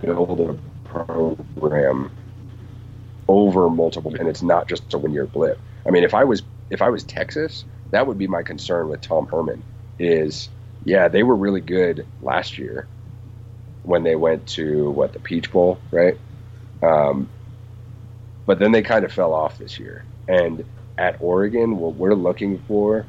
build 0.00 0.40
a 0.40 0.88
program 0.88 2.10
over 3.28 3.70
multiple 3.70 4.14
and 4.14 4.28
it's 4.28 4.42
not 4.42 4.68
just 4.68 4.92
a 4.94 4.98
one 4.98 5.12
year 5.12 5.26
blip. 5.26 5.60
I 5.86 5.90
mean 5.90 6.04
if 6.04 6.14
I 6.14 6.24
was 6.24 6.42
if 6.70 6.82
I 6.82 6.88
was 6.88 7.04
Texas, 7.04 7.64
that 7.90 8.06
would 8.06 8.18
be 8.18 8.26
my 8.26 8.42
concern 8.42 8.88
with 8.88 9.00
Tom 9.00 9.26
Herman 9.26 9.62
is 9.98 10.48
yeah, 10.84 11.08
they 11.08 11.22
were 11.22 11.36
really 11.36 11.60
good 11.60 12.06
last 12.22 12.56
year 12.56 12.86
when 13.90 14.04
they 14.04 14.16
went 14.16 14.46
to 14.48 14.90
what 14.90 15.12
the 15.12 15.20
Peach 15.20 15.52
Bowl, 15.52 15.80
right? 15.92 16.18
Um, 16.82 17.28
but 18.46 18.58
then 18.58 18.72
they 18.72 18.82
kind 18.82 19.04
of 19.04 19.12
fell 19.12 19.34
off 19.34 19.58
this 19.58 19.78
year. 19.78 20.04
And 20.28 20.64
at 20.98 21.16
Oregon, 21.20 21.76
what 21.78 21.96
we're 21.96 22.14
looking 22.14 22.58
for 22.60 23.06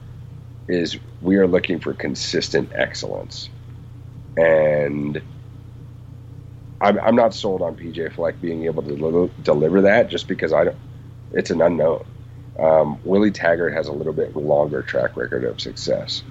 is 0.67 0.97
we 1.21 1.37
are 1.37 1.47
looking 1.47 1.79
for 1.79 1.93
consistent 1.93 2.71
excellence, 2.75 3.49
and 4.37 5.21
I'm, 6.81 6.99
I'm 6.99 7.15
not 7.15 7.33
sold 7.33 7.61
on 7.61 7.75
PJ 7.75 8.13
Fleck 8.13 8.41
being 8.41 8.65
able 8.65 8.83
to 8.83 8.95
deliver, 8.95 9.29
deliver 9.43 9.81
that 9.83 10.09
just 10.09 10.27
because 10.27 10.53
I 10.53 10.65
don't. 10.65 10.77
It's 11.31 11.51
an 11.51 11.61
unknown. 11.61 12.03
Um, 12.59 12.99
Willie 13.03 13.31
Taggart 13.31 13.73
has 13.73 13.87
a 13.87 13.93
little 13.93 14.13
bit 14.13 14.35
longer 14.35 14.81
track 14.81 15.17
record 15.17 15.43
of 15.45 15.61
success. 15.61 16.23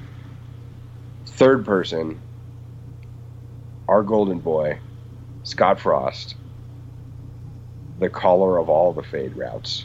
Third 1.27 1.65
person, 1.65 2.21
our 3.91 4.05
golden 4.05 4.39
boy, 4.39 4.79
Scott 5.43 5.81
Frost, 5.81 6.37
the 7.99 8.09
caller 8.09 8.57
of 8.57 8.69
all 8.69 8.93
the 8.93 9.03
fade 9.03 9.37
routes. 9.37 9.85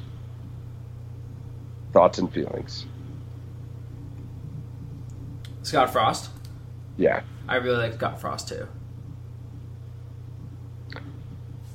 Thoughts 1.91 2.19
and 2.19 2.31
feelings. 2.31 2.85
Scott 5.63 5.91
Frost. 5.91 6.29
Yeah. 6.97 7.23
I 7.47 7.55
really 7.55 7.77
like 7.77 7.93
Scott 7.93 8.21
Frost 8.21 8.47
too. 8.47 8.67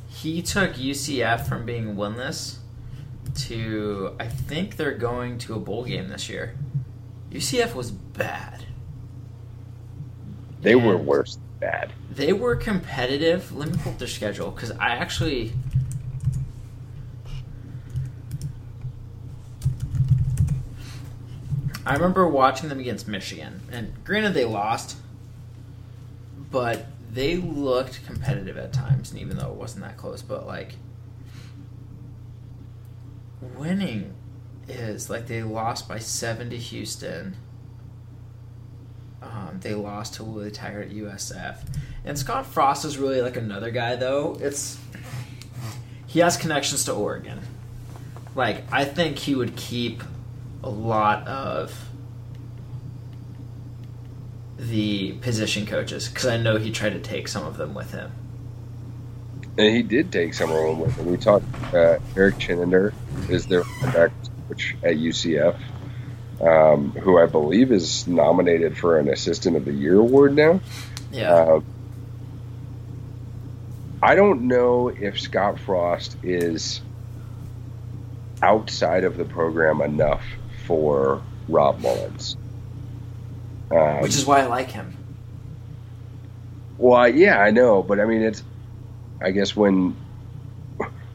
He 0.09 0.41
took 0.41 0.75
UCF 0.75 1.49
from 1.49 1.67
being 1.67 1.97
winless 1.97 2.59
to 3.47 4.15
I 4.21 4.29
think 4.29 4.77
they're 4.77 4.97
going 4.97 5.37
to 5.39 5.55
a 5.55 5.59
bowl 5.59 5.85
game 5.85 6.09
this 6.09 6.29
year. 6.29 6.55
UCF 7.33 7.75
was 7.75 7.91
bad. 7.91 8.67
They 10.61 10.77
were 10.77 10.97
worse 10.97 11.35
than 11.35 11.59
bad. 11.59 11.93
They 12.11 12.33
were 12.33 12.57
competitive. 12.57 13.53
Let 13.55 13.71
me 13.71 13.79
pull 13.79 13.93
up 13.93 13.99
their 13.99 14.09
schedule 14.09 14.51
because 14.51 14.73
I 14.73 14.91
actually. 14.91 15.53
I 21.87 21.95
remember 21.95 22.29
watching 22.29 22.69
them 22.69 22.79
against 22.79 23.09
Michigan, 23.09 23.63
and 23.73 23.93
granted 24.05 24.35
they 24.35 24.45
lost, 24.45 24.97
but 26.51 26.87
they 27.11 27.37
looked 27.37 28.05
competitive 28.07 28.57
at 28.59 28.73
times, 28.73 29.11
and 29.11 29.21
even 29.21 29.39
though 29.39 29.49
it 29.49 29.55
wasn't 29.55 29.85
that 29.85 29.97
close, 29.97 30.23
but 30.23 30.47
like 30.47 30.75
winning 33.41 34.15
is 34.69 35.11
like 35.11 35.27
they 35.27 35.43
lost 35.43 35.89
by 35.89 35.99
seven 35.99 36.51
to 36.51 36.57
Houston. 36.57 37.37
Um, 39.23 39.59
they 39.61 39.75
lost 39.75 40.15
to 40.15 40.25
Willie 40.25 40.51
Taggart 40.51 40.87
at 40.87 40.93
USF, 40.93 41.59
and 42.05 42.19
Scott 42.19 42.47
Frost 42.47 42.85
is 42.85 42.97
really 42.97 43.21
like 43.21 43.37
another 43.37 43.71
guy 43.71 43.97
though. 43.97 44.39
It's 44.41 44.79
he 46.07 46.21
has 46.21 46.37
connections 46.37 46.85
to 46.85 46.93
Oregon. 46.93 47.41
Like 48.35 48.65
I 48.73 48.85
think 48.85 49.19
he 49.19 49.35
would 49.35 49.57
keep 49.57 50.03
a 50.63 50.71
lot 50.71 51.27
of 51.27 51.91
the 54.61 55.13
position 55.21 55.67
coaches 55.67 56.09
because 56.09 56.27
I 56.27 56.37
know 56.37 56.57
he 56.57 56.71
tried 56.71 56.91
to 56.91 57.01
take 57.01 57.29
some 57.29 57.45
of 57.45 57.57
them 57.57 57.75
with 57.75 57.93
him. 57.93 58.13
And 59.59 59.75
he 59.75 59.83
did 59.83 60.13
take 60.13 60.35
some 60.35 60.51
of 60.51 60.57
them 60.57 60.81
with 60.81 60.97
him. 60.97 61.07
We 61.07 61.17
talked, 61.17 61.45
uh, 61.75 61.99
Erik 62.17 62.37
Chinander 62.37 62.93
is 63.29 63.47
their 63.47 63.65
back 63.83 64.11
coach 64.49 64.77
at 64.83 64.97
UCF, 64.97 65.59
um, 66.41 66.93
who 66.93 67.19
I 67.19 67.27
believe 67.27 67.71
is 67.73 68.07
nominated 68.07 68.77
for 68.79 68.99
an 68.99 69.09
Assistant 69.09 69.57
of 69.57 69.65
the 69.65 69.73
Year 69.73 69.99
award 69.99 70.35
now. 70.35 70.61
Yeah, 71.13 71.33
Uh, 71.33 71.61
I 74.03 74.15
don't 74.15 74.43
know 74.49 74.89
if 74.89 75.21
Scott 75.21 75.59
Frost 75.59 76.17
is 76.23 76.81
outside 78.43 79.05
of 79.05 79.17
the 79.19 79.25
program 79.25 79.83
enough 79.83 80.25
for 80.67 81.21
Rob 81.49 81.81
Mullens. 81.81 82.37
Um, 83.71 84.01
which 84.01 84.15
is 84.17 84.25
why 84.25 84.41
I 84.41 84.47
like 84.47 84.71
him. 84.71 84.97
well, 86.79 87.07
yeah, 87.09 87.39
I 87.39 87.51
know, 87.51 87.83
but 87.83 88.01
I 88.01 88.05
mean, 88.07 88.23
it's. 88.23 88.43
I 89.23 89.33
guess 89.33 89.55
when 89.55 89.95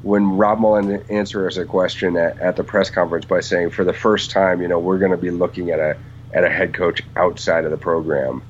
when 0.05 0.37
Rob 0.37 0.59
Mullen 0.59 1.01
answers 1.09 1.57
a 1.57 1.65
question 1.65 2.15
at, 2.15 2.37
at 2.37 2.55
the 2.57 2.63
press 2.63 2.91
conference 2.91 3.25
by 3.25 3.39
saying, 3.39 3.71
for 3.71 3.83
the 3.83 3.91
first 3.91 4.29
time, 4.29 4.61
you 4.61 4.67
know, 4.67 4.77
we're 4.77 4.99
going 4.99 5.09
to 5.09 5.17
be 5.17 5.31
looking 5.31 5.71
at 5.71 5.79
a 5.79 5.97
at 6.31 6.43
a 6.43 6.49
head 6.49 6.75
coach 6.75 7.01
outside 7.15 7.65
of 7.65 7.71
the 7.71 7.77
program. 7.77 8.43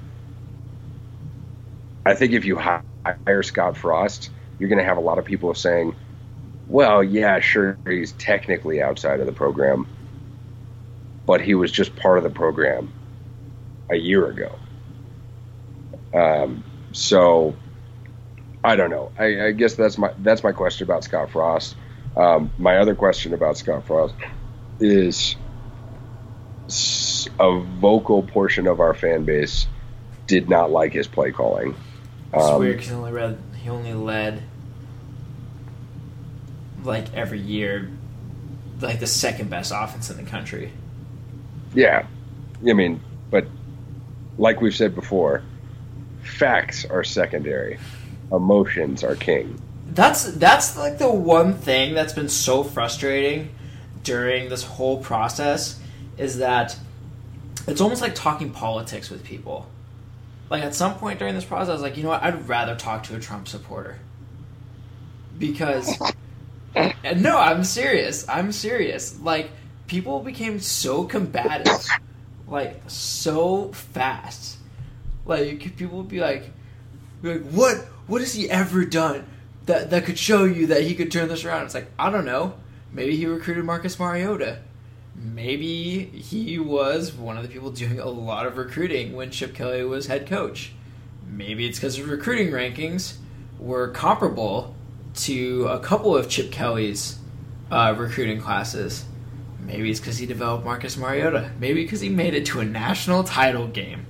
I 2.05 2.13
think 2.13 2.33
if 2.33 2.43
you 2.43 2.57
hire 2.57 3.43
Scott 3.43 3.77
Frost, 3.77 4.31
you're 4.59 4.67
going 4.67 4.79
to 4.79 4.85
have 4.85 4.97
a 4.97 5.01
lot 5.01 5.17
of 5.17 5.23
people 5.23 5.53
saying, 5.53 5.95
"Well, 6.67 7.01
yeah, 7.01 7.39
sure, 7.39 7.79
he's 7.87 8.11
technically 8.11 8.81
outside 8.81 9.21
of 9.21 9.25
the 9.25 9.31
program, 9.31 9.87
but 11.25 11.39
he 11.39 11.55
was 11.55 11.71
just 11.71 11.95
part 11.95 12.17
of 12.17 12.25
the 12.25 12.29
program 12.29 12.91
a 13.89 13.95
year 13.95 14.27
ago." 14.27 14.59
Um, 16.13 16.65
so 16.91 17.55
I 18.65 18.75
don't 18.75 18.89
know. 18.89 19.11
I, 19.19 19.47
I 19.47 19.51
guess 19.51 19.75
that's 19.75 19.97
my 19.97 20.11
that's 20.19 20.43
my 20.43 20.51
question 20.51 20.85
about 20.85 21.03
Scott 21.03 21.29
Frost. 21.29 21.75
Um, 22.17 22.51
my 22.57 22.77
other 22.77 22.95
question 22.95 23.33
about 23.33 23.57
Scott 23.57 23.85
Frost 23.85 24.15
is 24.79 25.35
a 27.39 27.59
vocal 27.59 28.23
portion 28.23 28.65
of 28.65 28.79
our 28.79 28.93
fan 28.95 29.23
base 29.23 29.67
did 30.25 30.49
not 30.49 30.71
like 30.71 30.93
his 30.93 31.07
play 31.07 31.31
calling. 31.31 31.75
It's 32.33 32.43
Um, 32.43 32.59
weird 32.59 32.77
because 32.77 32.89
he 32.89 32.95
only 32.95 33.11
read 33.11 33.37
he 33.61 33.69
only 33.69 33.93
led 33.93 34.41
like 36.83 37.13
every 37.13 37.39
year 37.39 37.89
like 38.81 38.99
the 38.99 39.07
second 39.07 39.49
best 39.49 39.71
offense 39.75 40.09
in 40.09 40.17
the 40.17 40.23
country. 40.23 40.71
Yeah, 41.75 42.07
I 42.67 42.73
mean, 42.73 42.99
but 43.29 43.45
like 44.37 44.59
we've 44.59 44.75
said 44.75 44.95
before, 44.95 45.43
facts 46.23 46.83
are 46.85 47.03
secondary, 47.03 47.77
emotions 48.35 49.03
are 49.03 49.15
king. 49.15 49.61
That's 49.87 50.31
that's 50.33 50.77
like 50.77 50.97
the 50.97 51.09
one 51.09 51.53
thing 51.53 51.93
that's 51.93 52.13
been 52.13 52.29
so 52.29 52.63
frustrating 52.63 53.49
during 54.03 54.49
this 54.49 54.63
whole 54.63 54.97
process 54.97 55.79
is 56.17 56.37
that 56.37 56.77
it's 57.67 57.81
almost 57.81 58.01
like 58.01 58.15
talking 58.15 58.51
politics 58.51 59.09
with 59.09 59.23
people. 59.23 59.67
like 60.49 60.63
at 60.63 60.75
some 60.75 60.95
point 60.95 61.17
during 61.17 61.33
this 61.33 61.45
process, 61.45 61.69
I 61.69 61.73
was 61.73 61.81
like, 61.81 61.97
you 61.97 62.03
know 62.03 62.09
what? 62.09 62.21
I'd 62.23 62.47
rather 62.47 62.75
talk 62.75 63.03
to 63.03 63.15
a 63.15 63.19
Trump 63.19 63.47
supporter 63.47 63.99
because 65.39 65.99
no, 67.17 67.37
I'm 67.37 67.63
serious. 67.63 68.27
I'm 68.29 68.51
serious. 68.51 69.19
Like 69.19 69.49
people 69.87 70.19
became 70.19 70.59
so 70.59 71.05
combative, 71.05 71.85
like 72.47 72.81
so 72.87 73.71
fast. 73.71 74.57
Like 75.25 75.75
people 75.77 75.97
would 75.99 76.07
be 76.07 76.19
like, 76.19 76.51
be 77.21 77.33
like, 77.33 77.49
what? 77.51 77.85
What 78.07 78.21
has 78.21 78.33
he 78.33 78.49
ever 78.49 78.85
done 78.85 79.25
that 79.65 79.89
that 79.89 80.05
could 80.05 80.19
show 80.19 80.43
you 80.45 80.67
that 80.67 80.83
he 80.83 80.95
could 80.95 81.11
turn 81.11 81.27
this 81.27 81.43
around? 81.43 81.65
It's 81.65 81.73
like 81.73 81.87
I 81.97 82.09
don't 82.09 82.25
know. 82.25 82.55
Maybe 82.91 83.15
he 83.15 83.25
recruited 83.25 83.65
Marcus 83.65 83.99
Mariota. 83.99 84.59
Maybe 85.15 86.05
he 86.05 86.59
was 86.59 87.13
one 87.13 87.37
of 87.37 87.43
the 87.43 87.49
people 87.49 87.71
doing 87.71 87.99
a 87.99 88.07
lot 88.07 88.45
of 88.45 88.57
recruiting 88.57 89.13
when 89.13 89.31
Chip 89.31 89.53
Kelly 89.53 89.83
was 89.83 90.07
head 90.07 90.27
coach. 90.27 90.73
Maybe 91.27 91.65
it's 91.65 91.79
because 91.79 91.95
his 91.95 92.05
recruiting 92.05 92.51
rankings 92.51 93.15
were 93.59 93.89
comparable 93.89 94.75
to 95.15 95.67
a 95.67 95.79
couple 95.79 96.15
of 96.15 96.29
Chip 96.29 96.51
Kelly's 96.51 97.17
uh, 97.71 97.95
recruiting 97.97 98.39
classes. 98.39 99.05
Maybe 99.59 99.89
it's 99.89 99.99
because 99.99 100.17
he 100.17 100.25
developed 100.25 100.63
Marcus 100.63 100.97
Mariota. 100.97 101.51
Maybe 101.59 101.83
because 101.83 102.01
he 102.01 102.09
made 102.09 102.33
it 102.33 102.45
to 102.47 102.59
a 102.59 102.65
national 102.65 103.23
title 103.23 103.67
game 103.67 104.05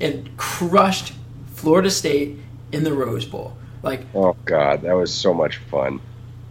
and 0.00 0.36
crushed 0.36 1.14
Florida 1.46 1.90
State 1.90 2.38
in 2.72 2.84
the 2.84 2.92
Rose 2.92 3.24
Bowl. 3.24 3.56
Like, 3.82 4.06
oh 4.14 4.36
god, 4.44 4.82
that 4.82 4.94
was 4.94 5.12
so 5.12 5.34
much 5.34 5.58
fun. 5.58 6.00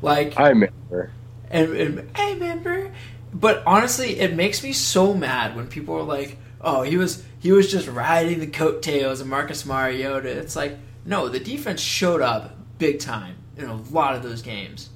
Like, 0.02 0.40
I 0.40 0.50
remember. 0.50 1.12
And, 1.50 1.76
and 1.76 2.12
I 2.16 2.34
remember, 2.34 2.92
but 3.34 3.64
honestly, 3.66 4.20
it 4.20 4.36
makes 4.36 4.64
me 4.64 4.74
so 4.74 5.14
mad 5.14 5.56
when 5.56 5.68
people 5.68 5.96
are 5.96 6.04
like, 6.04 6.38
"Oh, 6.62 6.84
he 6.84 6.98
was 6.98 7.24
he 7.40 7.52
was 7.52 7.70
just 7.72 7.88
riding 7.88 8.40
the 8.40 8.48
coattails 8.48 9.22
of 9.22 9.28
Marcus 9.28 9.66
Mariota." 9.66 10.30
It's 10.30 10.56
like, 10.56 10.78
no, 11.06 11.28
the 11.28 11.40
defense 11.40 11.82
showed 11.82 12.22
up 12.22 12.56
big 12.78 13.00
time 13.00 13.36
in 13.58 13.66
a 13.66 13.76
lot 13.76 14.16
of 14.16 14.24
those 14.24 14.42
games, 14.42 14.90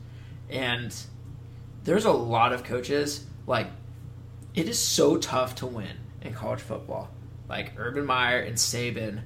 and 0.50 0.96
there's 1.84 2.06
a 2.06 2.12
lot 2.12 2.54
of 2.54 2.64
coaches 2.64 3.26
like 3.48 3.68
it 4.54 4.70
is 4.70 4.80
so 4.80 5.18
tough 5.18 5.56
to 5.56 5.66
win 5.66 5.98
in 6.22 6.34
college 6.34 6.62
football. 6.62 7.10
Like 7.48 7.74
Urban 7.78 8.06
Meyer 8.06 8.40
and 8.40 8.56
Saban 8.56 9.22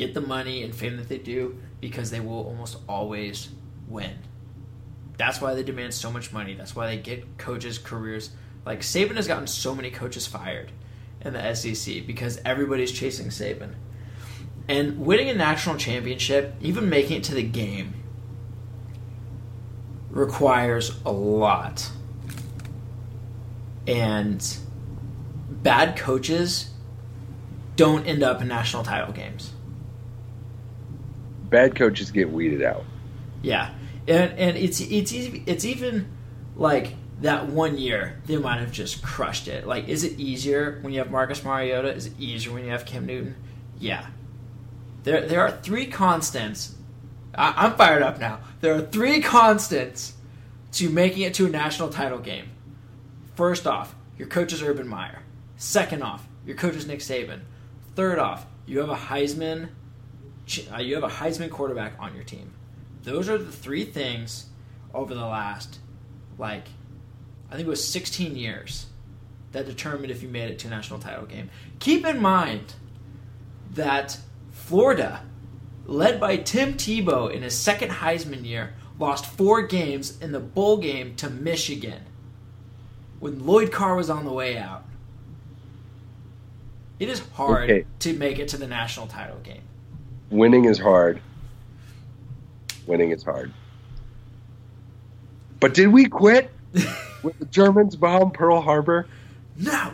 get 0.00 0.14
the 0.14 0.20
money 0.20 0.62
and 0.62 0.74
fame 0.74 0.96
that 0.96 1.08
they 1.08 1.18
do 1.18 1.58
because 1.80 2.10
they 2.10 2.20
will 2.20 2.44
almost 2.46 2.78
always 2.88 3.50
win. 3.86 4.16
That's 5.18 5.40
why 5.40 5.54
they 5.54 5.62
demand 5.62 5.92
so 5.92 6.10
much 6.10 6.32
money. 6.32 6.54
That's 6.54 6.74
why 6.74 6.86
they 6.86 6.96
get 6.96 7.36
coaches' 7.36 7.78
careers. 7.78 8.30
Like 8.64 8.80
Saban 8.80 9.16
has 9.16 9.28
gotten 9.28 9.46
so 9.46 9.74
many 9.74 9.90
coaches 9.90 10.26
fired 10.26 10.72
in 11.20 11.34
the 11.34 11.54
SEC 11.54 12.06
because 12.06 12.40
everybody's 12.44 12.90
chasing 12.90 13.28
Saban. 13.28 13.74
And 14.68 15.00
winning 15.00 15.28
a 15.28 15.34
national 15.34 15.76
championship, 15.76 16.54
even 16.60 16.88
making 16.88 17.18
it 17.18 17.24
to 17.24 17.34
the 17.34 17.42
game, 17.42 17.94
requires 20.08 20.98
a 21.04 21.12
lot. 21.12 21.90
And 23.86 24.56
bad 25.50 25.96
coaches 25.96 26.70
don't 27.76 28.06
end 28.06 28.22
up 28.22 28.40
in 28.40 28.48
national 28.48 28.84
title 28.84 29.12
games. 29.12 29.52
Bad 31.50 31.74
coaches 31.74 32.10
get 32.10 32.30
weeded 32.30 32.62
out. 32.62 32.84
Yeah, 33.42 33.70
and 34.06 34.32
and 34.38 34.56
it's 34.56 34.80
it's 34.80 35.12
it's 35.12 35.64
even 35.64 36.08
like 36.56 36.94
that 37.20 37.46
one 37.48 37.76
year 37.76 38.20
they 38.26 38.36
might 38.36 38.60
have 38.60 38.72
just 38.72 39.02
crushed 39.02 39.48
it. 39.48 39.66
Like, 39.66 39.88
is 39.88 40.04
it 40.04 40.18
easier 40.18 40.78
when 40.80 40.92
you 40.92 41.00
have 41.00 41.10
Marcus 41.10 41.44
Mariota? 41.44 41.92
Is 41.92 42.06
it 42.06 42.18
easier 42.18 42.52
when 42.52 42.64
you 42.64 42.70
have 42.70 42.86
Cam 42.86 43.06
Newton? 43.06 43.36
Yeah. 43.78 44.06
There 45.02 45.26
there 45.26 45.40
are 45.40 45.50
three 45.50 45.86
constants. 45.86 46.74
I, 47.34 47.52
I'm 47.56 47.74
fired 47.74 48.02
up 48.02 48.20
now. 48.20 48.40
There 48.60 48.74
are 48.74 48.82
three 48.82 49.20
constants 49.20 50.14
to 50.72 50.88
making 50.88 51.22
it 51.22 51.34
to 51.34 51.46
a 51.46 51.50
national 51.50 51.88
title 51.88 52.18
game. 52.18 52.50
First 53.34 53.66
off, 53.66 53.94
your 54.18 54.28
coach 54.28 54.52
is 54.52 54.62
Urban 54.62 54.86
Meyer. 54.86 55.20
Second 55.56 56.02
off, 56.02 56.26
your 56.46 56.56
coach 56.56 56.74
is 56.74 56.86
Nick 56.86 57.00
Saban. 57.00 57.40
Third 57.96 58.18
off, 58.18 58.46
you 58.66 58.78
have 58.78 58.88
a 58.88 58.96
Heisman 58.96 59.70
Uh, 60.72 60.78
you 60.78 60.94
have 60.94 61.04
a 61.04 61.08
Heisman 61.08 61.50
quarterback 61.50 61.94
on 61.98 62.14
your 62.14 62.24
team. 62.24 62.52
Those 63.02 63.28
are 63.28 63.38
the 63.38 63.52
three 63.52 63.84
things 63.84 64.46
over 64.92 65.14
the 65.14 65.26
last 65.26 65.78
like 66.38 66.64
I 67.50 67.56
think 67.56 67.66
it 67.66 67.70
was 67.70 67.86
16 67.86 68.36
years 68.36 68.86
that 69.52 69.66
determined 69.66 70.10
if 70.10 70.22
you 70.22 70.28
made 70.28 70.50
it 70.50 70.58
to 70.60 70.68
a 70.68 70.70
national 70.70 71.00
title 71.00 71.26
game. 71.26 71.50
Keep 71.80 72.06
in 72.06 72.20
mind 72.20 72.74
that 73.72 74.18
Florida, 74.52 75.22
led 75.86 76.20
by 76.20 76.36
Tim 76.36 76.74
Tebow 76.74 77.32
in 77.32 77.42
his 77.42 77.56
second 77.56 77.90
Heisman 77.90 78.44
year, 78.44 78.74
lost 78.98 79.26
four 79.26 79.62
games 79.62 80.18
in 80.20 80.30
the 80.30 80.40
bowl 80.40 80.76
game 80.76 81.16
to 81.16 81.28
Michigan 81.28 82.02
when 83.18 83.44
Lloyd 83.44 83.72
Carr 83.72 83.96
was 83.96 84.08
on 84.08 84.24
the 84.24 84.32
way 84.32 84.56
out. 84.56 84.84
It 87.00 87.08
is 87.08 87.20
hard 87.32 87.70
okay. 87.70 87.86
to 88.00 88.12
make 88.12 88.38
it 88.38 88.48
to 88.48 88.58
the 88.58 88.66
national 88.66 89.06
title 89.08 89.38
game. 89.38 89.62
Winning 90.30 90.64
is 90.64 90.78
hard. 90.78 91.20
Winning 92.86 93.10
is 93.10 93.22
hard. 93.22 93.52
But 95.58 95.74
did 95.74 95.88
we 95.88 96.06
quit 96.06 96.50
when 97.22 97.34
the 97.38 97.46
Germans 97.46 97.96
bombed 97.96 98.34
Pearl 98.34 98.60
Harbor? 98.60 99.06
No. 99.56 99.92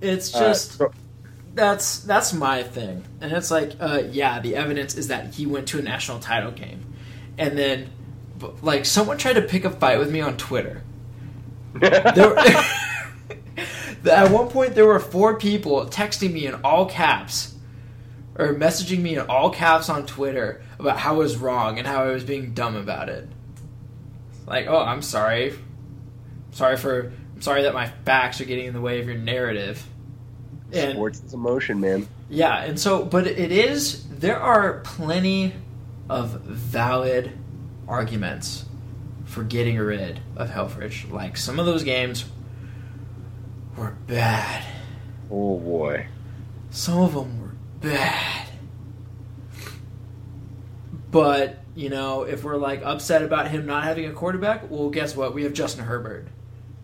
It's 0.00 0.34
uh, 0.34 0.40
just 0.40 0.80
uh, 0.80 0.88
so, 0.88 0.92
that's 1.54 2.00
that's 2.00 2.32
my 2.32 2.62
thing, 2.62 3.04
and 3.20 3.32
it's 3.32 3.50
like, 3.50 3.72
uh, 3.80 4.02
yeah, 4.10 4.38
the 4.38 4.54
evidence 4.54 4.96
is 4.96 5.08
that 5.08 5.34
he 5.34 5.44
went 5.44 5.66
to 5.68 5.80
a 5.80 5.82
national 5.82 6.20
title 6.20 6.52
game, 6.52 6.84
and 7.36 7.58
then 7.58 7.90
like 8.62 8.84
someone 8.84 9.18
tried 9.18 9.32
to 9.34 9.42
pick 9.42 9.64
a 9.64 9.70
fight 9.70 9.98
with 9.98 10.12
me 10.12 10.20
on 10.20 10.36
Twitter. 10.36 10.82
there, 11.74 12.38
at 14.08 14.30
one 14.30 14.48
point, 14.48 14.76
there 14.76 14.86
were 14.86 15.00
four 15.00 15.36
people 15.36 15.86
texting 15.86 16.32
me 16.32 16.46
in 16.46 16.54
all 16.62 16.86
caps 16.86 17.56
or 18.38 18.54
messaging 18.54 19.00
me 19.00 19.16
in 19.16 19.20
all 19.26 19.50
caps 19.50 19.88
on 19.88 20.06
Twitter 20.06 20.62
about 20.78 20.98
how 20.98 21.14
I 21.14 21.18
was 21.18 21.36
wrong 21.36 21.78
and 21.78 21.86
how 21.86 22.04
I 22.04 22.12
was 22.12 22.24
being 22.24 22.54
dumb 22.54 22.76
about 22.76 23.08
it. 23.08 23.28
Like, 24.46 24.66
oh, 24.68 24.78
I'm 24.78 25.02
sorry. 25.02 25.54
Sorry 26.52 26.76
for. 26.76 27.12
I'm 27.34 27.42
sorry 27.42 27.62
that 27.64 27.74
my 27.74 27.88
facts 28.04 28.40
are 28.40 28.44
getting 28.44 28.66
in 28.66 28.74
the 28.74 28.80
way 28.80 29.00
of 29.00 29.06
your 29.06 29.18
narrative. 29.18 29.84
And, 30.72 30.92
Sports 30.92 31.22
is 31.22 31.34
emotion, 31.34 31.80
man. 31.80 32.08
Yeah, 32.30 32.62
and 32.62 32.78
so, 32.78 33.04
but 33.04 33.26
it 33.26 33.52
is. 33.52 34.06
There 34.08 34.38
are 34.38 34.80
plenty 34.80 35.52
of 36.08 36.40
valid 36.40 37.32
arguments 37.86 38.64
for 39.24 39.44
getting 39.44 39.76
rid 39.78 40.20
of 40.36 40.50
Helfrich. 40.50 41.10
Like 41.10 41.36
some 41.36 41.58
of 41.58 41.66
those 41.66 41.84
games 41.84 42.24
were 43.76 43.96
bad. 44.06 44.64
Oh 45.30 45.58
boy. 45.58 46.06
Some 46.70 46.98
of 46.98 47.14
them 47.14 47.37
bad. 47.80 48.48
But, 51.10 51.58
you 51.74 51.88
know, 51.88 52.22
if 52.22 52.44
we're 52.44 52.56
like 52.56 52.82
upset 52.84 53.22
about 53.22 53.50
him 53.50 53.66
not 53.66 53.84
having 53.84 54.06
a 54.06 54.12
quarterback, 54.12 54.70
well, 54.70 54.90
guess 54.90 55.16
what? 55.16 55.34
We 55.34 55.44
have 55.44 55.52
Justin 55.52 55.84
Herbert. 55.84 56.28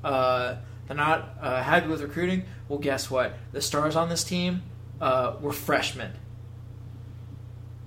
Uh, 0.03 0.57
they're 0.87 0.97
not 0.97 1.37
uh, 1.41 1.63
happy 1.63 1.89
with 1.89 2.01
recruiting. 2.01 2.45
Well, 2.69 2.79
guess 2.79 3.11
what? 3.11 3.35
The 3.53 3.61
stars 3.61 3.97
on 3.97 4.09
this 4.09 4.25
team 4.25 4.63
uh, 5.01 5.37
were 5.41 5.53
freshmen. 5.53 6.13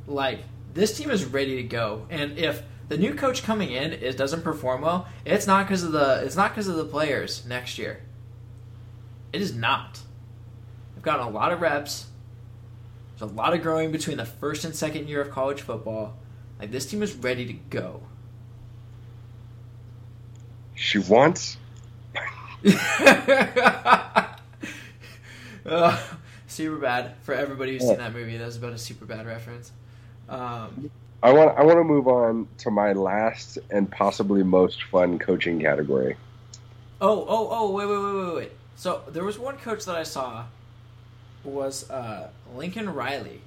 Like, 0.05 0.41
this 0.74 0.97
team 0.97 1.10
is 1.10 1.26
ready 1.26 1.58
to 1.58 1.64
go. 1.64 2.05
And 2.10 2.38
if 2.38 2.62
the 2.88 2.97
new 2.97 3.14
coach 3.14 3.43
coming 3.43 3.72
in 3.72 3.93
is 3.93 4.16
doesn't 4.16 4.43
perform 4.43 4.82
well, 4.82 5.08
it's 5.26 5.47
not 5.47 5.66
because 5.66 5.84
of 5.84 5.91
the 5.91 6.22
it's 6.24 6.36
not 6.36 6.51
because 6.51 6.68
of 6.68 6.76
the 6.76 6.86
players 6.86 7.45
next 7.45 7.78
year. 7.78 8.01
It 9.34 9.41
is 9.41 9.53
not. 9.53 9.99
I've 10.95 11.03
gotten 11.03 11.26
a 11.26 11.30
lot 11.30 11.51
of 11.51 11.62
reps. 11.62 12.05
There's 13.18 13.32
a 13.32 13.34
lot 13.34 13.53
of 13.53 13.61
growing 13.61 13.91
between 13.91 14.18
the 14.18 14.26
first 14.26 14.63
and 14.63 14.76
second 14.76 15.07
year 15.07 15.22
of 15.22 15.32
college 15.32 15.61
football. 15.61 16.18
Like 16.59 16.72
this 16.72 16.86
team 16.86 17.01
is 17.01 17.13
ready 17.15 17.45
to 17.45 17.53
go. 17.53 18.01
She 20.76 20.99
wants. 20.99 21.57
uh, 25.65 25.99
super 26.47 26.78
bad 26.78 27.15
for 27.22 27.34
everybody 27.34 27.74
who's 27.74 27.82
seen 27.82 27.97
that 27.97 28.13
movie. 28.13 28.38
That 28.38 28.45
was 28.45 28.57
about 28.57 28.74
a 28.74 28.78
super 28.78 29.05
bad 29.05 29.26
reference. 29.26 29.72
Um, 30.30 30.91
I 31.24 31.34
want 31.34 31.57
I 31.57 31.63
want 31.63 31.78
to 31.78 31.84
move 31.84 32.07
on 32.07 32.47
to 32.59 32.70
my 32.70 32.93
last 32.93 33.57
and 33.72 33.91
possibly 33.91 34.43
most 34.43 34.84
fun 34.84 35.18
coaching 35.18 35.59
category. 35.59 36.15
Oh 37.01 37.26
oh 37.28 37.49
oh 37.51 37.72
wait 37.72 37.88
wait 37.88 37.97
wait 37.97 38.26
wait 38.26 38.36
wait. 38.36 38.51
So 38.76 39.01
there 39.09 39.24
was 39.24 39.39
one 39.39 39.57
coach 39.57 39.86
that 39.86 39.95
I 39.95 40.03
saw 40.03 40.45
was 41.48 41.89
uh, 41.89 42.30
Lincoln 42.56 42.93
Riley. 42.93 43.41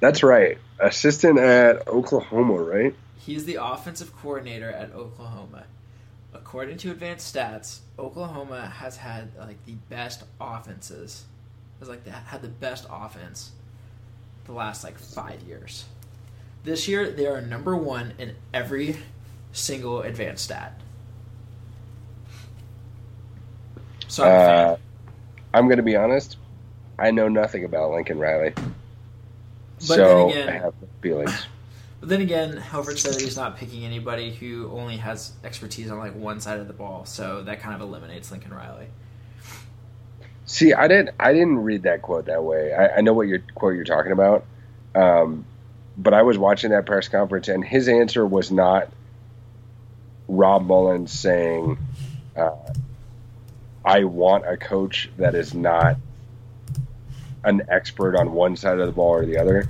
That's 0.00 0.22
right. 0.22 0.58
Assistant 0.78 1.38
at 1.38 1.86
Oklahoma, 1.86 2.54
right? 2.54 2.94
He's 3.18 3.44
the 3.44 3.58
offensive 3.62 4.16
coordinator 4.16 4.70
at 4.70 4.92
Oklahoma. 4.94 5.64
According 6.32 6.78
to 6.78 6.90
advanced 6.90 7.34
stats, 7.34 7.80
Oklahoma 7.98 8.66
has 8.66 8.96
had 8.96 9.36
like 9.38 9.64
the 9.66 9.74
best 9.88 10.24
offenses 10.40 11.24
has 11.80 11.88
like 11.88 12.04
the, 12.04 12.12
had 12.12 12.42
the 12.42 12.48
best 12.48 12.86
offense 12.90 13.52
the 14.44 14.52
last 14.52 14.84
like 14.84 14.98
five 14.98 15.42
years. 15.42 15.84
This 16.64 16.88
year 16.88 17.10
they 17.10 17.26
are 17.26 17.40
number 17.40 17.76
one 17.76 18.14
in 18.18 18.36
every 18.54 18.96
single 19.52 20.02
advanced 20.02 20.44
stat. 20.44 20.80
So 24.08 24.24
uh, 24.24 24.76
I'm 25.52 25.66
going 25.66 25.78
to 25.78 25.82
be 25.82 25.96
honest. 25.96 26.36
I 26.98 27.10
know 27.10 27.28
nothing 27.28 27.64
about 27.64 27.92
Lincoln 27.92 28.18
Riley, 28.18 28.52
but 28.54 29.82
so 29.82 30.30
again, 30.30 30.48
I 30.48 30.52
have 30.52 30.74
feelings. 31.00 31.46
But 32.00 32.08
then 32.08 32.20
again, 32.20 32.56
Helfrich 32.56 32.98
said 32.98 33.14
that 33.14 33.20
he's 33.20 33.36
not 33.36 33.56
picking 33.56 33.84
anybody 33.84 34.32
who 34.34 34.70
only 34.70 34.96
has 34.98 35.32
expertise 35.44 35.90
on 35.90 35.98
like 35.98 36.14
one 36.14 36.40
side 36.40 36.58
of 36.58 36.66
the 36.66 36.72
ball, 36.74 37.04
so 37.04 37.42
that 37.44 37.60
kind 37.60 37.74
of 37.74 37.80
eliminates 37.80 38.30
Lincoln 38.30 38.52
Riley. 38.52 38.86
See, 40.46 40.74
I 40.74 40.88
didn't. 40.88 41.14
I 41.20 41.32
didn't 41.32 41.58
read 41.58 41.84
that 41.84 42.02
quote 42.02 42.26
that 42.26 42.42
way. 42.42 42.72
I, 42.74 42.96
I 42.96 43.00
know 43.02 43.12
what 43.12 43.28
your 43.28 43.38
quote 43.54 43.76
you're 43.76 43.84
talking 43.84 44.12
about, 44.12 44.44
um, 44.94 45.44
but 45.96 46.12
I 46.12 46.22
was 46.22 46.38
watching 46.38 46.70
that 46.70 46.86
press 46.86 47.08
conference, 47.08 47.48
and 47.48 47.64
his 47.64 47.88
answer 47.88 48.26
was 48.26 48.50
not 48.50 48.90
Rob 50.26 50.66
Mullens 50.66 51.12
saying, 51.12 51.78
uh, 52.36 52.50
"I 53.84 54.04
want 54.04 54.46
a 54.46 54.56
coach 54.56 55.10
that 55.16 55.34
is 55.34 55.54
not 55.54 55.96
an 57.44 57.62
expert 57.68 58.16
on 58.16 58.32
one 58.32 58.56
side 58.56 58.78
of 58.78 58.86
the 58.86 58.92
ball 58.92 59.10
or 59.10 59.26
the 59.26 59.38
other." 59.38 59.68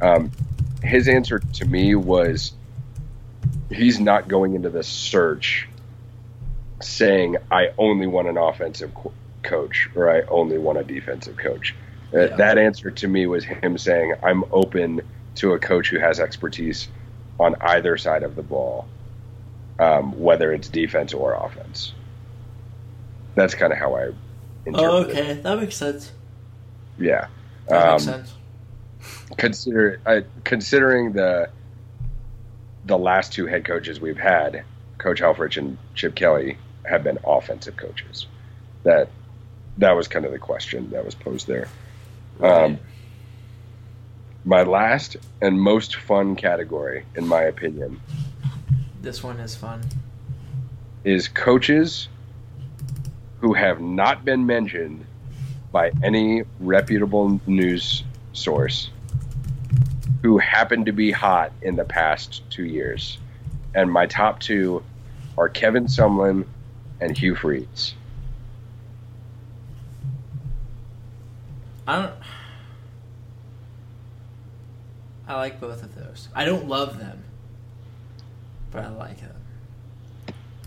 Um, 0.00 0.30
his 0.82 1.08
answer 1.08 1.38
to 1.38 1.64
me 1.64 1.94
was 1.94 2.52
he's 3.70 4.00
not 4.00 4.28
going 4.28 4.54
into 4.54 4.70
the 4.70 4.82
search 4.82 5.68
saying 6.80 7.36
I 7.50 7.70
only 7.78 8.06
want 8.06 8.28
an 8.28 8.36
offensive 8.36 8.92
co- 8.94 9.12
coach 9.42 9.88
or 9.94 10.10
I 10.10 10.22
only 10.22 10.58
want 10.58 10.78
a 10.78 10.84
defensive 10.84 11.36
coach. 11.36 11.74
Uh, 12.12 12.20
yeah. 12.20 12.36
That 12.36 12.58
answer 12.58 12.90
to 12.90 13.08
me 13.08 13.26
was 13.26 13.44
him 13.44 13.78
saying 13.78 14.14
I'm 14.22 14.44
open 14.52 15.00
to 15.36 15.52
a 15.52 15.58
coach 15.58 15.88
who 15.88 15.98
has 15.98 16.20
expertise 16.20 16.88
on 17.40 17.56
either 17.60 17.96
side 17.96 18.22
of 18.22 18.36
the 18.36 18.42
ball, 18.42 18.86
um, 19.78 20.18
whether 20.18 20.52
it's 20.52 20.68
defense 20.68 21.14
or 21.14 21.34
offense. 21.34 21.94
That's 23.34 23.54
kind 23.54 23.72
of 23.72 23.78
how 23.78 23.94
I. 23.94 24.10
Oh, 24.74 25.04
okay, 25.04 25.30
it. 25.30 25.42
that 25.42 25.58
makes 25.58 25.76
sense. 25.76 26.12
Yeah, 26.98 27.28
that 27.68 27.82
um, 27.82 27.92
makes 27.92 28.04
sense 28.04 28.34
consider 29.36 30.00
uh, 30.06 30.20
considering 30.44 31.12
the 31.12 31.48
the 32.84 32.98
last 32.98 33.32
two 33.32 33.46
head 33.46 33.64
coaches 33.64 34.00
we've 34.00 34.18
had, 34.18 34.64
Coach 34.98 35.20
Helfrich 35.20 35.56
and 35.56 35.78
Chip 35.94 36.14
Kelly, 36.14 36.58
have 36.84 37.04
been 37.04 37.18
offensive 37.24 37.76
coaches. 37.76 38.26
That 38.84 39.08
that 39.78 39.92
was 39.92 40.08
kind 40.08 40.24
of 40.24 40.32
the 40.32 40.38
question 40.38 40.90
that 40.90 41.04
was 41.04 41.14
posed 41.14 41.46
there. 41.46 41.68
Right. 42.38 42.64
Um, 42.64 42.78
my 44.44 44.64
last 44.64 45.16
and 45.40 45.60
most 45.60 45.96
fun 45.96 46.34
category, 46.34 47.04
in 47.14 47.26
my 47.28 47.42
opinion, 47.42 48.00
this 49.00 49.22
one 49.22 49.38
is 49.38 49.54
fun, 49.54 49.82
is 51.04 51.28
coaches 51.28 52.08
who 53.42 53.52
have 53.54 53.80
not 53.80 54.24
been 54.24 54.46
mentioned 54.46 55.04
by 55.72 55.90
any 56.02 56.44
reputable 56.60 57.40
news 57.44 58.04
source 58.32 58.88
who 60.22 60.38
happened 60.38 60.86
to 60.86 60.92
be 60.92 61.10
hot 61.10 61.52
in 61.60 61.74
the 61.74 61.84
past 61.84 62.48
two 62.50 62.64
years. 62.64 63.18
And 63.74 63.90
my 63.90 64.06
top 64.06 64.38
two 64.38 64.84
are 65.36 65.48
Kevin 65.48 65.86
Sumlin 65.86 66.46
and 67.00 67.18
Hugh 67.18 67.34
Freeze. 67.34 67.94
I 71.88 72.00
don't. 72.00 72.14
I 75.26 75.34
like 75.34 75.60
both 75.60 75.82
of 75.82 75.96
those. 75.96 76.28
I 76.32 76.44
don't 76.44 76.68
love 76.68 77.00
them, 77.00 77.24
but 78.70 78.84
I 78.84 78.90
like 78.90 79.20
them. 79.20 79.34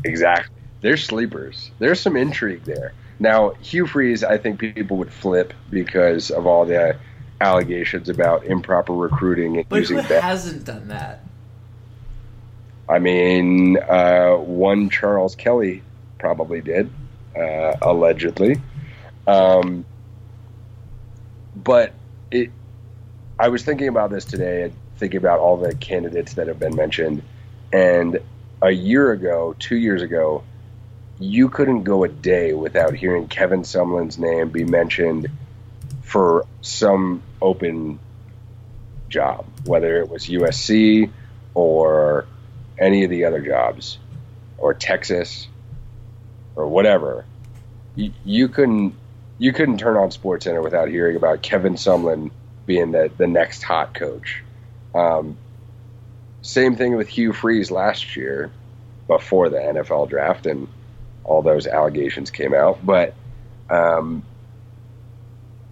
Exactly. 0.04 0.65
They're 0.82 0.98
sleepers. 0.98 1.72
There's 1.80 2.00
some 2.00 2.16
intrigue 2.16 2.64
there. 2.64 2.94
Now, 3.20 3.52
Hugh 3.62 3.88
Freeze, 3.88 4.24
I 4.24 4.38
think 4.38 4.60
people 4.60 4.98
would 4.98 5.12
flip 5.12 5.54
because 5.70 6.32
of 6.32 6.46
all 6.46 6.66
the 6.66 6.98
allegations 7.40 8.10
about 8.10 8.46
improper 8.46 8.94
recruiting 8.94 9.58
and 9.58 9.70
but 9.70 9.80
using. 9.80 9.98
But 9.98 10.06
who 10.06 10.14
hasn't 10.16 10.66
done 10.66 10.90
that? 10.90 11.24
I 12.88 13.00
mean, 13.00 13.78
uh, 13.78 14.36
one 14.36 14.90
Charles 14.90 15.36
Kelly 15.36 15.82
probably 16.20 16.62
did, 16.62 16.90
uh, 17.36 17.74
allegedly. 17.82 18.62
Um, 19.28 19.86
but 21.56 21.94
it, 22.32 22.52
I 23.40 23.48
was 23.48 23.64
thinking 23.64 23.88
about 23.88 24.12
this 24.12 24.26
today 24.26 24.64
and 24.64 24.74
thinking 24.98 25.18
about 25.18 25.40
all 25.40 25.58
the 25.58 25.74
candidates 25.76 26.34
that 26.34 26.48
have 26.48 26.60
been 26.60 26.76
mentioned. 26.76 27.24
And 27.74 28.20
a 28.62 28.72
year 28.72 29.12
ago, 29.12 29.56
two 29.58 29.78
years 29.78 30.02
ago, 30.02 30.44
you 31.20 31.50
couldn't 31.50 31.84
go 31.84 32.04
a 32.04 32.10
day 32.10 32.54
without 32.54 32.94
hearing 32.94 33.28
Kevin 33.28 33.62
Sumlin's 33.62 34.18
name 34.18 34.50
be 34.50 34.66
mentioned 34.66 35.30
for 36.02 36.46
some 36.62 37.24
open 37.42 38.00
job, 39.10 39.46
whether 39.66 39.98
it 39.98 40.10
was 40.10 40.26
USC 40.26 41.10
or 41.54 42.26
any 42.78 43.04
of 43.04 43.10
the 43.10 43.26
other 43.26 43.42
jobs 43.42 43.98
or 44.58 44.74
Texas 44.74 45.48
or 46.56 46.68
whatever. 46.68 47.26
You, 47.96 48.12
you 48.26 48.50
couldn't 48.50 48.96
you 49.38 49.52
couldn't 49.52 49.80
turn 49.80 49.98
on 49.98 50.12
Sports 50.12 50.46
Center 50.46 50.62
without 50.62 50.88
hearing 50.88 51.16
about 51.16 51.42
Kevin 51.42 51.76
Sumlin 51.76 52.32
being 52.66 52.92
the, 52.92 53.12
the 53.18 53.28
next 53.28 53.64
hot 53.64 53.94
coach. 53.94 54.42
Um, 54.94 55.38
same 56.42 56.76
thing 56.76 56.96
with 56.96 57.10
Hugh 57.10 57.34
Freeze 57.34 57.70
last 57.70 58.16
year 58.16 58.50
before 59.08 59.50
the 59.50 59.58
NFL 59.58 60.10
draft 60.10 60.46
and 60.46 60.68
all 61.26 61.42
those 61.42 61.68
allegations 61.68 62.32
came 62.32 62.54
out. 62.54 62.86
But 62.86 63.14
um, 63.70 64.24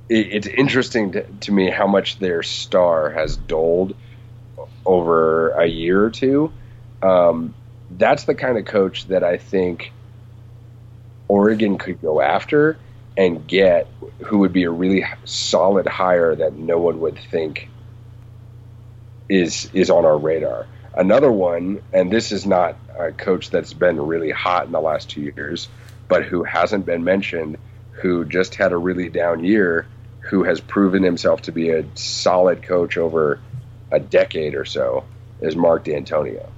it, 0.10 0.28
it's 0.32 0.48
interesting 0.48 1.14
to, 1.14 1.24
to, 1.24 1.52
me 1.52 1.70
how 1.70 1.88
much 1.88 2.20
their 2.20 2.44
star 2.44 3.12
has 3.12 3.38
dulled 3.38 3.96
over 4.86 5.52
a 5.52 5.66
year 5.66 6.04
or 6.04 6.10
two. 6.10 6.52
Um, 7.02 7.54
that's 7.92 8.24
the 8.24 8.36
kind 8.36 8.58
of 8.58 8.66
coach 8.66 9.08
that 9.08 9.24
I 9.24 9.38
think 9.38 9.92
Oregon 11.28 11.78
could 11.78 12.02
go 12.02 12.22
after 12.22 12.78
and 13.16 13.46
get 13.46 13.88
who 14.26 14.40
would 14.40 14.54
be 14.54 14.64
a 14.64 14.72
really 14.72 15.06
solid 15.24 15.86
hire 15.86 16.36
that 16.36 16.54
no 16.54 16.80
one 16.80 17.00
would 17.02 17.20
think 17.20 17.70
is 19.30 19.70
is 19.74 19.90
on 19.90 20.06
our 20.06 20.18
radar. 20.18 20.68
Another 20.96 21.32
one, 21.32 21.82
and 21.92 22.12
this 22.12 22.32
is 22.32 22.46
not 22.46 22.78
a 22.98 23.12
coach 23.12 23.50
that's 23.50 23.74
been 23.74 24.00
really 24.00 24.32
hot 24.32 24.66
in 24.66 24.72
the 24.72 24.82
last 24.82 25.10
two 25.10 25.22
years, 25.22 25.68
but 26.08 26.24
who 26.24 26.44
hasn't 26.44 26.86
been 26.86 27.04
mentioned, 27.04 27.58
who 27.92 28.26
just 28.26 28.56
had 28.56 28.72
a 28.72 28.78
really 28.78 29.10
down 29.10 29.44
year, 29.44 29.86
who 30.22 30.44
has 30.44 30.60
proven 30.60 31.04
himself 31.04 31.42
to 31.44 31.52
be 31.52 31.70
a 31.70 31.86
solid 31.96 32.64
coach 32.64 32.98
over 32.98 33.40
a 33.92 34.00
decade 34.00 34.56
or 34.56 34.66
so, 34.66 35.06
is 35.42 35.56
Mark 35.56 35.86
Dantonio. 35.86 36.50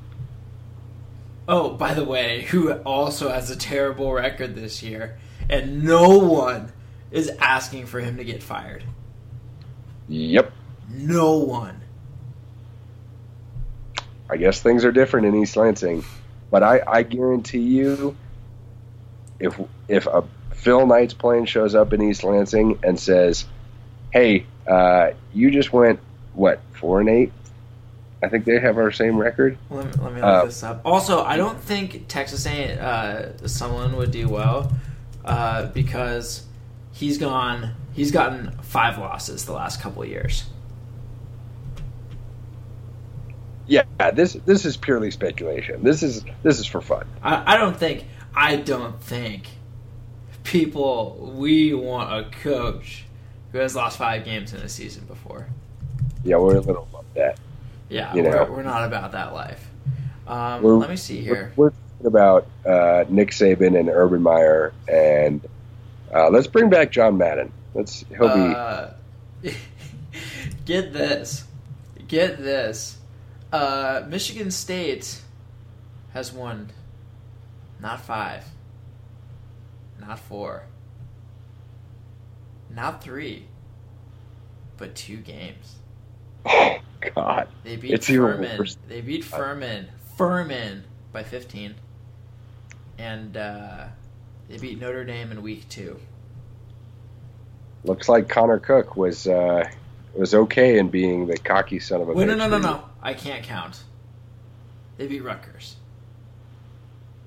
Oh, 1.47 1.71
by 1.71 1.93
the 1.93 2.03
way, 2.03 2.41
who 2.43 2.71
also 2.71 3.29
has 3.29 3.51
a 3.51 3.55
terrible 3.55 4.11
record 4.11 4.55
this 4.55 4.81
year, 4.81 5.17
and 5.49 5.83
no 5.83 6.17
one 6.17 6.71
is 7.11 7.29
asking 7.39 7.85
for 7.85 7.99
him 7.99 8.17
to 8.17 8.23
get 8.23 8.41
fired. 8.41 8.83
Yep. 10.07 10.51
No 10.89 11.37
one. 11.37 11.81
I 14.29 14.37
guess 14.37 14.59
things 14.59 14.85
are 14.85 14.91
different 14.91 15.27
in 15.27 15.35
East 15.35 15.55
Lansing, 15.55 16.03
but 16.55 16.63
I, 16.63 16.81
I 16.87 17.03
guarantee 17.03 17.59
you, 17.59 18.15
if 19.41 19.59
if 19.89 20.07
a 20.07 20.23
Phil 20.53 20.87
Knight's 20.87 21.13
plane 21.13 21.45
shows 21.45 21.75
up 21.75 21.91
in 21.91 22.01
East 22.01 22.23
Lansing 22.23 22.79
and 22.81 22.97
says, 22.97 23.43
"Hey, 24.13 24.45
uh, 24.65 25.09
you 25.33 25.51
just 25.51 25.73
went 25.73 25.99
what 26.33 26.61
four 26.71 27.01
and 27.01 27.09
eight? 27.09 27.33
I 28.23 28.29
think 28.29 28.45
they 28.45 28.57
have 28.57 28.77
our 28.77 28.89
same 28.89 29.17
record." 29.17 29.57
Let 29.69 29.85
me, 29.85 30.01
let 30.01 30.13
me 30.13 30.21
look 30.21 30.29
uh, 30.29 30.45
this 30.45 30.63
up. 30.63 30.79
Also, 30.85 31.25
I 31.25 31.35
don't 31.35 31.59
think 31.59 32.07
Texas 32.07 32.45
A 32.45 32.79
uh, 32.79 33.47
someone 33.47 33.97
would 33.97 34.11
do 34.11 34.29
well 34.29 34.71
uh, 35.25 35.65
because 35.73 36.45
he's 36.93 37.17
gone. 37.17 37.75
He's 37.91 38.11
gotten 38.11 38.57
five 38.61 38.97
losses 38.97 39.43
the 39.43 39.51
last 39.51 39.81
couple 39.81 40.03
of 40.03 40.07
years. 40.07 40.45
Yeah, 43.67 43.83
this 44.13 44.33
this 44.33 44.65
is 44.65 44.77
purely 44.77 45.11
speculation. 45.11 45.83
This 45.83 46.03
is 46.03 46.23
this 46.43 46.59
is 46.59 46.67
for 46.67 46.81
fun. 46.81 47.07
I, 47.23 47.55
I 47.55 47.57
don't 47.57 47.75
think 47.75 48.05
I 48.35 48.57
don't 48.57 49.01
think 49.01 49.47
people 50.43 51.33
we 51.35 51.73
want 51.73 52.13
a 52.13 52.29
coach 52.29 53.05
who 53.51 53.57
has 53.59 53.75
lost 53.75 53.97
five 53.97 54.23
games 54.25 54.53
in 54.53 54.61
a 54.61 54.69
season 54.69 55.05
before. 55.05 55.47
Yeah, 56.23 56.37
we're 56.37 56.57
a 56.57 56.61
little 56.61 56.87
above 56.91 57.05
that. 57.15 57.39
Yeah, 57.89 58.13
you 58.15 58.23
we're, 58.23 58.51
we're 58.51 58.63
not 58.63 58.85
about 58.85 59.11
that 59.13 59.33
life. 59.33 59.69
Um, 60.27 60.63
let 60.79 60.89
me 60.89 60.95
see 60.95 61.21
here. 61.21 61.53
We're, 61.55 61.71
we're 61.99 62.07
about 62.07 62.47
uh, 62.65 63.05
Nick 63.09 63.31
Saban 63.31 63.79
and 63.79 63.89
Urban 63.89 64.21
Meyer, 64.21 64.73
and 64.87 65.41
uh, 66.13 66.29
let's 66.29 66.47
bring 66.47 66.69
back 66.69 66.91
John 66.91 67.17
Madden. 67.17 67.51
Let's 67.73 68.05
he'll 68.09 68.27
Uh, 68.27 68.93
get 70.65 70.93
this. 70.93 71.45
Get 72.07 72.37
this. 72.37 72.94
Uh, 73.55 74.03
Michigan 74.09 74.51
State 74.51 75.21
has 76.11 76.33
won 76.33 76.71
not 77.79 78.01
five, 78.01 78.43
not 79.97 80.19
four, 80.19 80.63
not 82.69 83.01
three, 83.01 83.45
but 84.75 84.93
two 84.93 85.15
games. 85.15 85.75
Oh 86.45 86.79
God. 87.15 87.47
They 87.63 87.77
beat 87.77 87.91
It's 87.91 88.07
Furman. 88.07 88.67
They 88.89 88.99
beat 88.99 89.23
Furman. 89.23 89.87
Furman 90.17 90.83
by 91.13 91.23
15. 91.23 91.75
And 92.97 93.37
uh, 93.37 93.85
they 94.49 94.57
beat 94.57 94.81
Notre 94.81 95.05
Dame 95.05 95.31
in 95.31 95.41
week 95.41 95.69
two. 95.69 95.97
Looks 97.85 98.09
like 98.09 98.27
Connor 98.27 98.59
Cook 98.59 98.97
was 98.97 99.27
uh, 99.27 99.69
was 100.19 100.33
okay 100.33 100.77
in 100.77 100.89
being 100.89 101.27
the 101.27 101.37
cocky 101.37 101.79
son 101.79 102.01
of 102.01 102.09
a 102.09 102.13
Wait, 102.13 102.27
no, 102.27 102.33
bitch. 102.33 102.37
no, 102.37 102.47
no, 102.47 102.57
no. 102.59 102.83
I 103.01 103.13
can't 103.13 103.43
count. 103.43 103.83
They 104.97 105.07
beat 105.07 105.23
Rutgers. 105.23 105.75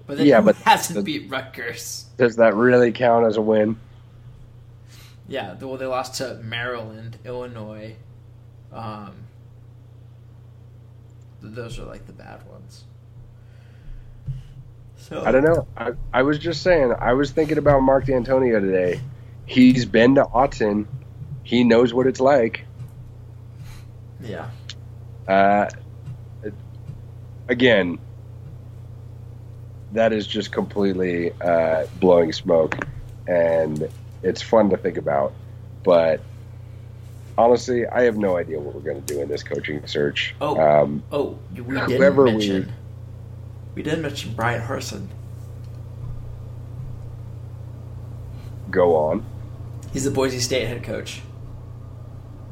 But 0.06 0.18
then 0.18 0.26
Yeah, 0.26 0.40
but- 0.40 0.56
hasn't 0.64 0.96
but- 0.98 1.04
beat 1.04 1.30
Rutgers? 1.30 2.06
Does 2.16 2.36
that 2.36 2.54
really 2.54 2.92
count 2.92 3.26
as 3.26 3.36
a 3.36 3.42
win? 3.42 3.78
Yeah, 5.28 5.54
well, 5.60 5.76
they 5.76 5.84
lost 5.86 6.14
to 6.16 6.34
Maryland, 6.42 7.18
Illinois. 7.24 7.94
Um, 8.72 9.12
those 11.42 11.78
are 11.78 11.84
like 11.84 12.06
the 12.06 12.12
bad 12.12 12.46
ones. 12.48 12.84
So 14.96 15.22
I 15.24 15.30
don't 15.32 15.44
know. 15.44 15.66
I, 15.76 15.92
I 16.12 16.22
was 16.22 16.38
just 16.38 16.62
saying. 16.62 16.92
I 16.98 17.12
was 17.12 17.30
thinking 17.30 17.58
about 17.58 17.80
Mark 17.80 18.06
Dantonio 18.06 18.60
today. 18.60 19.00
He's 19.46 19.84
been 19.86 20.14
to 20.16 20.24
Autzen. 20.24 20.86
He 21.44 21.62
knows 21.64 21.94
what 21.94 22.06
it's 22.06 22.20
like. 22.20 22.64
Yeah, 24.20 24.50
Uh, 25.28 25.68
again, 27.48 27.98
that 29.92 30.12
is 30.12 30.26
just 30.26 30.52
completely 30.52 31.32
uh, 31.40 31.86
blowing 32.00 32.32
smoke, 32.32 32.76
and 33.26 33.88
it's 34.22 34.42
fun 34.42 34.70
to 34.70 34.76
think 34.76 34.96
about. 34.96 35.32
But 35.84 36.20
honestly, 37.36 37.86
I 37.86 38.02
have 38.02 38.16
no 38.16 38.36
idea 38.36 38.58
what 38.58 38.74
we're 38.74 38.80
going 38.80 39.02
to 39.02 39.14
do 39.14 39.22
in 39.22 39.28
this 39.28 39.42
coaching 39.42 39.86
search. 39.86 40.34
Oh. 40.40 40.58
Um, 40.58 41.02
Oh, 41.12 41.38
we 41.54 41.62
didn't 41.62 42.24
mention. 42.24 42.72
We, 43.74 43.82
didn't 43.82 44.02
mention 44.02 44.34
Bryan 44.34 44.60
Harsin. 44.60 45.06
go 48.70 48.96
on. 48.96 49.24
He's 49.92 50.04
the 50.04 50.10
Boise 50.10 50.40
State 50.40 50.66
head 50.66 50.82
coach, 50.82 51.22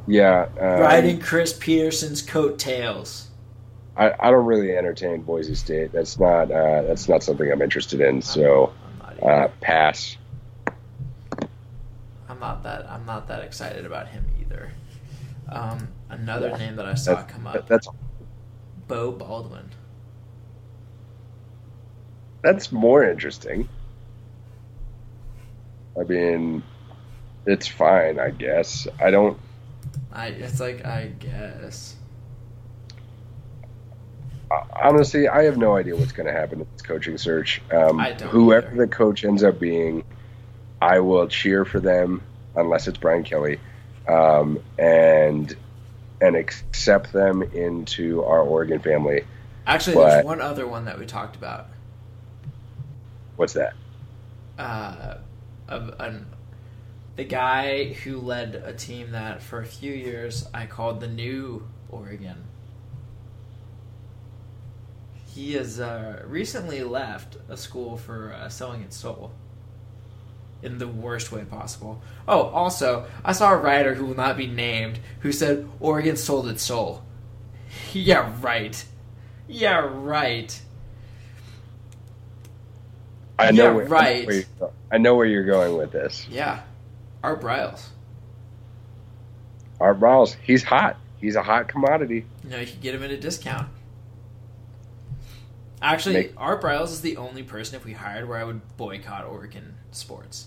Yeah, 0.06 0.46
um, 0.60 0.80
riding 0.80 1.20
Chris 1.20 1.52
Petersen's 1.52 2.22
coattails. 2.22 3.28
I, 3.96 4.12
I 4.20 4.30
don't 4.30 4.44
really 4.44 4.76
entertain 4.76 5.22
Boise 5.22 5.54
State. 5.54 5.90
That's 5.92 6.18
not 6.18 6.50
uh, 6.50 6.82
that's 6.82 7.08
not 7.08 7.22
something 7.22 7.50
I'm 7.50 7.62
interested 7.62 8.00
in. 8.00 8.22
So 8.22 8.72
I'm 8.86 8.98
not, 8.98 9.12
either. 9.22 9.30
uh, 9.44 9.48
pass. 9.60 10.16
I'm 12.28 12.38
not 12.38 12.62
that. 12.64 12.88
I'm 12.90 13.04
not 13.06 13.26
that 13.28 13.42
excited 13.42 13.84
about 13.86 14.08
him 14.08 14.24
either. 14.40 14.70
Um, 15.48 15.88
another 16.10 16.48
Yeah. 16.50 16.56
name 16.58 16.76
that 16.76 16.86
I 16.86 16.94
saw 16.94 17.22
come 17.22 17.46
up: 17.46 17.54
that- 17.54 17.66
that's 17.66 17.88
Beau 18.86 19.10
Baldwin. 19.10 19.70
that's 22.42 22.70
more 22.70 23.02
interesting. 23.02 23.68
I 25.98 26.04
mean, 26.04 26.62
it's 27.46 27.66
fine, 27.66 28.20
I 28.20 28.30
guess. 28.30 28.86
I 29.00 29.10
don't. 29.10 29.38
I. 30.16 30.28
It's 30.28 30.58
like 30.60 30.84
I 30.84 31.08
guess. 31.18 31.94
uh, 34.50 34.60
Honestly, 34.82 35.28
I 35.28 35.44
have 35.44 35.56
no 35.58 35.76
idea 35.76 35.94
what's 35.96 36.12
going 36.12 36.26
to 36.26 36.32
happen 36.32 36.60
in 36.60 36.66
this 36.72 36.82
coaching 36.82 37.18
search. 37.18 37.60
Um, 37.72 38.00
I 38.00 38.12
don't 38.12 38.28
whoever 38.28 38.68
either. 38.68 38.86
the 38.86 38.88
coach 38.88 39.24
ends 39.24 39.42
up 39.44 39.58
being, 39.60 40.04
I 40.80 41.00
will 41.00 41.26
cheer 41.28 41.64
for 41.64 41.80
them 41.80 42.22
unless 42.54 42.88
it's 42.88 42.98
Brian 42.98 43.22
Kelly, 43.24 43.60
um, 44.08 44.58
and 44.78 45.54
and 46.20 46.34
accept 46.36 47.12
them 47.12 47.42
into 47.42 48.24
our 48.24 48.40
Oregon 48.40 48.80
family. 48.80 49.22
Actually, 49.66 49.96
But- 49.96 50.10
there's 50.10 50.24
one 50.24 50.40
other 50.40 50.66
one 50.66 50.84
that 50.86 50.98
we 50.98 51.04
talked 51.06 51.36
about. 51.36 51.66
What's 53.36 53.52
that? 53.52 53.74
Uh, 54.58 55.16
of 55.68 55.94
an, 56.00 56.26
the 57.16 57.24
guy 57.24 57.92
who 57.92 58.20
led 58.20 58.54
a 58.56 58.72
team 58.74 59.12
that 59.12 59.42
for 59.42 59.60
a 59.60 59.66
few 59.66 59.92
years 59.92 60.46
I 60.54 60.66
called 60.66 61.00
the 61.00 61.08
New 61.08 61.66
Oregon. 61.88 62.44
He 65.26 65.54
has 65.54 65.78
uh, 65.80 66.22
recently 66.26 66.82
left 66.82 67.36
a 67.48 67.56
school 67.56 67.96
for 67.96 68.32
uh, 68.32 68.48
selling 68.48 68.82
its 68.82 68.96
soul. 68.96 69.32
In 70.62 70.78
the 70.78 70.88
worst 70.88 71.30
way 71.32 71.44
possible. 71.44 72.02
Oh, 72.26 72.42
also, 72.48 73.06
I 73.24 73.32
saw 73.32 73.52
a 73.52 73.56
writer 73.56 73.94
who 73.94 74.06
will 74.06 74.16
not 74.16 74.36
be 74.36 74.46
named 74.46 74.98
who 75.20 75.30
said 75.32 75.68
Oregon 75.80 76.16
sold 76.16 76.48
its 76.48 76.62
soul. 76.62 77.02
yeah, 77.92 78.32
right. 78.40 78.84
Yeah, 79.48 79.88
right. 79.92 80.60
I 83.38 83.50
know 83.52 83.68
Yeah, 83.68 83.70
where, 83.70 83.86
right. 83.86 84.16
I 84.28 84.34
know, 84.60 84.68
where 84.68 84.70
I 84.92 84.98
know 84.98 85.14
where 85.16 85.26
you're 85.26 85.44
going 85.44 85.76
with 85.76 85.92
this. 85.92 86.26
Yeah. 86.28 86.62
Art 87.26 87.40
Briles. 87.40 87.88
Art 89.80 89.98
Briles, 89.98 90.36
he's 90.44 90.62
hot. 90.62 90.96
He's 91.20 91.34
a 91.34 91.42
hot 91.42 91.66
commodity. 91.66 92.24
You 92.44 92.50
know, 92.50 92.60
you 92.60 92.66
could 92.66 92.80
get 92.80 92.94
him 92.94 93.02
at 93.02 93.10
a 93.10 93.16
discount. 93.18 93.68
Actually, 95.82 96.14
Make- 96.14 96.34
Art 96.36 96.62
Briles 96.62 96.92
is 96.92 97.00
the 97.00 97.16
only 97.16 97.42
person 97.42 97.74
if 97.74 97.84
we 97.84 97.94
hired 97.94 98.28
where 98.28 98.38
I 98.38 98.44
would 98.44 98.76
boycott 98.76 99.24
Oregon 99.24 99.74
sports. 99.90 100.46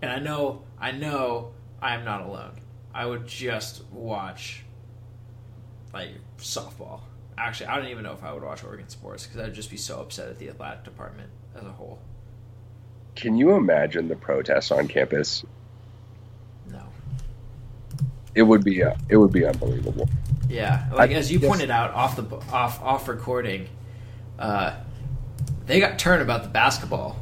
And 0.00 0.10
I 0.10 0.18
know, 0.18 0.62
I 0.80 0.92
know, 0.92 1.52
I 1.82 1.94
am 1.94 2.06
not 2.06 2.22
alone. 2.22 2.62
I 2.94 3.04
would 3.04 3.26
just 3.26 3.84
watch, 3.92 4.64
like 5.92 6.12
softball. 6.38 7.00
Actually, 7.36 7.66
I 7.66 7.76
don't 7.76 7.88
even 7.88 8.04
know 8.04 8.14
if 8.14 8.24
I 8.24 8.32
would 8.32 8.42
watch 8.42 8.64
Oregon 8.64 8.88
sports 8.88 9.26
because 9.26 9.42
I'd 9.42 9.52
just 9.52 9.70
be 9.70 9.76
so 9.76 10.00
upset 10.00 10.28
at 10.30 10.38
the 10.38 10.48
athletic 10.48 10.84
department 10.84 11.28
as 11.54 11.64
a 11.64 11.72
whole. 11.72 11.98
Can 13.16 13.36
you 13.36 13.54
imagine 13.54 14.08
the 14.08 14.16
protests 14.16 14.70
on 14.70 14.88
campus? 14.88 15.44
No. 16.70 16.82
It 18.34 18.42
would 18.42 18.64
be 18.64 18.82
uh, 18.82 18.94
it 19.08 19.16
would 19.16 19.32
be 19.32 19.44
unbelievable. 19.44 20.08
Yeah, 20.48 20.88
like 20.94 21.10
I- 21.10 21.14
as 21.14 21.30
you 21.30 21.38
yes. 21.38 21.48
pointed 21.48 21.70
out 21.70 21.92
off 21.92 22.16
the 22.16 22.24
off 22.52 22.80
off 22.82 23.08
recording, 23.08 23.68
uh, 24.38 24.76
they 25.66 25.80
got 25.80 25.98
turned 25.98 26.22
about 26.22 26.42
the 26.42 26.48
basketball, 26.48 27.20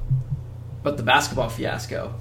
but 0.82 0.96
the 0.96 1.02
basketball 1.02 1.48
fiasco, 1.48 2.14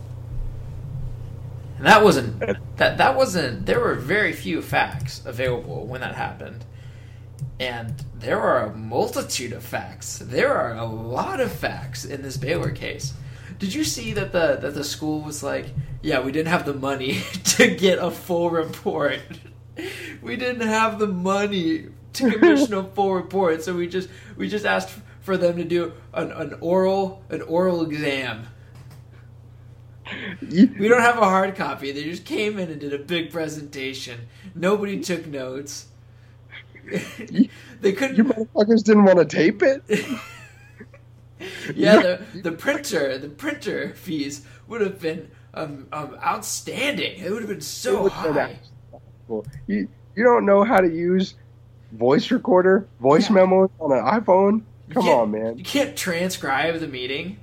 and 1.78 1.86
that 1.86 2.04
wasn't 2.04 2.40
that 2.78 2.98
that 2.98 3.16
wasn't. 3.16 3.66
There 3.66 3.80
were 3.80 3.96
very 3.96 4.34
few 4.34 4.62
facts 4.62 5.22
available 5.26 5.86
when 5.86 6.02
that 6.02 6.16
happened, 6.16 6.66
and 7.60 7.94
there 8.16 8.40
are 8.40 8.66
a 8.66 8.76
multitude 8.76 9.54
of 9.54 9.64
facts. 9.64 10.20
There 10.20 10.54
are 10.54 10.76
a 10.76 10.86
lot 10.86 11.40
of 11.40 11.52
facts 11.52 12.06
in 12.06 12.22
this 12.22 12.38
Baylor 12.38 12.72
case. 12.72 13.14
Did 13.60 13.74
you 13.74 13.84
see 13.84 14.14
that 14.14 14.32
the 14.32 14.58
that 14.62 14.74
the 14.76 14.84
school 14.84 15.22
was 15.22 15.42
like, 15.44 15.68
yeah, 16.02 16.20
we 16.22 16.32
didn't 16.32 16.50
have 16.50 16.66
the 16.66 16.74
money 16.74 17.22
to 17.58 17.68
get 17.76 18.00
a 18.00 18.12
full 18.12 18.50
report. 18.50 19.20
We 20.24 20.36
didn't 20.36 20.68
have 20.68 20.98
the 20.98 21.06
money 21.06 21.90
to 22.14 22.32
commission 22.40 22.74
a 22.74 22.84
full 22.84 23.14
report, 23.14 23.62
so 23.64 23.76
we 23.76 23.88
just 23.88 24.10
we 24.36 24.50
just 24.50 24.66
asked 24.66 24.90
for 25.22 25.38
them 25.38 25.56
to 25.58 25.64
do 25.64 25.94
an, 26.16 26.32
an 26.32 26.56
oral 26.62 27.24
an 27.30 27.44
oral 27.44 27.84
exam. 27.84 28.48
You- 30.42 30.74
We 30.80 30.88
don't 30.88 31.02
have 31.02 31.18
a 31.20 31.26
hard 31.26 31.56
copy. 31.56 31.92
They 31.92 32.04
just 32.06 32.26
came 32.26 32.58
in 32.58 32.72
and 32.72 32.82
did 32.82 32.92
a 32.92 32.98
big 32.98 33.32
presentation. 33.32 34.22
Nobody 34.56 35.00
took 35.00 35.28
notes. 35.28 35.88
they 37.82 37.92
couldn't 37.94 38.16
You 38.18 38.24
motherfuckers 38.24 38.84
didn't 38.84 39.06
want 39.06 39.20
to 39.20 39.26
tape 39.26 39.62
it. 39.62 39.84
yeah, 41.76 42.02
the 42.02 42.22
the 42.44 42.52
printer 42.52 43.18
the 43.18 43.30
printer 43.30 43.94
fees 43.96 44.46
would 44.68 44.82
have 44.82 45.00
been 45.00 45.30
um, 45.54 45.88
um 45.92 46.18
outstanding. 46.24 47.20
It 47.20 47.32
would 47.32 47.42
have 47.42 47.50
been 47.50 47.62
so 47.62 48.10
high. 48.10 48.60
You 49.68 49.88
you 50.16 50.24
don't 50.24 50.46
know 50.46 50.64
how 50.64 50.78
to 50.82 50.88
use 50.88 51.36
voice 51.92 52.32
recorder, 52.32 52.88
voice 53.00 53.30
Yeah. 53.30 53.36
memos 53.36 53.70
on 53.80 53.92
an 53.92 54.04
iPhone. 54.04 54.64
Come 54.90 55.08
on, 55.10 55.32
man. 55.32 55.58
You 55.58 55.64
can't 55.66 55.98
transcribe 55.98 56.80
the 56.80 56.88
meeting. 56.88 57.38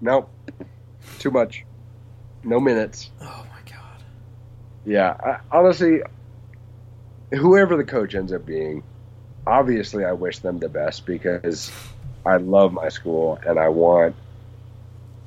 Nope. 0.00 0.30
Too 1.18 1.30
much. 1.30 1.64
No 2.44 2.60
minutes. 2.60 3.10
Oh 3.20 3.46
my 3.50 3.70
god. 3.70 4.02
Yeah, 4.84 5.16
I, 5.22 5.38
honestly, 5.56 6.00
whoever 7.32 7.76
the 7.76 7.84
coach 7.84 8.14
ends 8.14 8.32
up 8.32 8.46
being, 8.46 8.82
obviously 9.46 10.04
I 10.04 10.12
wish 10.12 10.38
them 10.40 10.58
the 10.58 10.68
best 10.68 11.06
because 11.06 11.70
I 12.24 12.36
love 12.36 12.72
my 12.72 12.88
school 12.88 13.38
and 13.46 13.58
I 13.58 13.68
want 13.68 14.14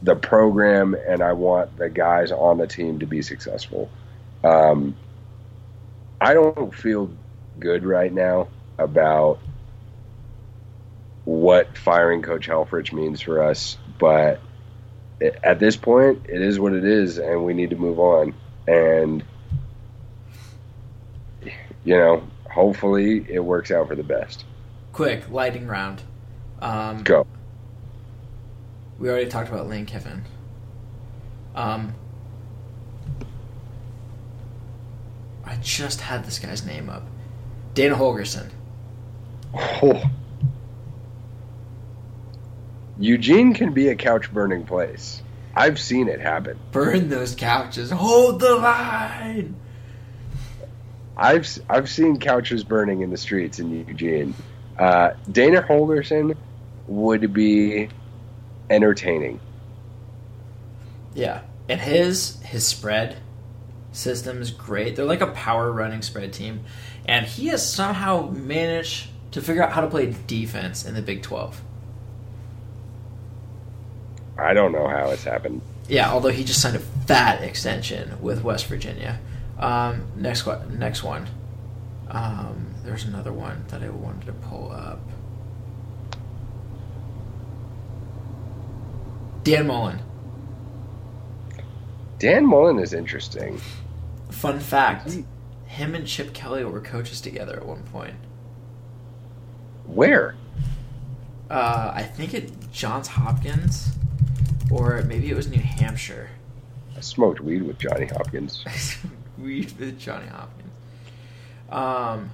the 0.01 0.15
program 0.15 0.95
and 1.07 1.21
I 1.21 1.33
want 1.33 1.77
the 1.77 1.89
guys 1.89 2.31
on 2.31 2.57
the 2.57 2.67
team 2.67 2.99
to 2.99 3.05
be 3.05 3.21
successful. 3.21 3.89
Um, 4.43 4.95
I 6.19 6.33
don't 6.33 6.73
feel 6.73 7.09
good 7.59 7.85
right 7.85 8.11
now 8.11 8.49
about 8.77 9.39
what 11.25 11.77
firing 11.77 12.21
Coach 12.21 12.47
Helfrich 12.47 12.91
means 12.91 13.21
for 13.21 13.43
us, 13.43 13.77
but 13.97 14.41
at 15.21 15.59
this 15.59 15.77
point, 15.77 16.25
it 16.27 16.41
is 16.41 16.59
what 16.59 16.73
it 16.73 16.83
is, 16.83 17.17
and 17.17 17.45
we 17.45 17.53
need 17.53 17.69
to 17.69 17.77
move 17.77 17.99
on. 17.99 18.33
And 18.67 19.23
you 21.85 21.97
know, 21.97 22.23
hopefully, 22.49 23.25
it 23.29 23.39
works 23.39 23.71
out 23.71 23.87
for 23.87 23.95
the 23.95 24.03
best. 24.03 24.43
Quick 24.91 25.29
lightning 25.29 25.67
round. 25.67 26.01
Um, 26.63 27.03
Go. 27.03 27.27
We 28.97 29.09
already 29.09 29.29
talked 29.29 29.49
about 29.49 29.67
Lane 29.67 29.85
Kiffin. 29.85 30.23
Um, 31.55 31.93
I 35.43 35.57
just 35.57 35.99
had 35.99 36.23
this 36.23 36.39
guy's 36.39 36.65
name 36.65 36.89
up. 36.89 37.03
Dana 37.73 37.95
Holgorsen. 37.95 38.49
Oh. 39.53 40.01
Eugene 42.97 43.53
can 43.53 43.73
be 43.73 43.89
a 43.89 43.95
couch 43.95 44.31
burning 44.31 44.63
place. 44.63 45.21
I've 45.55 45.79
seen 45.79 46.07
it 46.07 46.21
happen. 46.21 46.57
Burn 46.71 47.09
those 47.09 47.35
couches. 47.35 47.91
Hold 47.91 48.39
the 48.39 48.55
line. 48.55 49.55
I've 51.17 51.47
I've 51.69 51.89
seen 51.89 52.19
couches 52.19 52.63
burning 52.63 53.01
in 53.01 53.09
the 53.11 53.17
streets 53.17 53.59
in 53.59 53.85
Eugene. 53.85 54.33
Uh, 54.79 55.11
Dana 55.29 55.61
Holgorsen 55.61 56.35
would 56.87 57.33
be 57.33 57.89
entertaining. 58.69 59.39
Yeah, 61.13 61.41
and 61.69 61.79
his 61.79 62.41
his 62.41 62.65
spread 62.65 63.17
system 63.91 64.41
is 64.41 64.51
great. 64.51 64.95
They're 64.95 65.05
like 65.05 65.21
a 65.21 65.27
power 65.27 65.71
running 65.71 66.01
spread 66.01 66.33
team, 66.33 66.65
and 67.05 67.25
he 67.25 67.47
has 67.47 67.67
somehow 67.67 68.29
managed 68.29 69.09
to 69.31 69.41
figure 69.41 69.63
out 69.63 69.71
how 69.71 69.81
to 69.81 69.87
play 69.87 70.15
defense 70.27 70.85
in 70.85 70.93
the 70.93 71.01
Big 71.01 71.21
Twelve. 71.21 71.61
I 74.37 74.53
don't 74.53 74.71
know 74.71 74.87
how 74.87 75.09
it's 75.11 75.23
happened. 75.23 75.61
Yeah, 75.87 76.11
although 76.11 76.29
he 76.29 76.43
just 76.43 76.61
signed 76.61 76.75
a 76.75 76.79
fat 76.79 77.43
extension 77.43 78.21
with 78.21 78.43
West 78.43 78.65
Virginia. 78.65 79.19
Um, 79.59 80.07
next 80.15 80.45
one. 80.45 80.79
Next 80.79 81.03
one. 81.03 81.27
Um, 82.09 82.73
there's 82.83 83.05
another 83.05 83.33
one 83.33 83.65
that 83.67 83.83
I 83.83 83.89
wanted 83.89 84.25
to 84.25 84.33
pull 84.33 84.71
up. 84.71 84.99
Dan 89.43 89.67
Mullen. 89.67 89.99
Dan 92.17 92.45
Mullen 92.45 92.79
is 92.79 92.93
interesting. 92.93 93.59
Fun 94.31 94.59
fact: 94.59 95.17
him 95.65 95.95
and 95.95 96.07
Chip 96.07 96.33
Kelly 96.33 96.63
were 96.63 96.79
coaches 96.79 97.19
together 97.19 97.57
at 97.57 97.65
one 97.65 97.83
point. 97.83 98.15
Where? 99.85 100.35
Uh, 101.49 101.91
I 101.93 102.03
think 102.03 102.33
at 102.33 102.71
Johns 102.71 103.09
Hopkins, 103.09 103.89
or 104.71 105.01
maybe 105.03 105.29
it 105.29 105.35
was 105.35 105.49
New 105.49 105.61
Hampshire. 105.61 106.29
I 106.95 107.01
smoked 107.01 107.41
weed 107.41 107.63
with 107.63 107.77
Johnny 107.77 108.05
Hopkins. 108.05 108.63
weed 109.37 109.73
with 109.77 109.99
Johnny 109.99 110.27
Hopkins. 110.27 110.71
Um, 111.69 112.29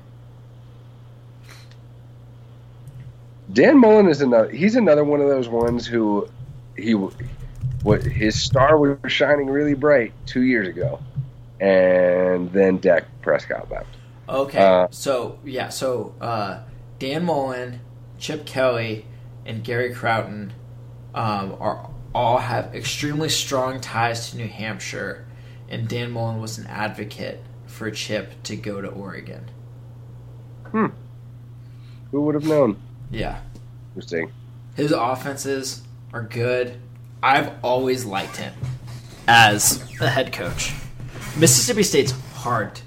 Dan 3.51 3.79
Mullen 3.79 4.07
is 4.07 4.21
another. 4.21 4.51
He's 4.51 4.75
another 4.75 5.03
one 5.03 5.21
of 5.21 5.27
those 5.27 5.49
ones 5.49 5.87
who 5.87 6.29
he 6.81 6.93
what 7.83 8.03
his 8.03 8.41
star 8.41 8.77
was 8.77 8.97
shining 9.11 9.47
really 9.47 9.73
bright 9.73 10.13
two 10.25 10.41
years 10.41 10.67
ago, 10.67 10.99
and 11.59 12.51
then 12.51 12.77
Dak 12.77 13.05
Prescott 13.21 13.69
left. 13.71 13.87
Okay, 14.27 14.59
uh, 14.59 14.87
so 14.91 15.39
yeah, 15.43 15.69
so 15.69 16.13
uh, 16.21 16.59
Dan 16.99 17.25
Mullen, 17.25 17.81
Chip 18.17 18.45
Kelly, 18.45 19.05
and 19.45 19.63
Gary 19.63 19.93
Crowton 19.93 20.51
um, 21.15 21.55
are 21.59 21.89
all 22.13 22.37
have 22.37 22.75
extremely 22.75 23.29
strong 23.29 23.79
ties 23.81 24.31
to 24.31 24.37
New 24.37 24.47
Hampshire, 24.47 25.25
and 25.69 25.87
Dan 25.87 26.11
Mullen 26.11 26.41
was 26.41 26.57
an 26.57 26.67
advocate 26.67 27.43
for 27.65 27.89
Chip 27.91 28.43
to 28.43 28.55
go 28.55 28.81
to 28.81 28.87
Oregon. 28.87 29.49
Hmm. 30.71 30.87
Who 32.11 32.21
would 32.21 32.35
have 32.35 32.45
known? 32.45 32.79
Yeah. 33.11 33.41
Interesting. 33.95 34.31
His 34.75 34.91
offenses 34.91 35.83
are 36.13 36.23
good. 36.23 36.79
I've 37.21 37.51
always 37.63 38.05
liked 38.05 38.37
him 38.37 38.53
as 39.27 39.83
a 40.01 40.09
head 40.09 40.33
coach. 40.33 40.73
Mississippi 41.37 41.83
State's 41.83 42.11
hard 42.35 42.81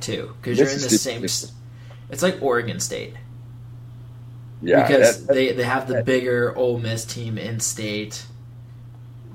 too 0.00 0.34
because 0.40 0.58
you're 0.58 0.68
in 0.68 0.80
the 0.80 0.88
same. 0.88 1.24
It's 1.24 2.22
like 2.22 2.42
Oregon 2.42 2.80
State. 2.80 3.14
Yeah, 4.62 4.86
because 4.86 5.26
that, 5.26 5.34
they 5.34 5.52
they 5.52 5.64
have 5.64 5.86
the 5.88 6.02
bigger 6.02 6.56
Ole 6.56 6.78
Miss 6.78 7.04
team 7.04 7.38
in 7.38 7.60
state. 7.60 8.24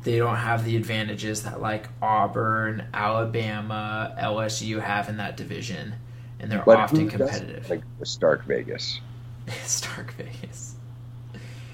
They 0.04 0.18
don't 0.18 0.38
have 0.38 0.66
the 0.66 0.76
advantages 0.76 1.44
that 1.44 1.62
like 1.62 1.88
Auburn, 2.02 2.88
Alabama, 2.94 4.16
LSU 4.20 4.82
have 4.82 5.10
in 5.10 5.18
that 5.18 5.38
division, 5.38 5.96
and 6.40 6.52
they're 6.52 6.68
often 6.68 7.10
competitive. 7.10 7.70
Like 7.70 7.84
Stark 8.04 8.46
Vegas. 8.46 9.00
Stark 9.64 10.14
Vegas. 10.14 10.76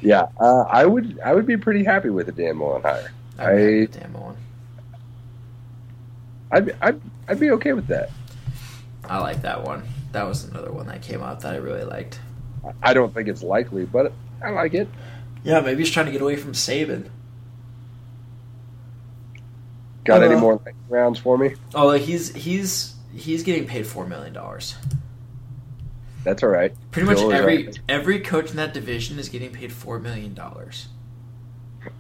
Yeah, 0.01 0.27
uh, 0.39 0.61
I 0.69 0.85
would 0.85 1.19
I 1.19 1.33
would 1.33 1.45
be 1.45 1.57
pretty 1.57 1.83
happy 1.83 2.09
with 2.09 2.29
a 2.29 2.31
Dan 2.31 2.57
Mullen 2.57 2.81
hire. 2.81 3.11
I 3.39 3.87
Dan 3.91 4.11
Mullen. 4.13 4.37
I'd, 6.51 6.75
I'd 6.81 7.01
I'd 7.27 7.39
be 7.39 7.51
okay 7.51 7.73
with 7.73 7.87
that. 7.87 8.09
I 9.03 9.19
like 9.19 9.41
that 9.41 9.63
one. 9.63 9.83
That 10.11 10.23
was 10.23 10.45
another 10.45 10.71
one 10.71 10.87
that 10.87 11.01
came 11.01 11.21
out 11.21 11.41
that 11.41 11.53
I 11.53 11.57
really 11.57 11.83
liked. 11.83 12.19
I 12.81 12.93
don't 12.93 13.13
think 13.13 13.27
it's 13.27 13.43
likely, 13.43 13.85
but 13.85 14.13
I 14.43 14.49
like 14.51 14.73
it. 14.73 14.87
Yeah, 15.43 15.59
maybe 15.59 15.83
he's 15.83 15.91
trying 15.91 16.07
to 16.07 16.11
get 16.11 16.21
away 16.21 16.35
from 16.35 16.53
Saban. 16.53 17.09
Got 20.03 20.21
uh, 20.21 20.25
any 20.25 20.35
more 20.35 20.61
rounds 20.89 21.19
for 21.19 21.37
me? 21.37 21.55
Oh, 21.73 21.91
he's 21.91 22.33
he's 22.33 22.95
he's 23.13 23.43
getting 23.43 23.67
paid 23.67 23.85
four 23.87 24.05
million 24.05 24.33
dollars. 24.33 24.75
That's 26.25 26.41
all 26.41 26.49
right. 26.49 26.73
Pretty 26.89 27.05
much 27.05 27.19
every 27.19 27.71
every 27.87 28.19
coach 28.19 28.49
in 28.49 28.57
that 28.57 28.73
division 28.73 29.19
is 29.19 29.29
getting 29.29 29.51
paid 29.51 29.71
four 29.71 29.99
million 29.99 30.33
dollars. 30.33 30.87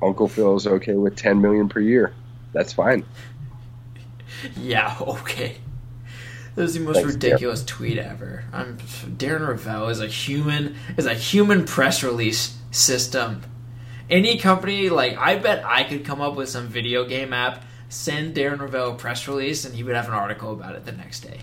Uncle 0.01 0.27
Phil's 0.27 0.65
okay 0.65 0.95
with 0.95 1.15
ten 1.15 1.39
million 1.39 1.69
per 1.69 1.79
year. 1.79 2.13
That's 2.51 2.73
fine. 2.73 3.05
yeah, 4.57 4.97
okay. 4.99 5.57
That 6.55 6.61
was 6.63 6.73
the 6.73 6.79
most 6.79 6.95
Thanks, 6.95 7.13
ridiculous 7.13 7.63
tweet 7.63 7.99
ever. 7.99 8.45
I'm 8.51 8.77
Darren 8.77 9.47
Rovell 9.47 9.91
is 9.91 10.01
a 10.01 10.07
human 10.07 10.75
is 10.97 11.05
a 11.05 11.13
human 11.13 11.63
press 11.63 12.03
release 12.03 12.57
system. 12.71 13.43
Any 14.09 14.39
company 14.39 14.89
like 14.89 15.17
I 15.17 15.37
bet 15.37 15.63
I 15.63 15.83
could 15.83 16.03
come 16.03 16.19
up 16.19 16.35
with 16.35 16.49
some 16.49 16.67
video 16.67 17.05
game 17.05 17.31
app, 17.31 17.63
send 17.89 18.35
Darren 18.35 18.57
Rovell 18.57 18.93
a 18.93 18.95
press 18.95 19.27
release, 19.27 19.65
and 19.65 19.75
he 19.75 19.83
would 19.83 19.95
have 19.95 20.07
an 20.07 20.15
article 20.15 20.51
about 20.51 20.73
it 20.73 20.85
the 20.85 20.93
next 20.93 21.19
day. 21.19 21.41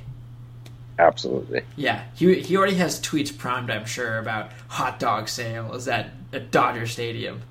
Absolutely. 0.99 1.63
Yeah, 1.77 2.05
he 2.15 2.41
he 2.41 2.57
already 2.57 2.75
has 2.75 3.01
tweets 3.01 3.37
primed, 3.37 3.71
I'm 3.71 3.87
sure, 3.87 4.19
about 4.19 4.51
hot 4.69 4.99
dog 4.99 5.29
sales 5.29 5.89
at, 5.89 6.11
at 6.33 6.51
Dodger 6.51 6.87
Stadium, 6.87 7.43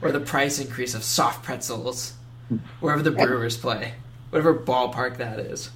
or 0.00 0.10
the 0.10 0.20
price 0.20 0.58
increase 0.58 0.94
of 0.94 1.04
soft 1.04 1.44
pretzels 1.44 2.14
wherever 2.80 3.02
the 3.02 3.10
Brewers 3.10 3.56
play, 3.56 3.94
whatever 4.30 4.54
ballpark 4.54 5.18
that 5.18 5.38
is. 5.38 5.70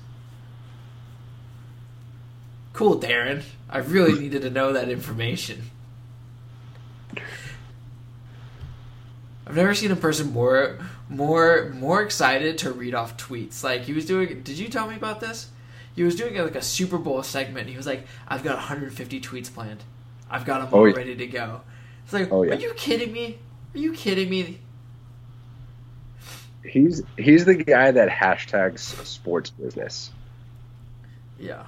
Cool, 2.72 2.98
Darren. 2.98 3.42
I 3.68 3.78
really 3.78 4.18
needed 4.18 4.42
to 4.42 4.50
know 4.50 4.72
that 4.72 4.88
information. 4.88 5.70
I've 9.46 9.56
never 9.56 9.74
seen 9.74 9.90
a 9.90 9.96
person 9.96 10.32
more 10.32 10.78
more 11.08 11.70
more 11.74 12.02
excited 12.02 12.56
to 12.58 12.72
read 12.72 12.94
off 12.94 13.18
tweets. 13.18 13.62
Like 13.62 13.82
he 13.82 13.92
was 13.92 14.06
doing. 14.06 14.42
Did 14.42 14.58
you 14.58 14.68
tell 14.68 14.88
me 14.88 14.96
about 14.96 15.20
this? 15.20 15.50
He 15.94 16.02
was 16.02 16.16
doing 16.16 16.34
like 16.36 16.54
a 16.54 16.62
Super 16.62 16.98
Bowl 16.98 17.22
segment. 17.22 17.68
He 17.68 17.76
was 17.76 17.86
like, 17.86 18.06
"I've 18.28 18.42
got 18.42 18.56
150 18.56 19.20
tweets 19.20 19.52
planned. 19.52 19.84
I've 20.30 20.44
got 20.44 20.60
them 20.60 20.68
oh, 20.72 20.78
all 20.78 20.88
yeah. 20.88 20.96
ready 20.96 21.16
to 21.16 21.26
go." 21.26 21.60
It's 22.04 22.12
like, 22.12 22.32
oh, 22.32 22.42
yeah. 22.42 22.52
are 22.52 22.58
you 22.58 22.72
kidding 22.74 23.12
me? 23.12 23.38
Are 23.74 23.78
you 23.78 23.92
kidding 23.92 24.28
me? 24.28 24.58
He's 26.64 27.02
he's 27.18 27.44
the 27.44 27.54
guy 27.54 27.90
that 27.90 28.08
hashtags 28.08 28.78
sports 28.78 29.50
business. 29.50 30.10
Yeah. 31.38 31.64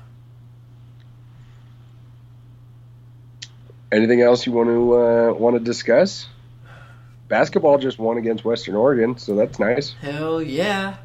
Anything 3.91 4.23
else 4.23 4.47
you 4.47 4.53
want 4.53 4.69
to 4.69 4.95
uh, 4.95 5.33
want 5.33 5.57
to 5.57 5.61
discuss? 5.61 6.29
Basketball 7.29 7.79
just 7.79 7.99
won 7.99 8.19
against 8.19 8.45
Western 8.45 8.77
Oregon, 8.77 9.19
so 9.19 9.35
that's 9.35 9.59
nice. 9.59 9.95
Hell 10.01 10.43
yeah, 10.43 10.97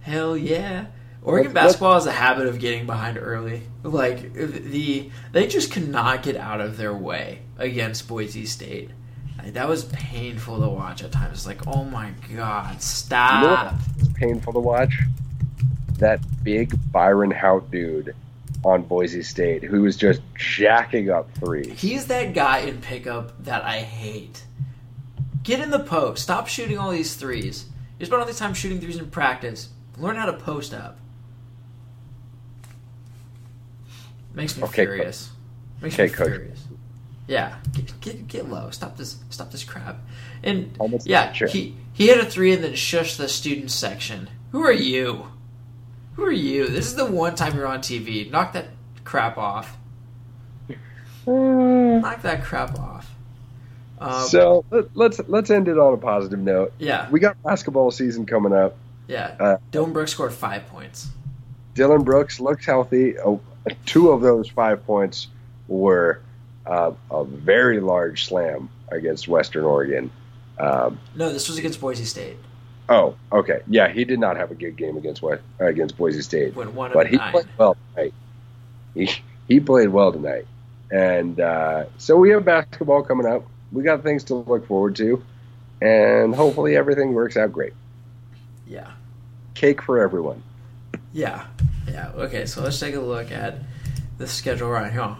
hell 0.00 0.36
yeah. 0.36 0.86
Oregon 1.24 1.54
basketball 1.54 1.94
has 1.94 2.04
a 2.06 2.12
habit 2.12 2.46
of 2.46 2.58
getting 2.58 2.84
behind 2.84 3.18
early. 3.18 3.62
Like 3.82 4.34
the 4.34 5.10
they 5.32 5.46
just 5.46 5.72
cannot 5.72 6.22
get 6.22 6.36
out 6.36 6.60
of 6.60 6.76
their 6.76 6.94
way 6.94 7.40
against 7.58 8.06
Boise 8.06 8.44
State. 8.44 8.90
Like, 9.38 9.54
that 9.54 9.68
was 9.68 9.84
painful 9.84 10.60
to 10.60 10.68
watch 10.68 11.02
at 11.02 11.12
times. 11.12 11.32
It's 11.32 11.46
like, 11.46 11.66
oh 11.66 11.84
my 11.84 12.12
god, 12.34 12.80
stop! 12.80 13.74
You 13.98 14.04
know 14.04 14.10
painful 14.14 14.52
to 14.52 14.60
watch? 14.60 15.00
That 15.98 16.20
big 16.42 16.78
Byron 16.92 17.30
Hout 17.30 17.70
dude 17.70 18.14
on 18.64 18.82
Boise 18.82 19.22
State 19.22 19.62
who 19.62 19.82
was 19.82 19.96
just 19.96 20.20
jacking 20.34 21.10
up 21.10 21.30
threes. 21.36 21.80
He's 21.80 22.06
that 22.06 22.34
guy 22.34 22.58
in 22.58 22.80
pickup 22.80 23.44
that 23.44 23.64
I 23.64 23.80
hate. 23.80 24.44
Get 25.42 25.60
in 25.60 25.70
the 25.70 25.80
post. 25.80 26.22
Stop 26.22 26.48
shooting 26.48 26.78
all 26.78 26.90
these 26.90 27.14
threes. 27.14 27.66
You 27.98 28.06
spend 28.06 28.20
all 28.20 28.26
this 28.26 28.38
time 28.38 28.54
shooting 28.54 28.80
threes 28.80 28.98
in 28.98 29.10
practice. 29.10 29.68
Learn 29.98 30.16
how 30.16 30.26
to 30.26 30.32
post 30.32 30.72
up. 30.72 30.98
Makes 34.34 34.56
me 34.56 34.64
okay, 34.64 34.84
furious. 34.84 35.30
Makes 35.80 35.94
okay, 35.94 36.04
me 36.04 36.10
coach. 36.10 36.26
furious. 36.26 36.64
Yeah, 37.26 37.56
get, 37.72 38.00
get, 38.00 38.28
get 38.28 38.50
low. 38.50 38.70
Stop 38.70 38.96
this. 38.96 39.16
Stop 39.30 39.50
this 39.50 39.64
crap. 39.64 39.98
And 40.42 40.74
Almost 40.78 41.06
yeah, 41.06 41.32
he 41.32 41.74
he 41.92 42.08
hit 42.08 42.18
a 42.18 42.26
three 42.26 42.52
and 42.52 42.62
then 42.62 42.72
shushed 42.72 43.16
the 43.16 43.28
student 43.28 43.70
section. 43.70 44.28
Who 44.52 44.62
are 44.62 44.72
you? 44.72 45.28
Who 46.16 46.24
are 46.24 46.32
you? 46.32 46.68
This 46.68 46.86
is 46.86 46.96
the 46.96 47.06
one 47.06 47.34
time 47.34 47.56
you're 47.56 47.66
on 47.66 47.80
TV. 47.80 48.30
Knock 48.30 48.52
that 48.52 48.66
crap 49.04 49.38
off. 49.38 49.76
Knock 51.26 52.22
that 52.22 52.44
crap 52.44 52.78
off. 52.78 53.10
Um, 53.98 54.28
so 54.28 54.64
let, 54.70 55.12
us 55.12 55.20
let's 55.28 55.50
end 55.50 55.68
it 55.68 55.78
on 55.78 55.94
a 55.94 55.96
positive 55.96 56.40
note. 56.40 56.72
Yeah, 56.78 57.08
we 57.10 57.20
got 57.20 57.40
basketball 57.42 57.90
season 57.90 58.26
coming 58.26 58.52
up. 58.52 58.76
Yeah, 59.08 59.34
uh, 59.40 59.56
Dillon 59.70 59.92
Brooks 59.92 60.12
scored 60.12 60.32
five 60.32 60.66
points. 60.66 61.08
Dillon 61.74 62.02
Brooks 62.02 62.38
looks 62.38 62.66
healthy. 62.66 63.18
Oh, 63.18 63.40
two 63.86 64.10
of 64.10 64.20
those 64.20 64.48
five 64.48 64.84
points 64.86 65.28
were 65.68 66.20
uh, 66.66 66.92
a 67.10 67.24
very 67.24 67.80
large 67.80 68.26
slam 68.26 68.68
against 68.88 69.28
Western 69.28 69.64
Oregon. 69.64 70.10
Um, 70.58 71.00
no, 71.14 71.32
this 71.32 71.48
was 71.48 71.58
against 71.58 71.80
Boise 71.80 72.04
State. 72.04 72.36
Oh, 72.88 73.16
okay. 73.32 73.60
Yeah, 73.66 73.88
he 73.88 74.04
did 74.04 74.18
not 74.18 74.36
have 74.36 74.50
a 74.50 74.54
good 74.54 74.76
game 74.76 74.96
against 74.96 75.22
West, 75.22 75.42
uh, 75.60 75.66
against 75.66 75.96
Boise 75.96 76.22
State. 76.22 76.54
Went 76.54 76.74
one 76.74 76.92
but 76.92 77.06
he 77.06 77.16
nine. 77.16 77.32
played 77.32 77.46
well 77.56 77.76
tonight. 77.94 78.14
He 78.94 79.10
he 79.48 79.60
played 79.60 79.88
well 79.88 80.12
tonight, 80.12 80.46
and 80.90 81.40
uh, 81.40 81.86
so 81.98 82.16
we 82.16 82.30
have 82.30 82.44
basketball 82.44 83.02
coming 83.02 83.26
up. 83.26 83.44
We 83.72 83.82
got 83.82 84.02
things 84.02 84.24
to 84.24 84.34
look 84.34 84.66
forward 84.66 84.96
to, 84.96 85.22
and 85.80 86.34
hopefully 86.34 86.76
everything 86.76 87.14
works 87.14 87.36
out 87.36 87.52
great. 87.52 87.72
Yeah. 88.66 88.90
Cake 89.54 89.82
for 89.82 90.00
everyone. 90.00 90.42
Yeah. 91.12 91.46
Yeah. 91.88 92.12
Okay, 92.14 92.46
so 92.46 92.62
let's 92.62 92.78
take 92.78 92.94
a 92.94 93.00
look 93.00 93.30
at 93.30 93.58
the 94.18 94.26
schedule 94.26 94.70
right 94.70 94.92
here. 94.92 95.16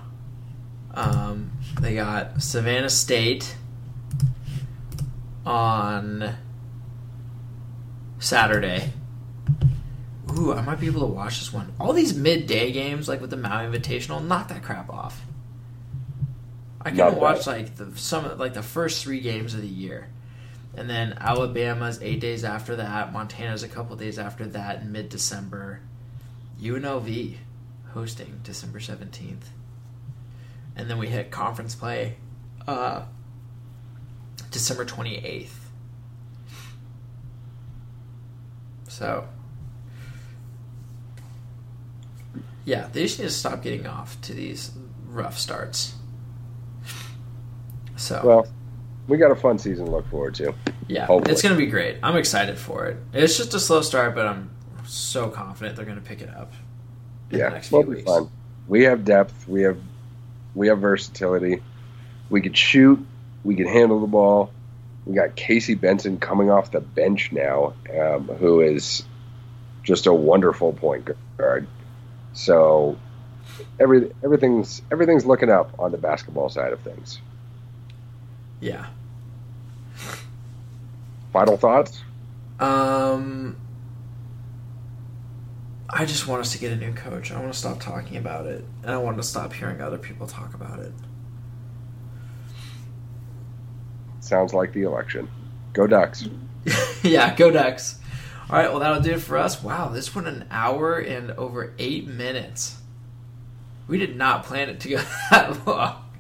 Um, 0.93 1.53
they 1.81 1.95
got 1.95 2.43
Savannah 2.43 2.91
State 2.91 3.57
on 5.45 6.35
Saturday. 8.19 8.93
Ooh, 10.37 10.53
I 10.53 10.63
might 10.63 10.81
be 10.81 10.87
able 10.87 11.01
to 11.01 11.07
watch 11.07 11.39
this 11.39 11.53
one. 11.53 11.73
All 11.79 11.93
these 11.93 12.17
midday 12.17 12.73
games, 12.73 13.09
like 13.09 13.21
with 13.21 13.31
the 13.31 13.37
Maui 13.37 13.67
Invitational, 13.67 14.25
knock 14.25 14.49
that 14.49 14.63
crap 14.63 14.91
off. 14.91 15.21
I 16.81 16.91
can 16.91 17.17
watch 17.17 17.47
like 17.47 17.77
the 17.77 17.97
some 17.97 18.37
like 18.39 18.55
the 18.55 18.63
first 18.63 19.03
three 19.03 19.21
games 19.21 19.55
of 19.55 19.63
the 19.63 19.69
year, 19.69 20.09
and 20.77 20.89
then 20.89 21.17
Alabama's 21.19 22.01
eight 22.03 22.21
days 22.21 22.45
after 22.45 22.77
that. 22.77 23.13
Montana's 23.13 23.63
a 23.63 23.69
couple 23.69 23.97
days 23.97 24.19
after 24.19 24.45
that 24.47 24.83
in 24.83 24.93
mid 24.93 25.09
December. 25.09 25.81
UNLV 26.61 27.37
hosting 27.93 28.41
December 28.43 28.81
seventeenth, 28.81 29.51
and 30.77 30.89
then 30.91 30.99
we 30.99 31.09
hit 31.09 31.31
conference 31.31 31.75
play, 31.75 32.17
uh, 32.67 33.03
December 34.51 34.85
twenty 34.85 35.17
eighth. 35.25 35.61
So, 38.89 39.27
yeah, 42.65 42.89
they 42.93 43.03
just 43.03 43.19
need 43.19 43.25
to 43.25 43.31
stop 43.31 43.61
getting 43.63 43.89
off 43.89 44.21
to 44.23 44.33
these 44.33 44.71
rough 45.09 45.37
starts. 45.37 45.95
So, 47.97 48.21
well, 48.25 48.47
we 49.09 49.19
got 49.19 49.33
a 49.33 49.35
fun 49.37 49.59
season 49.59 49.87
to 49.87 49.91
look 49.91 50.09
forward 50.09 50.35
to. 50.37 50.55
Yeah, 50.87 51.07
Hopefully. 51.07 51.33
it's 51.33 51.43
going 51.43 51.55
to 51.55 51.59
be 51.59 51.67
great. 51.67 51.97
I'm 52.03 52.17
excited 52.17 52.57
for 52.57 52.87
it. 52.87 52.99
It's 53.13 53.37
just 53.37 53.53
a 53.55 53.61
slow 53.61 53.83
start, 53.83 54.15
but 54.15 54.27
I'm 54.27 54.51
so 54.95 55.29
confident 55.29 55.77
they're 55.77 55.85
going 55.85 56.01
to 56.01 56.05
pick 56.05 56.21
it 56.21 56.29
up. 56.29 56.53
yeah, 57.31 57.59
few 57.61 57.81
weeks. 57.81 58.05
fun. 58.05 58.31
We 58.69 58.85
have 58.85 59.05
depth. 59.05 59.47
We 59.49 59.63
have 59.63 59.79
we 60.55 60.69
have 60.69 60.79
versatility. 60.79 61.63
We 62.31 62.41
can 62.41 62.55
shoot. 62.55 63.05
We 63.43 63.57
can 63.57 63.67
handle 63.67 64.01
the 64.01 64.07
ball. 64.07 64.53
We 65.05 65.15
got 65.15 65.37
Casey 65.37 65.75
Benson 65.75 66.19
coming 66.19 66.51
off 66.51 66.71
the 66.71 66.81
bench 66.81 67.31
now, 67.31 67.75
um, 67.95 68.29
who 68.29 68.61
is 68.61 69.05
just 69.83 70.07
a 70.07 70.15
wonderful 70.15 70.73
point 70.73 71.11
guard. 71.37 71.67
So 72.33 72.99
every 73.79 74.13
everything's 74.23 74.83
everything's 74.91 75.27
looking 75.27 75.51
up 75.51 75.79
on 75.79 75.93
the 75.93 75.99
basketball 75.99 76.49
side 76.49 76.73
of 76.73 76.81
things. 76.81 77.21
Yeah. 78.61 78.87
Final 81.33 81.57
thoughts? 81.57 82.03
Um 82.59 83.57
I 85.97 86.05
just 86.07 86.27
want 86.27 86.41
us 86.41 86.51
to 86.51 86.59
get 86.59 86.73
a 86.73 86.77
new 86.77 86.93
coach. 86.93 87.31
I 87.31 87.39
want 87.39 87.53
to 87.53 87.59
stop 87.59 87.79
talking 87.79 88.17
about 88.17 88.47
it. 88.47 88.65
And 88.83 88.91
I 88.91 88.99
want 88.99 89.17
to 89.19 89.23
stop 89.23 89.53
hearing 89.53 89.81
other 89.81 89.97
people 89.97 90.27
talk 90.27 90.53
about 90.53 90.81
it. 90.81 90.93
Sounds 94.19 94.53
like 94.53 94.73
the 94.73 94.83
election. 94.83 95.31
Go 95.73 95.87
Ducks. 95.87 96.29
yeah, 97.05 97.33
go 97.37 97.53
Ducks. 97.53 98.01
All 98.51 98.57
right, 98.57 98.71
well, 98.71 98.81
that'll 98.81 99.03
do 99.03 99.13
it 99.13 99.21
for 99.21 99.39
us. 99.39 99.63
Wow, 99.63 99.91
this 99.91 100.13
went 100.17 100.27
an 100.27 100.47
hour 100.51 100.99
and 100.99 101.31
over 101.31 101.73
eight 101.79 102.09
minutes. 102.09 102.77
We 103.87 103.97
did 103.97 104.17
not 104.17 104.43
plan 104.43 104.71
it 104.71 104.81
to 104.81 104.89
go 104.89 104.97
that 105.31 105.65
long. 105.65 106.11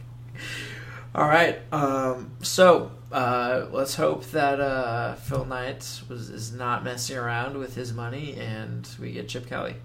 All 1.16 1.26
right, 1.26 1.60
um, 1.72 2.30
so 2.42 2.92
uh, 3.14 3.68
let's 3.70 3.94
hope 3.94 4.24
that 4.32 4.60
uh, 4.60 5.14
Phil 5.14 5.44
Knight 5.44 6.02
was 6.08 6.30
is 6.30 6.52
not 6.52 6.82
messing 6.82 7.16
around 7.16 7.56
with 7.56 7.76
his 7.76 7.92
money, 7.92 8.34
and 8.34 8.88
we 9.00 9.12
get 9.12 9.28
Chip 9.28 9.46
Kelly. 9.46 9.76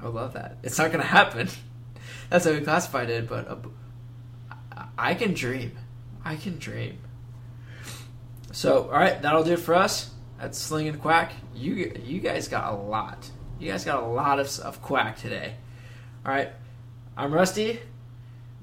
I 0.00 0.06
would 0.06 0.14
love 0.14 0.32
that. 0.32 0.56
It's 0.62 0.78
not 0.78 0.90
going 0.90 1.02
to 1.02 1.06
happen. 1.06 1.50
That's 2.30 2.46
how 2.46 2.52
we 2.52 2.62
classified 2.62 3.10
it, 3.10 3.28
but 3.28 3.46
uh, 3.48 4.84
I 4.96 5.12
can 5.14 5.34
dream. 5.34 5.76
I 6.24 6.36
can 6.36 6.58
dream. 6.58 7.00
So, 8.52 8.84
all 8.84 8.98
right, 8.98 9.20
that'll 9.20 9.44
do 9.44 9.52
it 9.52 9.60
for 9.60 9.74
us 9.74 10.12
at 10.40 10.54
Sling 10.54 10.88
and 10.88 11.02
Quack. 11.02 11.32
You 11.54 12.00
you 12.02 12.20
guys 12.20 12.48
got 12.48 12.72
a 12.72 12.76
lot. 12.76 13.30
You 13.58 13.70
guys 13.70 13.84
got 13.84 14.02
a 14.02 14.06
lot 14.06 14.40
of, 14.40 14.58
of 14.60 14.80
quack 14.80 15.18
today. 15.18 15.56
All 16.24 16.32
right, 16.32 16.48
I'm 17.14 17.30
Rusty, 17.30 17.78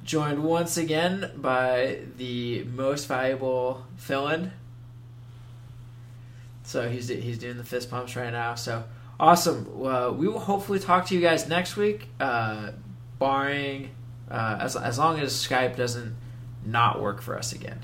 joined 0.07 0.43
once 0.43 0.77
again 0.77 1.31
by 1.35 1.99
the 2.17 2.63
most 2.63 3.07
valuable 3.07 3.85
fill-in. 3.97 4.51
So 6.63 6.89
he's 6.89 7.09
he's 7.09 7.37
doing 7.37 7.57
the 7.57 7.63
fist 7.63 7.91
pumps 7.91 8.15
right 8.15 8.31
now. 8.31 8.55
So 8.55 8.83
awesome. 9.19 9.67
Uh, 9.85 10.11
we 10.11 10.27
will 10.27 10.39
hopefully 10.39 10.79
talk 10.79 11.05
to 11.07 11.15
you 11.15 11.21
guys 11.21 11.47
next 11.47 11.77
week, 11.77 12.07
uh, 12.19 12.71
barring 13.19 13.91
uh, 14.29 14.57
as 14.59 14.75
as 14.75 14.97
long 14.97 15.19
as 15.19 15.33
Skype 15.33 15.75
doesn't 15.75 16.15
not 16.65 17.01
work 17.01 17.21
for 17.21 17.37
us 17.37 17.53
again. 17.53 17.79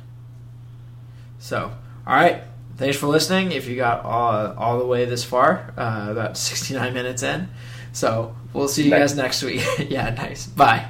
So, 1.40 1.72
all 2.08 2.16
right. 2.16 2.44
Thanks 2.78 2.98
for 2.98 3.08
listening. 3.08 3.52
If 3.52 3.68
you 3.68 3.76
got 3.76 4.04
all, 4.04 4.54
all 4.54 4.80
the 4.80 4.86
way 4.86 5.06
this 5.06 5.24
far, 5.24 5.74
uh, 5.78 6.08
about 6.10 6.38
69 6.40 6.94
minutes 6.94 7.22
in. 7.22 7.50
So, 7.92 8.36
we'll 8.54 8.68
see 8.68 8.86
you 8.86 8.90
nice. 8.90 9.12
guys 9.12 9.16
next 9.18 9.44
week. 9.44 9.62
yeah, 9.90 10.10
nice. 10.10 10.48
Bye. 10.48 10.88